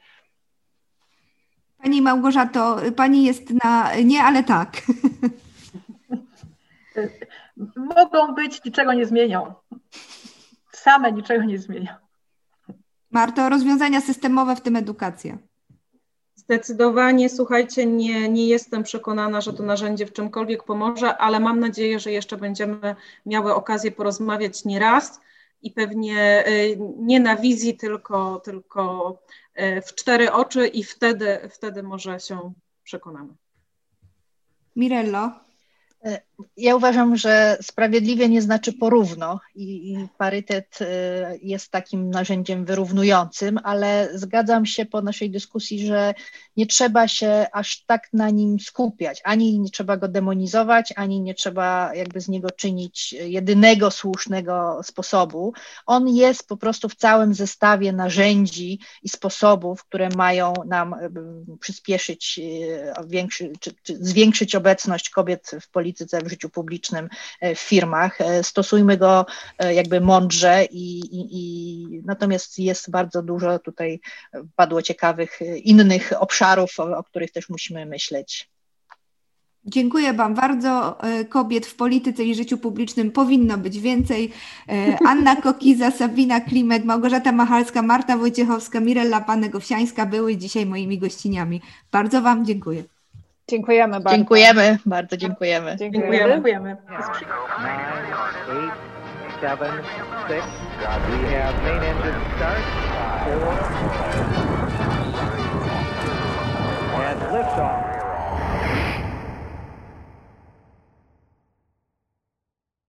Pani 1.83 2.01
Małgorzato, 2.01 2.77
pani 2.95 3.23
jest 3.23 3.63
na 3.63 3.95
nie, 4.03 4.23
ale 4.23 4.43
tak. 4.43 4.71
Mogą 7.95 8.33
być, 8.35 8.65
niczego 8.65 8.93
nie 8.93 9.05
zmienią. 9.05 9.53
Same 10.71 11.11
niczego 11.11 11.43
nie 11.43 11.57
zmienią. 11.57 11.93
Marto, 13.11 13.49
rozwiązania 13.49 14.01
systemowe, 14.01 14.55
w 14.55 14.61
tym 14.61 14.75
edukacja. 14.75 15.37
Zdecydowanie, 16.41 17.30
słuchajcie, 17.30 17.85
nie, 17.85 18.30
nie 18.30 18.47
jestem 18.47 18.84
przekonana, 18.84 19.41
że 19.41 19.53
to 19.53 19.63
narzędzie 19.63 20.05
w 20.05 20.13
czymkolwiek 20.13 20.63
pomoże, 20.63 21.18
ale 21.18 21.39
mam 21.39 21.59
nadzieję, 21.59 21.99
że 21.99 22.11
jeszcze 22.11 22.38
będziemy 22.38 22.95
miały 23.26 23.53
okazję 23.53 23.91
porozmawiać 23.91 24.65
nie 24.65 24.80
raz 24.80 25.19
i 25.61 25.72
pewnie 25.72 26.47
y, 26.47 26.77
nie 26.97 27.19
na 27.19 27.35
wizji, 27.35 27.77
tylko, 27.77 28.39
tylko 28.39 29.18
y, 29.59 29.81
w 29.81 29.95
cztery 29.95 30.31
oczy 30.31 30.68
i 30.68 30.84
wtedy, 30.84 31.39
wtedy 31.49 31.84
może 31.84 32.19
się 32.19 32.53
przekonamy. 32.84 33.34
Mirello? 34.76 35.31
Ja 36.57 36.76
uważam, 36.76 37.18
że 37.18 37.57
sprawiedliwie 37.61 38.30
nie 38.30 38.41
znaczy 38.41 38.73
porówno 38.73 39.39
i, 39.55 39.91
i, 39.91 40.07
parytet 40.18 40.80
e, 40.81 40.85
jest 41.41 41.72
takim 41.72 42.09
narzędziem 42.09 42.65
wyrównującym, 42.65 43.59
ale 43.63 44.09
zgadzam 44.13 44.65
się 44.65 44.85
po 44.85 45.01
naszej 45.01 45.30
dyskusji, 45.30 45.85
że 45.88 46.13
nie 46.57 46.65
trzeba 46.65 47.07
się 47.07 47.45
aż 47.51 47.84
tak 47.85 48.13
na 48.13 48.30
nim 48.30 48.59
skupiać, 48.59 49.22
ani 49.23 49.59
nie 49.59 49.69
trzeba 49.69 49.97
go 49.97 50.07
demonizować, 50.07 50.93
ani 50.95 51.22
nie 51.22 51.34
trzeba 51.34 51.95
jakby 51.95 52.22
z 52.22 52.27
niego 52.27 52.51
czynić 52.51 53.13
jedynego 53.13 53.91
słusznego 53.91 54.80
sposobu. 54.84 55.53
On 55.85 56.07
jest 56.07 56.47
po 56.47 56.57
prostu 56.57 56.89
w 56.89 56.95
całym 56.95 57.34
zestawie 57.34 57.93
narzędzi 57.93 58.80
i 59.03 59.09
sposobów, 59.09 59.84
które 59.84 60.09
mają 60.09 60.53
nam 60.65 60.93
e, 60.93 61.09
przyspieszyć, 61.59 62.39
większy, 63.07 63.51
czy, 63.59 63.73
czy 63.84 63.97
zwiększyć 63.97 64.55
obecność 64.55 65.09
kobiet 65.09 65.51
w 65.61 65.69
polityce, 65.69 66.19
w 66.19 66.30
życiu 66.31 66.49
publicznym, 66.49 67.09
e, 67.41 67.55
w 67.55 67.59
firmach. 67.59 68.21
E, 68.21 68.43
stosujmy 68.43 68.97
go 68.97 69.25
e, 69.57 69.73
jakby 69.73 70.01
mądrze 70.01 70.65
i, 70.65 70.99
i, 70.99 71.27
i 71.31 72.01
natomiast 72.05 72.59
jest 72.59 72.91
bardzo 72.91 73.21
dużo 73.21 73.59
tutaj 73.59 73.99
padło 74.55 74.81
ciekawych 74.81 75.39
innych 75.63 76.13
obszarów, 76.19 76.79
o, 76.79 76.97
o 76.97 77.03
których 77.03 77.31
też 77.31 77.49
musimy 77.49 77.85
myśleć. 77.85 78.49
Dziękuję 79.65 80.13
Wam 80.13 80.35
bardzo. 80.35 80.97
Kobiet 81.29 81.65
w 81.65 81.75
polityce 81.75 82.23
i 82.23 82.35
życiu 82.35 82.57
publicznym 82.57 83.11
powinno 83.11 83.57
być 83.57 83.79
więcej. 83.79 84.31
Anna 85.07 85.35
Kokiza, 85.35 85.91
Sabina 85.91 86.41
Klimek, 86.41 86.83
Małgorzata 86.83 87.31
Machalska, 87.31 87.81
Marta 87.81 88.17
Wojciechowska, 88.17 88.79
Mirella 88.79 89.21
Panego-Wsiańska 89.21 90.05
były 90.05 90.37
dzisiaj 90.37 90.65
moimi 90.65 90.97
gościniami. 90.97 91.61
Bardzo 91.91 92.21
Wam 92.21 92.45
dziękuję. 92.45 92.83
Dziękujemy 93.52 93.94
bardzo. 93.99 94.18
Dziękujemy, 94.18 94.78
bardzo 94.86 95.18
dziękujemy. 95.18 95.76
Dziękujemy. 95.78 96.18
dziękujemy. 96.18 96.34
dziękujemy. 96.34 96.78